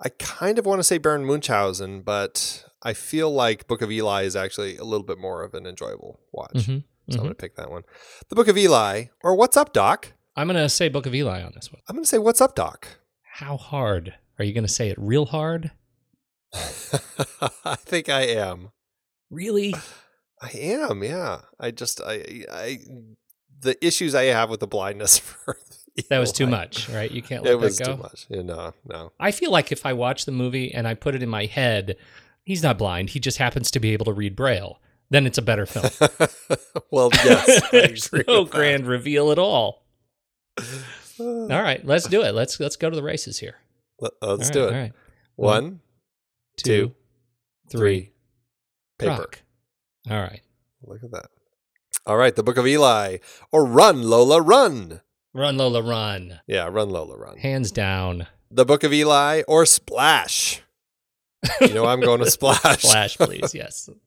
I 0.00 0.08
kind 0.18 0.58
of 0.58 0.66
want 0.66 0.80
to 0.80 0.84
say 0.84 0.98
Baron 0.98 1.24
Munchausen, 1.24 2.02
but 2.02 2.64
I 2.82 2.94
feel 2.94 3.30
like 3.32 3.66
Book 3.68 3.80
of 3.82 3.90
Eli 3.92 4.22
is 4.22 4.34
actually 4.36 4.76
a 4.76 4.84
little 4.84 5.06
bit 5.06 5.18
more 5.18 5.42
of 5.44 5.54
an 5.54 5.66
enjoyable 5.66 6.20
watch. 6.32 6.52
Mhm, 6.54 6.84
So 7.10 7.14
I'm 7.14 7.14
mhm. 7.14 7.16
going 7.18 7.28
to 7.30 7.34
pick 7.34 7.54
that 7.56 7.70
one. 7.70 7.82
The 8.28 8.34
Book 8.34 8.48
of 8.48 8.58
Eli, 8.58 9.06
or 9.22 9.34
What's 9.36 9.56
Up, 9.56 9.72
Doc? 9.72 10.12
I'm 10.36 10.46
going 10.48 10.56
to 10.60 10.68
say 10.68 10.88
Book 10.88 11.06
of 11.06 11.14
Eli 11.14 11.42
on 11.42 11.52
this 11.54 11.72
one. 11.72 11.80
I'm 11.88 11.94
going 11.96 12.04
to 12.04 12.08
say 12.08 12.18
What's 12.18 12.40
Up, 12.40 12.54
Doc. 12.54 12.88
How 13.34 13.56
hard? 13.56 14.14
Are 14.38 14.44
you 14.44 14.52
going 14.52 14.66
to 14.66 14.72
say 14.72 14.88
it 14.88 14.96
real 14.98 15.26
hard? 15.26 15.70
I 16.52 17.74
think 17.76 18.08
I 18.08 18.22
am. 18.22 18.70
Really? 19.30 19.74
I 20.40 20.50
am, 20.58 21.02
yeah. 21.02 21.40
I 21.58 21.70
just 21.70 22.00
I 22.04 22.44
I 22.50 22.78
the 23.60 23.76
issues 23.84 24.14
I 24.14 24.24
have 24.24 24.50
with 24.50 24.60
the 24.60 24.66
blindness 24.66 25.18
for 25.18 25.58
That 26.10 26.18
was 26.18 26.32
too 26.32 26.46
much, 26.46 26.88
right? 26.88 27.10
You 27.10 27.22
can't 27.22 27.42
let 27.42 27.52
It 27.54 27.56
was 27.58 27.78
that 27.78 27.86
go. 27.86 27.96
too 27.96 28.02
much. 28.02 28.26
Yeah, 28.28 28.42
no, 28.42 28.72
no. 28.86 29.12
I 29.18 29.30
feel 29.32 29.50
like 29.50 29.72
if 29.72 29.84
I 29.84 29.92
watch 29.94 30.24
the 30.26 30.32
movie 30.32 30.72
and 30.72 30.86
I 30.86 30.94
put 30.94 31.14
it 31.16 31.22
in 31.22 31.28
my 31.28 31.46
head, 31.46 31.96
he's 32.44 32.62
not 32.62 32.78
blind. 32.78 33.10
He 33.10 33.20
just 33.20 33.38
happens 33.38 33.70
to 33.72 33.80
be 33.80 33.92
able 33.92 34.04
to 34.06 34.12
read 34.12 34.36
Braille. 34.36 34.80
Then 35.10 35.26
it's 35.26 35.38
a 35.38 35.42
better 35.42 35.64
film. 35.66 35.86
well, 36.90 37.08
yes. 37.24 37.62
There's 37.72 38.12
no 38.12 38.44
that. 38.44 38.50
grand 38.50 38.86
reveal 38.86 39.32
at 39.32 39.38
all. 39.38 39.82
All 41.20 41.48
right, 41.48 41.84
let's 41.84 42.06
do 42.06 42.22
it. 42.22 42.32
Let's 42.32 42.60
let's 42.60 42.76
go 42.76 42.88
to 42.90 42.94
the 42.94 43.02
races 43.02 43.38
here. 43.38 43.56
Let- 44.00 44.12
uh, 44.22 44.34
Let's 44.34 44.50
All 44.50 44.54
do 44.54 44.64
it. 44.64 44.72
All 44.72 44.80
right. 44.80 44.92
One, 45.34 45.80
Two, 46.56 46.94
three. 47.70 48.12
paper. 48.98 49.10
Rock. 49.12 49.42
All 50.10 50.20
right. 50.20 50.40
Look 50.84 51.02
at 51.02 51.10
that. 51.12 51.26
All 52.06 52.16
right, 52.16 52.34
the 52.34 52.42
Book 52.42 52.56
of 52.56 52.66
Eli, 52.66 53.18
or 53.52 53.64
Run 53.64 54.02
Lola 54.02 54.40
Run. 54.40 55.00
Run 55.34 55.58
Lola 55.58 55.82
run. 55.82 56.40
Yeah, 56.46 56.68
Run 56.68 56.88
Lola 56.90 57.16
Run. 57.18 57.36
Hands 57.36 57.70
down. 57.70 58.26
The 58.50 58.64
Book 58.64 58.82
of 58.82 58.92
Eli, 58.92 59.42
or 59.46 59.66
Splash. 59.66 60.62
You 61.60 61.74
know 61.74 61.84
I'm 61.84 62.00
going 62.00 62.20
to 62.20 62.30
Splash. 62.30 62.82
Splash, 62.82 63.16
please. 63.18 63.54
Yes. 63.54 63.88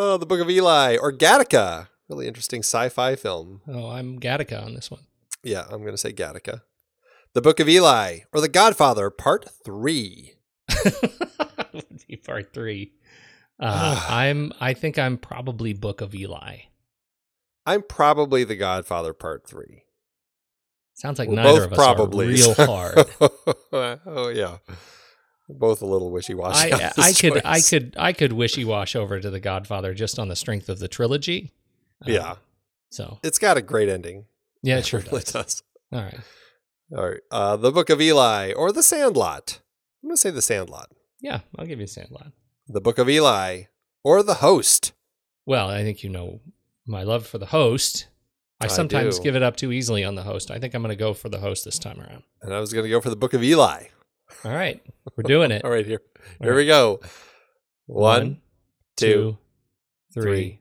Oh, 0.00 0.16
the 0.16 0.26
Book 0.26 0.38
of 0.38 0.48
Eli, 0.48 0.96
or 0.96 1.12
Gattaca. 1.12 1.88
Really 2.08 2.28
interesting 2.28 2.60
sci-fi 2.60 3.16
film. 3.16 3.62
Oh, 3.66 3.88
I'm 3.88 4.20
Gattaca 4.20 4.64
on 4.64 4.74
this 4.74 4.92
one. 4.92 5.00
Yeah, 5.42 5.64
I'm 5.68 5.80
going 5.80 5.92
to 5.92 5.98
say 5.98 6.12
Gattaca. 6.12 6.62
The 7.34 7.42
Book 7.42 7.58
of 7.58 7.68
Eli, 7.68 8.20
or 8.32 8.40
The 8.40 8.48
Godfather, 8.48 9.10
Part 9.10 9.50
3. 9.64 10.34
Part 12.24 12.52
three. 12.54 12.92
Uh, 13.60 14.06
I'm. 14.08 14.52
I 14.60 14.72
think 14.74 14.98
I'm 14.98 15.16
probably 15.18 15.72
Book 15.72 16.00
of 16.00 16.14
Eli. 16.14 16.58
I'm 17.66 17.82
probably 17.82 18.44
The 18.44 18.56
Godfather, 18.56 19.12
Part 19.12 19.46
3. 19.46 19.82
Sounds 20.94 21.18
like 21.18 21.28
We're 21.28 21.36
neither 21.36 21.60
both 21.60 21.64
of 21.66 21.72
us 21.72 21.76
probably 21.78 22.26
are 22.26 22.28
real 22.30 22.54
hard. 22.54 23.98
oh, 24.06 24.28
yeah. 24.34 24.58
We're 25.48 25.56
both 25.58 25.82
a 25.82 25.86
little 25.86 26.10
wishy-washy. 26.10 26.72
on 26.72 26.80
I, 26.80 26.92
I 26.98 27.12
could. 27.12 27.42
I 27.44 27.60
could. 27.60 27.94
I 27.98 28.12
could 28.12 28.32
wishy 28.32 28.64
wash 28.64 28.96
over 28.96 29.20
to 29.20 29.30
the 29.30 29.40
Godfather 29.40 29.94
just 29.94 30.18
on 30.18 30.28
the 30.28 30.36
strength 30.36 30.68
of 30.68 30.78
the 30.78 30.88
trilogy. 30.88 31.52
Um, 32.06 32.12
Yeah. 32.12 32.34
So 32.90 33.18
It's 33.22 33.38
got 33.38 33.56
a 33.56 33.62
great 33.62 33.88
ending. 33.88 34.24
yeah, 34.62 34.78
it 34.78 34.86
sure 34.86 35.00
really 35.00 35.20
does. 35.22 35.32
does. 35.32 35.62
All 35.92 36.00
right. 36.00 36.20
All 36.96 37.08
right. 37.08 37.20
Uh, 37.30 37.56
the 37.56 37.70
Book 37.70 37.90
of 37.90 38.00
Eli, 38.00 38.52
or 38.52 38.72
The 38.72 38.82
Sandlot. 38.82 39.60
I'm 40.02 40.08
going 40.08 40.16
to 40.16 40.20
say 40.20 40.30
The 40.30 40.40
Sandlot. 40.42 40.90
Yeah, 41.20 41.40
I'll 41.58 41.66
give 41.66 41.80
you 41.80 41.86
Sandlot. 41.86 42.32
The 42.70 42.82
Book 42.82 42.98
of 42.98 43.08
Eli, 43.08 43.62
or 44.04 44.22
The 44.22 44.34
Host. 44.34 44.92
Well, 45.46 45.70
I 45.70 45.82
think 45.82 46.04
you 46.04 46.10
know 46.10 46.40
my 46.86 47.02
love 47.02 47.26
for 47.26 47.38
the 47.38 47.46
host. 47.46 48.08
I 48.60 48.66
I 48.66 48.68
sometimes 48.68 49.16
do. 49.16 49.24
give 49.24 49.36
it 49.36 49.42
up 49.42 49.56
too 49.56 49.72
easily 49.72 50.04
on 50.04 50.16
the 50.16 50.22
host. 50.22 50.50
I 50.50 50.58
think 50.58 50.74
I'm 50.74 50.82
going 50.82 50.94
to 50.94 50.96
go 50.96 51.14
for 51.14 51.30
the 51.30 51.38
host 51.38 51.64
this 51.64 51.78
time 51.78 51.98
around. 51.98 52.24
And 52.42 52.52
I 52.52 52.60
was 52.60 52.74
going 52.74 52.84
to 52.84 52.90
go 52.90 53.00
for 53.00 53.08
The 53.08 53.16
Book 53.16 53.32
of 53.32 53.42
Eli. 53.42 53.84
All 54.44 54.52
right, 54.52 54.82
we're 55.16 55.22
doing 55.22 55.50
it. 55.50 55.64
All 55.64 55.70
right, 55.70 55.86
here. 55.86 56.02
Here 56.42 56.50
right. 56.50 56.56
we 56.56 56.66
go. 56.66 57.00
One, 57.86 58.42
two, 58.96 59.06
two, 59.06 59.38
three. 60.12 60.22
three. 60.22 60.60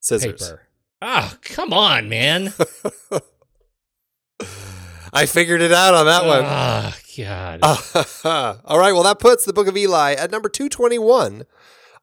scissors. 0.00 0.42
Paper. 0.42 0.62
Oh, 1.02 1.34
come 1.42 1.74
on, 1.74 2.08
man. 2.08 2.54
I 5.12 5.26
figured 5.26 5.60
it 5.60 5.72
out 5.72 5.92
on 5.92 6.06
that 6.06 6.24
one. 6.24 6.42
Ah, 6.44 6.96
God. 7.16 7.60
All 8.64 8.78
right. 8.78 8.92
Well, 8.92 9.02
that 9.04 9.18
puts 9.18 9.44
the 9.44 9.52
Book 9.52 9.66
of 9.68 9.76
Eli 9.76 10.12
at 10.14 10.30
number 10.30 10.48
221 10.48 11.44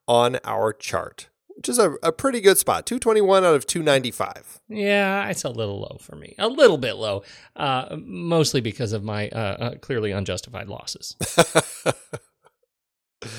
on 0.07 0.39
our 0.43 0.73
chart, 0.73 1.29
which 1.47 1.69
is 1.69 1.79
a, 1.79 1.91
a 2.03 2.11
pretty 2.11 2.41
good 2.41 2.57
spot. 2.57 2.85
221 2.85 3.43
out 3.45 3.55
of 3.55 3.65
295. 3.67 4.59
Yeah, 4.69 5.27
it's 5.29 5.43
a 5.43 5.49
little 5.49 5.79
low 5.79 5.97
for 6.01 6.15
me. 6.15 6.35
A 6.37 6.47
little 6.47 6.77
bit 6.77 6.93
low, 6.95 7.23
uh, 7.55 7.95
mostly 7.99 8.61
because 8.61 8.91
of 8.93 9.03
my 9.03 9.29
uh, 9.29 9.37
uh, 9.37 9.75
clearly 9.75 10.11
unjustified 10.11 10.67
losses. 10.67 11.15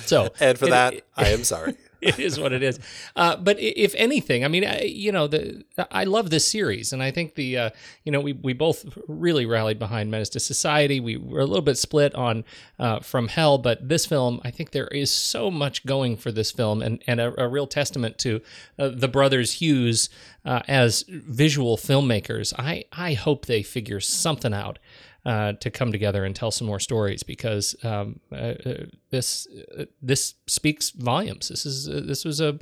So, 0.06 0.32
and 0.40 0.58
for 0.58 0.66
it- 0.66 0.70
that, 0.70 0.94
it- 0.94 1.06
I 1.14 1.28
am 1.28 1.44
sorry. 1.44 1.74
It 2.04 2.18
is 2.26 2.38
what 2.38 2.52
it 2.52 2.62
is. 2.62 2.78
Uh, 3.16 3.36
but 3.36 3.58
if 3.58 3.94
anything, 3.96 4.44
I 4.44 4.48
mean, 4.48 4.64
I, 4.64 4.82
you 4.82 5.10
know, 5.10 5.26
the 5.26 5.64
I 5.90 6.04
love 6.04 6.30
this 6.30 6.46
series, 6.46 6.92
and 6.92 7.02
I 7.02 7.10
think 7.10 7.34
the 7.34 7.58
uh, 7.58 7.70
you 8.04 8.12
know 8.12 8.20
we 8.20 8.32
we 8.32 8.52
both 8.52 8.86
really 9.08 9.46
rallied 9.46 9.78
behind 9.78 10.10
Menace 10.10 10.28
to 10.30 10.40
Society. 10.40 11.00
We 11.00 11.16
were 11.16 11.40
a 11.40 11.46
little 11.46 11.62
bit 11.62 11.78
split 11.78 12.14
on 12.14 12.44
uh, 12.78 13.00
From 13.00 13.28
Hell, 13.28 13.58
but 13.58 13.88
this 13.88 14.06
film, 14.06 14.40
I 14.44 14.50
think 14.50 14.70
there 14.70 14.88
is 14.88 15.10
so 15.10 15.50
much 15.50 15.84
going 15.86 16.16
for 16.16 16.30
this 16.30 16.50
film, 16.50 16.82
and 16.82 17.02
and 17.06 17.20
a, 17.20 17.42
a 17.42 17.48
real 17.48 17.66
testament 17.66 18.18
to 18.18 18.40
uh, 18.78 18.88
the 18.88 19.08
brothers 19.08 19.54
Hughes 19.54 20.08
uh, 20.44 20.60
as 20.68 21.04
visual 21.08 21.76
filmmakers. 21.76 22.52
I 22.58 22.84
I 22.92 23.14
hope 23.14 23.46
they 23.46 23.62
figure 23.62 24.00
something 24.00 24.54
out 24.54 24.78
uh, 25.24 25.54
to 25.54 25.70
come 25.70 25.90
together 25.90 26.24
and 26.24 26.36
tell 26.36 26.50
some 26.50 26.66
more 26.66 26.80
stories 26.80 27.22
because 27.22 27.74
um, 27.82 28.20
uh, 28.32 28.54
uh, 28.66 28.84
this 29.10 29.46
uh, 29.78 29.84
this 30.02 30.34
speaks 30.46 30.90
volumes. 30.90 31.48
This 31.48 31.64
is 31.64 31.88
uh, 31.88 32.02
this 32.04 32.24
was 32.24 32.40
a, 32.40 32.58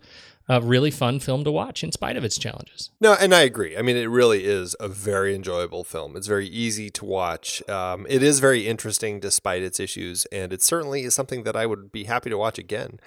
a 0.48 0.60
really 0.60 0.90
fun 0.90 1.18
film 1.18 1.44
to 1.44 1.50
watch 1.50 1.82
in 1.82 1.90
spite 1.92 2.16
of 2.16 2.24
its 2.24 2.38
challenges. 2.38 2.90
No, 3.00 3.14
and 3.14 3.34
I 3.34 3.42
agree. 3.42 3.76
I 3.76 3.82
mean, 3.82 3.96
it 3.96 4.06
really 4.06 4.44
is 4.44 4.76
a 4.78 4.88
very 4.88 5.34
enjoyable 5.34 5.84
film. 5.84 6.16
It's 6.16 6.26
very 6.26 6.46
easy 6.46 6.88
to 6.90 7.04
watch. 7.04 7.68
Um, 7.68 8.06
it 8.08 8.22
is 8.22 8.38
very 8.38 8.66
interesting 8.66 9.18
despite 9.18 9.62
its 9.62 9.80
issues, 9.80 10.26
and 10.26 10.52
it 10.52 10.62
certainly 10.62 11.02
is 11.02 11.14
something 11.14 11.42
that 11.44 11.56
I 11.56 11.66
would 11.66 11.90
be 11.90 12.04
happy 12.04 12.30
to 12.30 12.38
watch 12.38 12.58
again. 12.58 13.00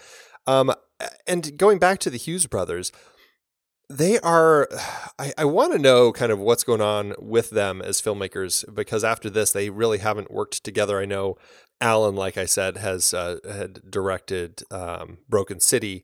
Um, 0.47 0.73
and 1.25 1.57
going 1.57 1.79
back 1.79 1.99
to 1.99 2.09
the 2.09 2.17
Hughes 2.17 2.45
brothers, 2.45 2.91
they 3.89 4.19
are. 4.19 4.67
I, 5.19 5.31
I 5.37 5.45
want 5.45 5.73
to 5.73 5.79
know 5.79 6.11
kind 6.11 6.31
of 6.31 6.39
what's 6.39 6.63
going 6.63 6.81
on 6.81 7.13
with 7.17 7.51
them 7.51 7.81
as 7.81 8.01
filmmakers 8.01 8.65
because 8.73 9.03
after 9.03 9.29
this, 9.29 9.51
they 9.51 9.69
really 9.69 9.99
haven't 9.99 10.29
worked 10.29 10.63
together. 10.63 10.99
I 10.99 11.05
know 11.05 11.37
Allen, 11.79 12.15
like 12.15 12.37
I 12.37 12.45
said, 12.45 12.77
has 12.77 13.13
uh, 13.13 13.37
had 13.47 13.89
directed 13.89 14.63
um, 14.71 15.19
Broken 15.29 15.59
City 15.59 16.03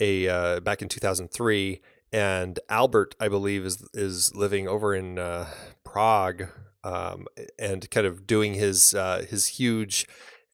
a 0.00 0.28
uh, 0.28 0.60
back 0.60 0.82
in 0.82 0.88
2003 0.88 1.80
and 2.14 2.60
Albert, 2.68 3.16
I 3.18 3.26
believe, 3.26 3.64
is 3.64 3.84
is 3.92 4.34
living 4.36 4.68
over 4.68 4.94
in 4.94 5.18
uh, 5.18 5.48
Prague 5.82 6.44
um, 6.84 7.26
and 7.58 7.90
kind 7.90 8.06
of 8.06 8.24
doing 8.24 8.54
his 8.54 8.94
uh, 8.94 9.24
his 9.28 9.46
huge 9.46 10.06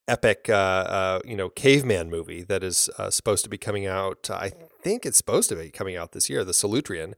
epic, 0.07 0.47
uh, 0.49 0.53
uh, 0.53 1.19
you 1.23 1.35
know, 1.35 1.49
caveman 1.49 2.09
movie 2.09 2.41
that 2.43 2.63
is 2.63 2.89
uh, 2.97 3.11
supposed 3.11 3.43
to 3.43 3.49
be 3.49 3.59
coming 3.59 3.85
out. 3.85 4.27
I 4.31 4.53
think 4.81 5.05
it's 5.05 5.17
supposed 5.17 5.49
to 5.49 5.55
be 5.55 5.69
coming 5.69 5.95
out 5.95 6.11
this 6.11 6.29
year, 6.29 6.43
The 6.43 6.51
Solutrean. 6.51 7.13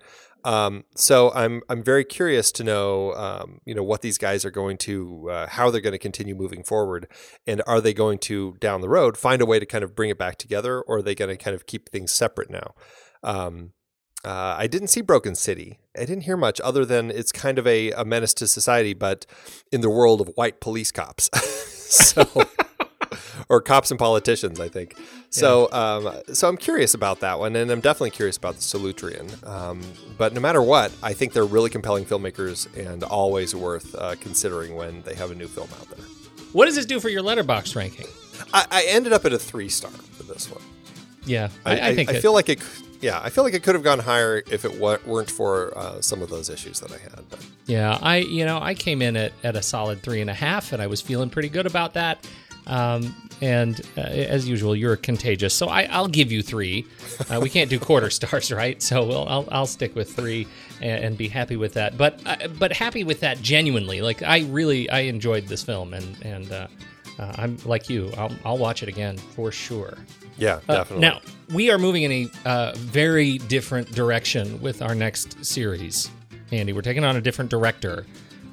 Um, 0.46 0.84
so 0.96 1.32
I'm 1.34 1.62
I'm 1.70 1.84
very 1.84 2.04
curious 2.04 2.52
to 2.54 2.64
know, 2.64 3.14
um, 3.14 3.62
you 3.66 3.74
know, 3.74 3.84
what 3.84 4.02
these 4.02 4.18
guys 4.18 4.44
are 4.44 4.52
going 4.52 4.78
to, 4.80 5.30
uh, 5.30 5.48
how 5.48 5.72
they're 5.72 5.82
going 5.82 5.94
to 5.94 6.00
continue 6.00 6.36
moving 6.36 6.64
forward, 6.64 7.08
and 7.48 7.62
are 7.66 7.80
they 7.80 7.94
going 7.94 8.20
to 8.20 8.58
down 8.60 8.82
the 8.82 8.90
road 8.90 9.18
find 9.18 9.42
a 9.42 9.46
way 9.46 9.60
to 9.60 9.66
kind 9.66 9.84
of 9.84 9.96
bring 9.96 10.10
it 10.10 10.18
back 10.18 10.38
together, 10.38 10.82
or 10.82 10.98
are 10.98 11.02
they 11.02 11.16
going 11.16 11.30
to 11.30 11.42
kind 11.42 11.56
of 11.56 11.66
keep 11.66 11.90
things 11.90 12.12
separate 12.12 12.50
now? 12.50 12.74
Um, 13.24 13.72
uh, 14.26 14.56
I 14.58 14.68
didn't 14.68 14.88
see 14.88 15.02
Broken 15.02 15.36
City. 15.36 15.80
I 15.98 16.06
didn't 16.06 16.24
hear 16.24 16.38
much 16.38 16.62
other 16.62 16.86
than 16.86 17.12
it's 17.12 17.32
kind 17.32 17.60
of 17.60 17.68
a, 17.68 17.92
a 17.92 18.06
menace 18.06 18.34
to 18.36 18.48
society, 18.48 18.94
but 18.94 19.26
in 19.72 19.82
the 19.82 19.90
world 19.90 20.22
of 20.22 20.30
white 20.36 20.62
police 20.62 20.92
cops. 20.92 21.30
so, 21.94 22.24
or 23.50 23.62
cops 23.62 23.92
and 23.92 24.00
politicians, 24.00 24.60
I 24.60 24.68
think. 24.70 24.96
So, 25.30 25.72
um, 25.72 26.14
so 26.34 26.48
I'm 26.48 26.58
curious 26.58 26.94
about 26.94 27.22
that 27.22 27.40
one, 27.40 27.56
and 27.56 27.72
I'm 27.72 27.82
definitely 27.82 28.12
curious 28.12 28.38
about 28.38 28.56
the 28.56 28.62
Solutrean. 28.62 29.46
Um, 29.48 29.82
but 30.18 30.34
no 30.34 30.40
matter 30.40 30.62
what, 30.62 30.92
I 31.02 31.14
think 31.14 31.34
they're 31.34 31.46
really 31.46 31.70
compelling 31.70 32.06
filmmakers 32.06 32.68
and 32.78 33.04
always 33.04 33.56
worth 33.56 33.96
uh, 33.96 34.16
considering 34.20 34.76
when 34.76 35.02
they 35.04 35.16
have 35.16 35.32
a 35.32 35.36
new 35.36 35.48
film 35.48 35.70
out 35.80 35.90
there. 35.90 36.06
What 36.52 36.66
does 36.66 36.76
this 36.76 36.86
do 36.86 37.00
for 37.00 37.10
your 37.10 37.24
Letterboxd 37.24 37.76
ranking? 37.76 38.06
I, 38.54 38.66
I 38.70 38.84
ended 38.90 39.12
up 39.14 39.26
at 39.26 39.34
a 39.34 39.40
three 39.40 39.70
star 39.70 39.90
for 39.92 40.24
this 40.24 40.52
one. 40.52 40.62
Yeah, 41.26 41.50
I, 41.66 41.90
I, 41.90 41.96
think 41.96 42.10
I 42.10 42.14
it- 42.16 42.22
feel 42.22 42.34
like 42.34 42.50
it. 42.50 42.62
Yeah, 43.02 43.20
I 43.22 43.30
feel 43.32 43.44
like 43.44 43.54
it 43.54 43.64
could 43.64 43.76
have 43.76 43.84
gone 43.84 44.00
higher 44.00 44.42
if 44.50 44.64
it 44.64 44.80
weren't 44.80 45.30
for 45.30 45.78
uh, 45.78 46.00
some 46.00 46.22
of 46.22 46.30
those 46.30 46.50
issues 46.50 46.80
that 46.80 46.90
I 46.92 46.98
had. 47.00 47.28
But 47.30 47.46
Yeah, 47.66 47.98
I 48.02 48.18
you 48.18 48.46
know 48.46 48.60
I 48.62 48.76
came 48.76 49.02
in 49.02 49.18
at, 49.18 49.34
at 49.44 49.56
a 49.58 49.62
solid 49.62 50.02
three 50.02 50.22
and 50.22 50.30
a 50.30 50.34
half, 50.34 50.72
and 50.72 50.82
I 50.82 50.88
was 50.88 51.02
feeling 51.02 51.30
pretty 51.30 51.50
good 51.50 51.66
about 51.66 51.96
that. 51.96 52.26
Um, 52.68 53.16
and 53.42 53.82
uh, 53.98 54.02
as 54.02 54.48
usual, 54.48 54.76
you're 54.76 54.96
contagious. 54.96 55.54
So 55.54 55.68
I, 55.68 55.84
I'll 55.84 56.08
give 56.08 56.32
you 56.32 56.42
three. 56.42 56.86
Uh, 57.30 57.40
we 57.42 57.50
can't 57.50 57.70
do 57.70 57.78
quarter 57.80 58.10
stars, 58.20 58.52
right? 58.52 58.82
So 58.82 59.06
we'll, 59.06 59.28
I'll, 59.28 59.48
I'll 59.52 59.66
stick 59.66 59.96
with 59.96 60.16
three 60.16 60.48
and, 60.82 61.04
and 61.04 61.18
be 61.18 61.28
happy 61.28 61.58
with 61.58 61.74
that. 61.74 61.98
But 61.98 62.22
uh, 62.26 62.48
but 62.60 62.72
happy 62.72 63.04
with 63.04 63.20
that 63.22 63.42
genuinely. 63.42 64.02
Like 64.02 64.22
I 64.24 64.42
really 64.44 64.90
I 64.90 65.00
enjoyed 65.02 65.48
this 65.48 65.62
film, 65.64 65.94
and 65.94 66.18
and 66.26 66.52
uh, 66.52 66.68
uh, 67.20 67.34
I'm 67.38 67.58
like 67.66 67.90
you. 67.90 68.12
I'll, 68.18 68.32
I'll 68.46 68.58
watch 68.58 68.82
it 68.82 68.88
again 68.90 69.18
for 69.18 69.52
sure. 69.52 69.98
Yeah, 70.38 70.62
Uh, 70.68 70.78
definitely. 70.78 71.02
now 71.02 71.20
we 71.54 71.70
are 71.70 71.78
moving 71.78 72.04
in 72.04 72.12
a 72.12 72.30
uh, 72.50 72.74
very 72.76 73.38
different 73.40 73.92
direction 73.92 74.60
with 74.62 74.82
our 74.82 74.96
next 74.96 75.44
series, 75.46 76.10
Andy. 76.52 76.74
We're 76.74 76.82
taking 76.82 77.04
on 77.04 77.18
a 77.18 77.22
different 77.22 77.52
director. 77.52 78.06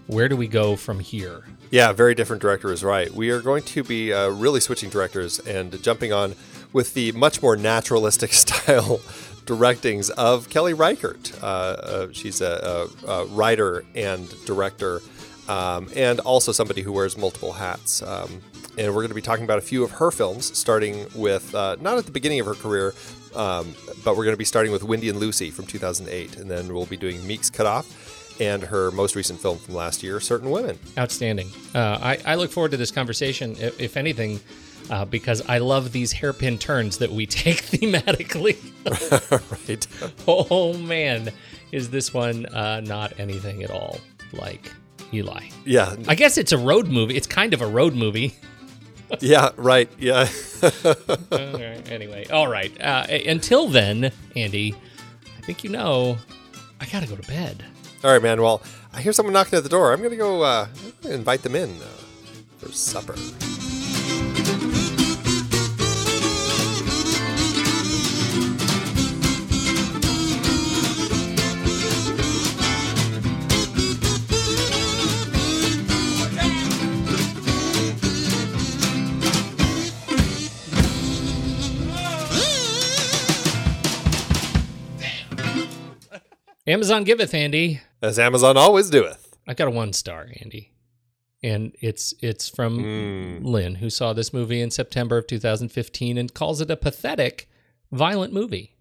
Where 0.09 0.29
do 0.29 0.37
we 0.37 0.47
go 0.49 0.75
from 0.77 0.99
here? 1.01 1.45
Yeah, 1.71 1.93
very 1.93 2.17
different 2.17 2.43
director 2.43 2.73
is 2.73 2.83
right. 2.83 3.09
We 3.13 3.31
are 3.31 3.41
going 3.41 3.63
to 3.63 3.85
be 3.85 4.13
uh, 4.13 4.31
really 4.31 4.59
switching 4.59 4.91
directors 4.91 5.39
and 5.39 5.81
jumping 5.81 6.13
on 6.13 6.35
with 6.73 6.95
the 6.95 7.13
much 7.13 7.43
more 7.43 7.55
naturalistic 7.55 8.33
style 8.33 8.99
directings 9.47 10.11
of 10.11 10.49
Kelly 10.51 10.75
Reichardt. 10.75 11.33
Uh, 11.41 11.47
uh, 11.47 12.09
she's 12.11 12.41
a, 12.41 12.89
a, 13.07 13.09
a 13.09 13.27
writer 13.27 13.85
and 13.95 14.29
director, 14.47 15.01
um, 15.49 15.89
and 15.95 16.19
also 16.21 16.51
somebody 16.51 16.83
who 16.83 16.93
wears 16.93 17.17
multiple 17.17 17.53
hats. 17.53 18.03
Um, 18.03 18.43
and 18.77 18.89
we're 18.89 19.03
going 19.03 19.09
to 19.11 19.15
be 19.15 19.23
talking 19.23 19.45
about 19.45 19.59
a 19.59 19.63
few 19.63 19.85
of 19.85 19.93
her 19.93 20.11
films, 20.11 20.57
starting 20.59 21.07
with 21.15 21.55
uh, 21.55 21.77
not 21.81 21.99
at 21.99 22.05
the 22.05 22.13
beginning 22.13 22.41
of 22.41 22.47
her 22.47 22.55
career, 22.55 22.95
um, 23.37 23.77
but 24.05 24.17
we're 24.17 24.25
going 24.25 24.35
to 24.35 24.37
be 24.37 24.45
starting 24.45 24.73
with 24.73 24.83
Wendy 24.83 25.09
and 25.09 25.21
Lucy 25.21 25.53
from 25.53 25.67
2008, 25.67 26.37
and 26.37 26.51
then 26.51 26.75
we'll 26.75 26.87
be 26.87 26.97
doing 26.97 27.25
Meek's 27.29 27.49
Cut 27.49 27.67
Off 27.67 28.20
and 28.41 28.63
her 28.63 28.91
most 28.91 29.15
recent 29.15 29.39
film 29.41 29.59
from 29.59 29.75
last 29.75 30.03
year, 30.03 30.19
Certain 30.19 30.51
Women. 30.51 30.79
Outstanding. 30.99 31.49
Uh, 31.75 31.99
I, 32.01 32.19
I 32.25 32.35
look 32.37 32.51
forward 32.51 32.71
to 32.73 32.77
this 32.77 32.91
conversation, 32.91 33.55
if, 33.59 33.79
if 33.81 33.97
anything, 33.97 34.41
uh, 34.89 35.05
because 35.05 35.43
I 35.49 35.59
love 35.59 35.93
these 35.93 36.13
hairpin 36.13 36.59
turns 36.59 36.99
that 36.99 37.11
we 37.11 37.27
take 37.27 37.63
thematically. 37.63 38.57
right. 39.69 39.87
oh 40.27 40.73
man, 40.79 41.31
is 41.71 41.91
this 41.91 42.13
one 42.13 42.47
uh, 42.47 42.81
not 42.81 43.13
anything 43.21 43.63
at 43.63 43.71
all 43.71 43.99
like 44.33 44.73
Eli? 45.13 45.49
Yeah. 45.65 45.95
I 46.09 46.15
guess 46.15 46.39
it's 46.39 46.53
a 46.53 46.59
road 46.59 46.89
movie. 46.89 47.17
It's 47.17 47.27
kind 47.27 47.55
of 47.55 47.61
a 47.63 47.67
road 47.67 47.95
movie. 47.95 48.35
Yeah. 49.19 49.51
Right. 49.57 49.91
Yeah. 49.99 50.29
Anyway, 51.33 52.27
all 52.31 52.47
right. 52.47 52.71
Uh, 52.81 53.05
until 53.27 53.67
then, 53.67 54.13
Andy, 54.37 54.73
I 55.37 55.41
think 55.41 55.65
you 55.65 55.71
know 55.71 56.17
I 56.81 56.87
gotta 56.87 57.09
go 57.09 57.17
to 57.17 57.27
bed. 57.27 57.65
All 58.03 58.11
right, 58.11 58.23
man. 58.23 58.41
Well, 58.41 58.63
I 58.95 59.03
hear 59.03 59.13
someone 59.13 59.35
knocking 59.35 59.57
at 59.59 59.63
the 59.63 59.69
door. 59.69 59.93
I'm 59.93 60.03
gonna 60.03 60.17
go 60.17 60.43
uh, 60.43 60.69
invite 61.05 61.43
them 61.43 61.55
in 61.55 61.71
uh, 61.83 61.85
for 62.59 62.73
supper. 62.73 63.15
Amazon 86.67 87.05
giveth, 87.05 87.35
Andy. 87.35 87.81
As 88.03 88.19
Amazon 88.19 88.57
always 88.57 88.91
doeth. 88.91 89.37
I 89.47 89.55
got 89.55 89.69
a 89.69 89.73
one 89.73 89.93
star, 89.93 90.29
Andy, 90.41 90.73
and 91.43 91.73
it's 91.81 92.15
it's 92.21 92.49
from 92.49 92.79
Mm. 92.79 93.45
Lynn, 93.45 93.77
who 93.77 93.91
saw 93.91 94.13
this 94.13 94.33
movie 94.33 94.61
in 94.61 94.71
September 94.71 95.19
of 95.19 95.27
2015 95.27 96.17
and 96.17 96.33
calls 96.33 96.61
it 96.61 96.71
a 96.71 96.77
pathetic, 96.77 97.49
violent 97.93 98.33
movie. 98.33 98.77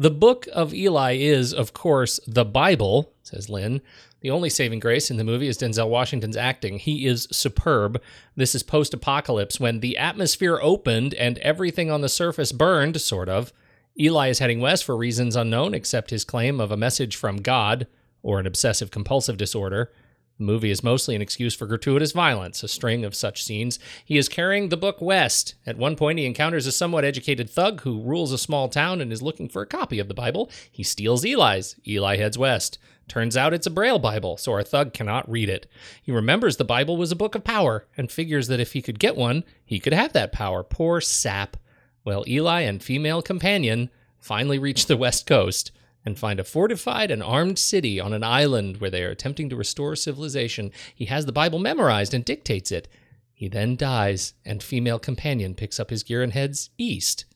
The 0.00 0.10
book 0.10 0.46
of 0.52 0.72
Eli 0.72 1.14
is, 1.16 1.52
of 1.52 1.72
course, 1.72 2.20
the 2.26 2.44
Bible, 2.44 3.12
says 3.22 3.48
Lynn. 3.48 3.80
The 4.20 4.30
only 4.30 4.48
saving 4.50 4.78
grace 4.80 5.10
in 5.10 5.16
the 5.16 5.24
movie 5.24 5.48
is 5.48 5.58
Denzel 5.58 5.88
Washington's 5.88 6.36
acting. 6.36 6.78
He 6.78 7.06
is 7.06 7.26
superb. 7.32 8.00
This 8.36 8.54
is 8.54 8.62
post 8.62 8.94
apocalypse 8.94 9.58
when 9.60 9.80
the 9.80 9.96
atmosphere 9.98 10.58
opened 10.62 11.14
and 11.14 11.38
everything 11.38 11.90
on 11.90 12.00
the 12.00 12.08
surface 12.08 12.52
burned, 12.52 13.00
sort 13.00 13.28
of. 13.28 13.52
Eli 13.98 14.28
is 14.28 14.38
heading 14.38 14.60
west 14.60 14.84
for 14.84 14.96
reasons 14.96 15.34
unknown, 15.34 15.74
except 15.74 16.10
his 16.10 16.24
claim 16.24 16.60
of 16.60 16.70
a 16.70 16.76
message 16.76 17.16
from 17.16 17.38
God 17.42 17.86
or 18.22 18.38
an 18.38 18.46
obsessive 18.46 18.90
compulsive 18.90 19.36
disorder. 19.36 19.90
The 20.38 20.44
movie 20.44 20.70
is 20.70 20.84
mostly 20.84 21.16
an 21.16 21.22
excuse 21.22 21.54
for 21.54 21.66
gratuitous 21.66 22.12
violence, 22.12 22.62
a 22.62 22.68
string 22.68 23.04
of 23.04 23.14
such 23.14 23.42
scenes. 23.42 23.80
He 24.04 24.16
is 24.16 24.28
carrying 24.28 24.68
the 24.68 24.76
book 24.76 25.00
west. 25.00 25.56
At 25.66 25.76
one 25.76 25.96
point, 25.96 26.20
he 26.20 26.26
encounters 26.26 26.66
a 26.66 26.72
somewhat 26.72 27.04
educated 27.04 27.50
thug 27.50 27.80
who 27.80 28.00
rules 28.00 28.32
a 28.32 28.38
small 28.38 28.68
town 28.68 29.00
and 29.00 29.12
is 29.12 29.20
looking 29.20 29.48
for 29.48 29.62
a 29.62 29.66
copy 29.66 29.98
of 29.98 30.06
the 30.06 30.14
Bible. 30.14 30.48
He 30.70 30.84
steals 30.84 31.24
Eli's. 31.24 31.74
Eli 31.86 32.16
heads 32.18 32.38
west. 32.38 32.78
Turns 33.08 33.36
out 33.36 33.54
it's 33.54 33.66
a 33.66 33.70
Braille 33.70 33.98
Bible, 33.98 34.36
so 34.36 34.52
our 34.52 34.62
thug 34.62 34.92
cannot 34.92 35.28
read 35.28 35.48
it. 35.48 35.66
He 36.02 36.12
remembers 36.12 36.56
the 36.56 36.64
Bible 36.64 36.96
was 36.96 37.10
a 37.10 37.16
book 37.16 37.34
of 37.34 37.42
power 37.42 37.86
and 37.96 38.12
figures 38.12 38.46
that 38.46 38.60
if 38.60 38.74
he 38.74 38.82
could 38.82 39.00
get 39.00 39.16
one, 39.16 39.44
he 39.64 39.80
could 39.80 39.94
have 39.94 40.12
that 40.12 40.30
power. 40.30 40.62
Poor 40.62 41.00
sap. 41.00 41.56
Well, 42.04 42.22
Eli 42.28 42.60
and 42.60 42.82
female 42.82 43.22
companion 43.22 43.90
finally 44.20 44.58
reach 44.58 44.86
the 44.86 44.96
west 44.96 45.26
coast 45.26 45.72
and 46.08 46.18
find 46.18 46.40
a 46.40 46.44
fortified 46.44 47.10
and 47.10 47.22
armed 47.22 47.58
city 47.58 48.00
on 48.00 48.14
an 48.14 48.24
island 48.24 48.78
where 48.78 48.90
they 48.90 49.04
are 49.04 49.10
attempting 49.10 49.50
to 49.50 49.56
restore 49.56 49.94
civilization. 49.94 50.72
He 50.94 51.04
has 51.04 51.26
the 51.26 51.32
Bible 51.32 51.58
memorized 51.58 52.14
and 52.14 52.24
dictates 52.24 52.72
it. 52.72 52.88
He 53.34 53.46
then 53.46 53.76
dies, 53.76 54.32
and 54.44 54.62
female 54.62 54.98
companion 54.98 55.54
picks 55.54 55.78
up 55.78 55.90
his 55.90 56.02
gear 56.02 56.22
and 56.22 56.32
heads 56.32 56.70
east 56.78 57.26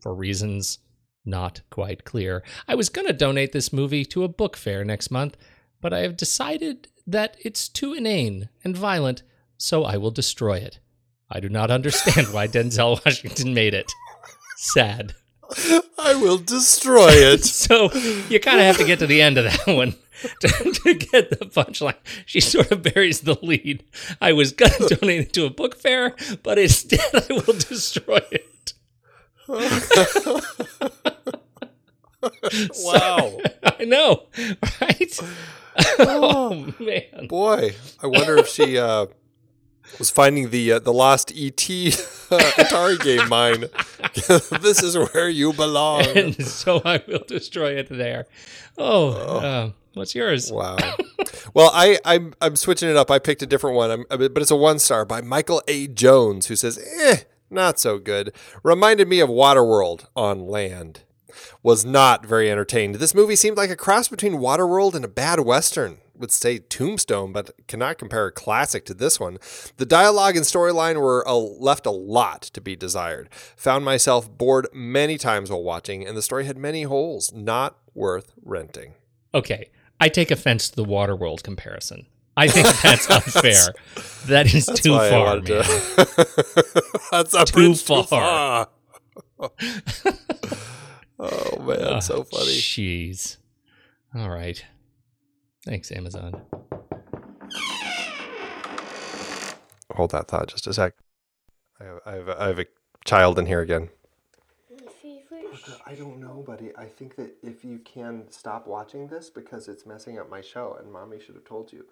for 0.00 0.14
reasons 0.14 0.78
not 1.24 1.60
quite 1.68 2.04
clear. 2.04 2.42
I 2.66 2.76
was 2.76 2.88
going 2.88 3.08
to 3.08 3.12
donate 3.12 3.52
this 3.52 3.72
movie 3.72 4.04
to 4.06 4.24
a 4.24 4.28
book 4.28 4.56
fair 4.56 4.84
next 4.84 5.10
month, 5.10 5.36
but 5.80 5.92
I 5.92 6.00
have 6.00 6.16
decided 6.16 6.88
that 7.06 7.36
it's 7.44 7.68
too 7.68 7.92
inane 7.92 8.48
and 8.62 8.76
violent, 8.76 9.24
so 9.58 9.84
I 9.84 9.96
will 9.96 10.10
destroy 10.12 10.58
it. 10.58 10.78
I 11.28 11.40
do 11.40 11.48
not 11.48 11.70
understand 11.78 12.28
why 12.32 12.46
Denzel 12.46 13.04
Washington 13.04 13.52
made 13.52 13.74
it. 13.74 13.90
Sad. 14.56 15.14
I 15.98 16.14
will 16.14 16.38
destroy 16.38 17.10
it. 17.10 17.42
So 17.62 17.92
you 18.28 18.40
kind 18.40 18.58
of 18.58 18.66
have 18.66 18.78
to 18.78 18.84
get 18.84 18.98
to 18.98 19.06
the 19.06 19.22
end 19.22 19.38
of 19.38 19.44
that 19.44 19.66
one 19.76 19.94
to, 20.40 20.48
to 20.48 20.94
get 20.94 21.30
the 21.30 21.46
punchline. 21.46 21.94
She 22.26 22.40
sort 22.40 22.72
of 22.72 22.82
buries 22.82 23.20
the 23.20 23.36
lead. 23.40 23.84
I 24.20 24.32
was 24.32 24.52
going 24.52 24.72
to 24.72 24.96
donate 24.96 25.20
it 25.20 25.32
to 25.34 25.46
a 25.46 25.50
book 25.50 25.76
fair, 25.76 26.16
but 26.42 26.58
instead 26.58 27.00
I 27.14 27.26
will 27.30 27.54
destroy 27.54 28.20
it. 28.30 28.72
wow. 32.84 33.38
I 33.62 33.84
know, 33.84 34.26
right? 34.80 35.20
oh 36.00 36.72
man. 36.78 37.28
Boy, 37.28 37.74
I 38.02 38.06
wonder 38.06 38.38
if 38.38 38.48
she 38.48 38.78
uh, 38.78 39.06
was 39.98 40.10
finding 40.10 40.50
the 40.50 40.72
uh, 40.72 40.78
the 40.78 40.92
lost 40.92 41.30
ET 41.32 41.56
Atari 41.56 43.00
game 43.02 43.28
mine. 43.28 43.66
this 44.60 44.82
is 44.82 44.96
where 44.96 45.28
you 45.28 45.52
belong. 45.52 46.04
And 46.16 46.46
so 46.46 46.80
I 46.84 47.02
will 47.06 47.24
destroy 47.26 47.72
it 47.76 47.88
there. 47.90 48.26
Oh, 48.78 49.10
uh, 49.12 49.70
what's 49.94 50.14
yours? 50.14 50.50
Wow. 50.52 50.76
well, 51.54 51.70
I 51.72 51.98
I'm 52.04 52.34
I'm 52.40 52.56
switching 52.56 52.88
it 52.88 52.96
up. 52.96 53.10
I 53.10 53.18
picked 53.18 53.42
a 53.42 53.46
different 53.46 53.76
one, 53.76 53.90
I'm, 53.90 54.04
but 54.08 54.38
it's 54.38 54.50
a 54.50 54.56
one 54.56 54.78
star 54.78 55.04
by 55.04 55.20
Michael 55.20 55.62
A. 55.68 55.88
Jones, 55.88 56.46
who 56.46 56.56
says, 56.56 56.78
"Eh, 57.00 57.18
not 57.50 57.78
so 57.78 57.98
good." 57.98 58.32
Reminded 58.62 59.08
me 59.08 59.20
of 59.20 59.28
Waterworld 59.28 60.06
on 60.16 60.46
land. 60.46 61.02
Was 61.62 61.84
not 61.84 62.26
very 62.26 62.50
entertained. 62.50 62.96
This 62.96 63.14
movie 63.14 63.36
seemed 63.36 63.56
like 63.56 63.70
a 63.70 63.76
cross 63.76 64.06
between 64.08 64.34
Waterworld 64.34 64.94
and 64.94 65.04
a 65.04 65.08
bad 65.08 65.40
western. 65.40 65.98
Would 66.14 66.30
say 66.30 66.58
Tombstone, 66.58 67.32
but 67.32 67.50
cannot 67.66 67.98
compare 67.98 68.26
a 68.26 68.32
classic 68.32 68.84
to 68.86 68.94
this 68.94 69.18
one. 69.18 69.38
The 69.78 69.86
dialogue 69.86 70.36
and 70.36 70.44
storyline 70.44 71.00
were 71.00 71.22
a, 71.26 71.34
left 71.36 71.86
a 71.86 71.90
lot 71.90 72.42
to 72.42 72.60
be 72.60 72.76
desired. 72.76 73.28
Found 73.56 73.84
myself 73.84 74.30
bored 74.30 74.68
many 74.72 75.16
times 75.18 75.50
while 75.50 75.62
watching, 75.62 76.06
and 76.06 76.16
the 76.16 76.22
story 76.22 76.44
had 76.44 76.56
many 76.58 76.82
holes. 76.82 77.32
Not 77.34 77.76
worth 77.94 78.32
renting. 78.44 78.94
Okay, 79.34 79.70
I 80.00 80.08
take 80.08 80.30
offense 80.30 80.68
to 80.70 80.76
the 80.76 80.84
Waterworld 80.84 81.42
comparison. 81.42 82.06
I 82.36 82.48
think 82.48 82.66
that's 82.82 83.10
unfair. 83.10 83.72
That 84.26 84.54
is 84.54 84.66
too 84.66 84.96
far, 84.96 85.36
man. 85.36 85.44
to- 85.44 85.62
That's 87.10 87.50
Too 87.50 87.74
far. 87.74 88.68
far. 89.38 89.50
oh 91.18 91.58
man, 91.62 92.00
so 92.00 92.24
funny. 92.24 92.52
Jeez. 92.58 93.36
All 94.14 94.30
right. 94.30 94.64
Thanks, 95.64 95.92
Amazon. 95.92 96.42
Hold 99.92 100.10
that 100.12 100.28
thought 100.28 100.48
just 100.48 100.66
a 100.66 100.72
sec. 100.72 100.94
I 101.78 101.84
have, 101.84 102.00
I 102.06 102.12
have, 102.12 102.28
I 102.28 102.46
have 102.48 102.58
a 102.58 102.66
child 103.04 103.38
in 103.38 103.46
here 103.46 103.60
again. 103.60 103.90
I 105.86 105.94
don't 105.94 106.18
know, 106.18 106.42
buddy. 106.46 106.70
I 106.76 106.86
think 106.86 107.16
that 107.16 107.34
if 107.42 107.64
you 107.64 107.78
can 107.78 108.24
stop 108.30 108.66
watching 108.66 109.08
this 109.08 109.28
because 109.28 109.68
it's 109.68 109.84
messing 109.84 110.18
up 110.18 110.30
my 110.30 110.40
show, 110.40 110.76
and 110.80 110.90
mommy 110.90 111.20
should 111.20 111.34
have 111.34 111.44
told 111.44 111.72
you. 111.72 111.84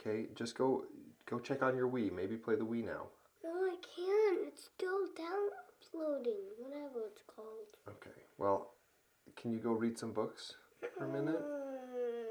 Okay, 0.00 0.26
just 0.34 0.56
go 0.56 0.84
go 1.28 1.38
check 1.38 1.62
on 1.62 1.76
your 1.76 1.88
Wii. 1.88 2.12
Maybe 2.12 2.36
play 2.36 2.54
the 2.54 2.64
Wii 2.64 2.84
now. 2.84 3.06
No, 3.42 3.50
I 3.50 3.76
can't. 3.96 4.46
It's 4.46 4.70
still 4.76 5.06
downloading, 5.16 6.40
whatever 6.58 7.00
it's 7.06 7.22
called. 7.26 7.66
Okay. 7.88 8.16
Well, 8.38 8.70
can 9.36 9.50
you 9.50 9.58
go 9.58 9.72
read 9.72 9.98
some 9.98 10.12
books 10.12 10.54
for 10.96 11.04
a 11.04 11.08
minute? 11.08 11.40
Mm. 11.40 12.27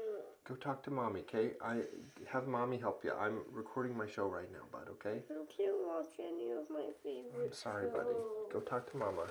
Go 0.48 0.54
talk 0.54 0.82
to 0.84 0.90
mommy, 0.90 1.20
okay? 1.20 1.50
I 1.62 1.80
have 2.26 2.48
mommy 2.48 2.78
help 2.78 3.04
you. 3.04 3.12
I'm 3.12 3.40
recording 3.52 3.94
my 3.94 4.06
show 4.06 4.26
right 4.26 4.50
now, 4.50 4.60
bud. 4.72 4.88
Okay? 4.92 5.18
I 5.30 5.44
can't 5.54 5.76
watch 5.86 6.06
any 6.18 6.52
of 6.52 6.70
my 6.70 6.86
favorite 7.02 7.48
I'm 7.48 7.52
sorry, 7.52 7.90
buddy. 7.90 8.16
Go 8.50 8.60
talk 8.60 8.90
to 8.92 8.96
mama. 8.96 9.26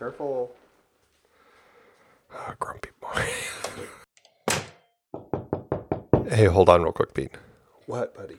Careful. 0.00 0.50
Ah, 2.34 2.56
grumpy 2.58 2.88
boy. 3.00 3.28
hey, 6.28 6.46
hold 6.46 6.68
on 6.68 6.82
real 6.82 6.90
quick, 6.90 7.14
Pete. 7.14 7.36
What, 7.86 8.16
buddy? 8.16 8.38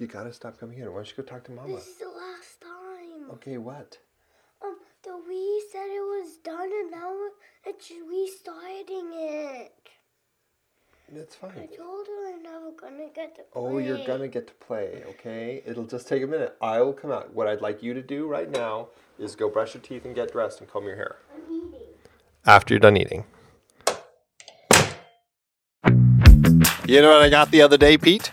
You 0.00 0.08
gotta 0.08 0.32
stop 0.32 0.58
coming 0.58 0.76
here. 0.76 0.90
Why 0.90 0.96
don't 0.96 1.08
you 1.16 1.22
go 1.22 1.22
talk 1.22 1.44
to 1.44 1.52
mama? 1.52 1.76
This 1.76 1.86
is 1.86 1.98
the 1.98 2.06
last 2.06 2.60
time. 2.60 3.30
Okay, 3.34 3.56
what? 3.58 3.98
Um, 4.64 4.78
the 5.04 5.10
Wii 5.10 5.60
said 5.70 5.86
it 5.86 6.02
was 6.02 6.38
done 6.42 6.70
and 6.72 6.90
now 6.90 7.14
it's 7.64 7.92
restarting 8.10 9.12
it. 9.14 9.95
It's 11.14 11.36
I 11.40 11.66
told 11.66 12.06
her 12.08 12.34
I'm 12.34 12.42
never 12.42 12.72
gonna 12.72 13.08
get 13.14 13.36
to 13.36 13.42
play. 13.42 13.62
Oh, 13.62 13.78
you're 13.78 14.04
gonna 14.04 14.26
get 14.26 14.48
to 14.48 14.54
play, 14.54 15.04
okay? 15.10 15.62
It'll 15.64 15.84
just 15.84 16.08
take 16.08 16.24
a 16.24 16.26
minute. 16.26 16.56
I 16.60 16.80
will 16.80 16.92
come 16.92 17.12
out. 17.12 17.32
What 17.32 17.46
I'd 17.46 17.60
like 17.60 17.80
you 17.80 17.94
to 17.94 18.02
do 18.02 18.26
right 18.26 18.50
now 18.50 18.88
is 19.16 19.36
go 19.36 19.48
brush 19.48 19.74
your 19.74 19.82
teeth 19.82 20.04
and 20.04 20.16
get 20.16 20.32
dressed 20.32 20.60
and 20.60 20.68
comb 20.68 20.84
your 20.84 20.96
hair. 20.96 21.16
I'm 21.32 21.42
eating. 21.48 21.80
After 22.44 22.74
you're 22.74 22.80
done 22.80 22.96
eating. 22.96 23.24
You 26.88 27.02
know 27.02 27.10
what 27.10 27.22
I 27.22 27.28
got 27.30 27.52
the 27.52 27.62
other 27.62 27.76
day, 27.76 27.96
Pete? 27.96 28.32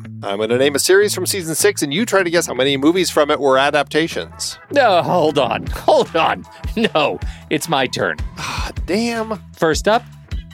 I'm 0.23 0.37
going 0.37 0.49
to 0.49 0.57
name 0.57 0.75
a 0.75 0.79
series 0.79 1.15
from 1.15 1.25
season 1.25 1.55
six, 1.55 1.81
and 1.81 1.91
you 1.93 2.05
try 2.05 2.21
to 2.21 2.29
guess 2.29 2.45
how 2.45 2.53
many 2.53 2.77
movies 2.77 3.09
from 3.09 3.31
it 3.31 3.39
were 3.39 3.57
adaptations. 3.57 4.59
No, 4.71 5.01
hold 5.01 5.39
on. 5.39 5.65
Hold 5.67 6.15
on. 6.15 6.45
No, 6.75 7.19
it's 7.49 7.67
my 7.67 7.87
turn. 7.87 8.17
Ah, 8.37 8.71
damn. 8.85 9.41
First 9.53 9.87
up, 9.87 10.03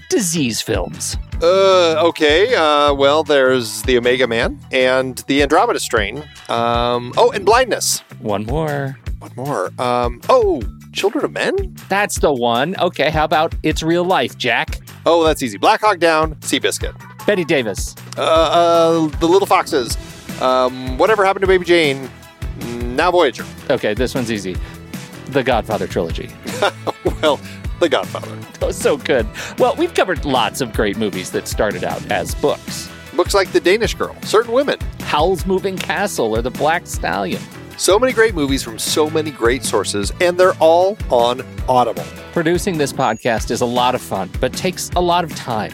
disease 0.09 0.61
films. 0.61 1.17
Uh, 1.41 2.01
okay. 2.07 2.55
Uh, 2.55 2.93
well, 2.93 3.23
there's 3.23 3.81
the 3.83 3.97
Omega 3.97 4.25
Man 4.25 4.59
and 4.71 5.17
the 5.27 5.43
Andromeda 5.43 5.79
Strain. 5.79 6.19
Um, 6.49 7.13
oh, 7.17 7.31
and 7.31 7.45
Blindness. 7.45 7.99
One 8.19 8.45
more. 8.45 8.97
One 9.19 9.31
more? 9.35 9.71
Um, 9.79 10.21
oh, 10.29 10.61
Children 10.93 11.25
of 11.25 11.31
Men. 11.33 11.75
That's 11.89 12.19
the 12.19 12.33
one. 12.33 12.75
Okay, 12.79 13.11
how 13.11 13.25
about 13.25 13.53
It's 13.63 13.83
Real 13.83 14.03
Life, 14.05 14.37
Jack? 14.37 14.79
Oh, 15.05 15.23
that's 15.23 15.43
easy. 15.43 15.57
Black 15.57 15.81
Hawk 15.81 15.99
Down, 15.99 16.35
Seabiscuit. 16.35 16.95
Bette 17.27 17.43
Davis. 17.43 17.93
Uh, 18.17 18.21
uh, 18.21 19.07
the 19.19 19.27
Little 19.27 19.45
Foxes. 19.45 19.97
Um, 20.41 20.97
whatever 20.97 21.25
happened 21.25 21.41
to 21.41 21.47
Baby 21.47 21.65
Jane? 21.65 22.09
Now 22.95 23.11
Voyager. 23.11 23.45
Okay, 23.69 23.93
this 23.93 24.15
one's 24.15 24.31
easy. 24.31 24.55
The 25.27 25.43
Godfather 25.43 25.87
trilogy. 25.87 26.31
well, 27.21 27.37
The 27.81 27.89
Godfather. 27.89 28.39
Oh, 28.61 28.71
so 28.71 28.95
good. 28.95 29.27
Well, 29.59 29.75
we've 29.75 29.93
covered 29.93 30.23
lots 30.23 30.61
of 30.61 30.71
great 30.71 30.97
movies 30.97 31.29
that 31.31 31.49
started 31.49 31.83
out 31.83 32.09
as 32.09 32.33
books. 32.35 32.89
Books 33.13 33.33
like 33.33 33.51
The 33.51 33.59
Danish 33.59 33.93
Girl, 33.93 34.15
Certain 34.21 34.53
Women. 34.53 34.79
Howl's 35.01 35.45
Moving 35.45 35.77
Castle 35.77 36.33
or 36.33 36.41
The 36.41 36.51
Black 36.51 36.87
Stallion. 36.87 37.41
So 37.77 37.99
many 37.99 38.13
great 38.13 38.35
movies 38.35 38.63
from 38.63 38.79
so 38.79 39.09
many 39.09 39.31
great 39.31 39.65
sources, 39.65 40.13
and 40.21 40.37
they're 40.39 40.55
all 40.55 40.97
on 41.09 41.41
Audible. 41.67 42.05
Producing 42.31 42.77
this 42.77 42.93
podcast 42.93 43.51
is 43.51 43.59
a 43.59 43.65
lot 43.65 43.95
of 43.95 44.01
fun, 44.01 44.29
but 44.39 44.53
takes 44.53 44.89
a 44.95 45.01
lot 45.01 45.25
of 45.25 45.35
time. 45.35 45.73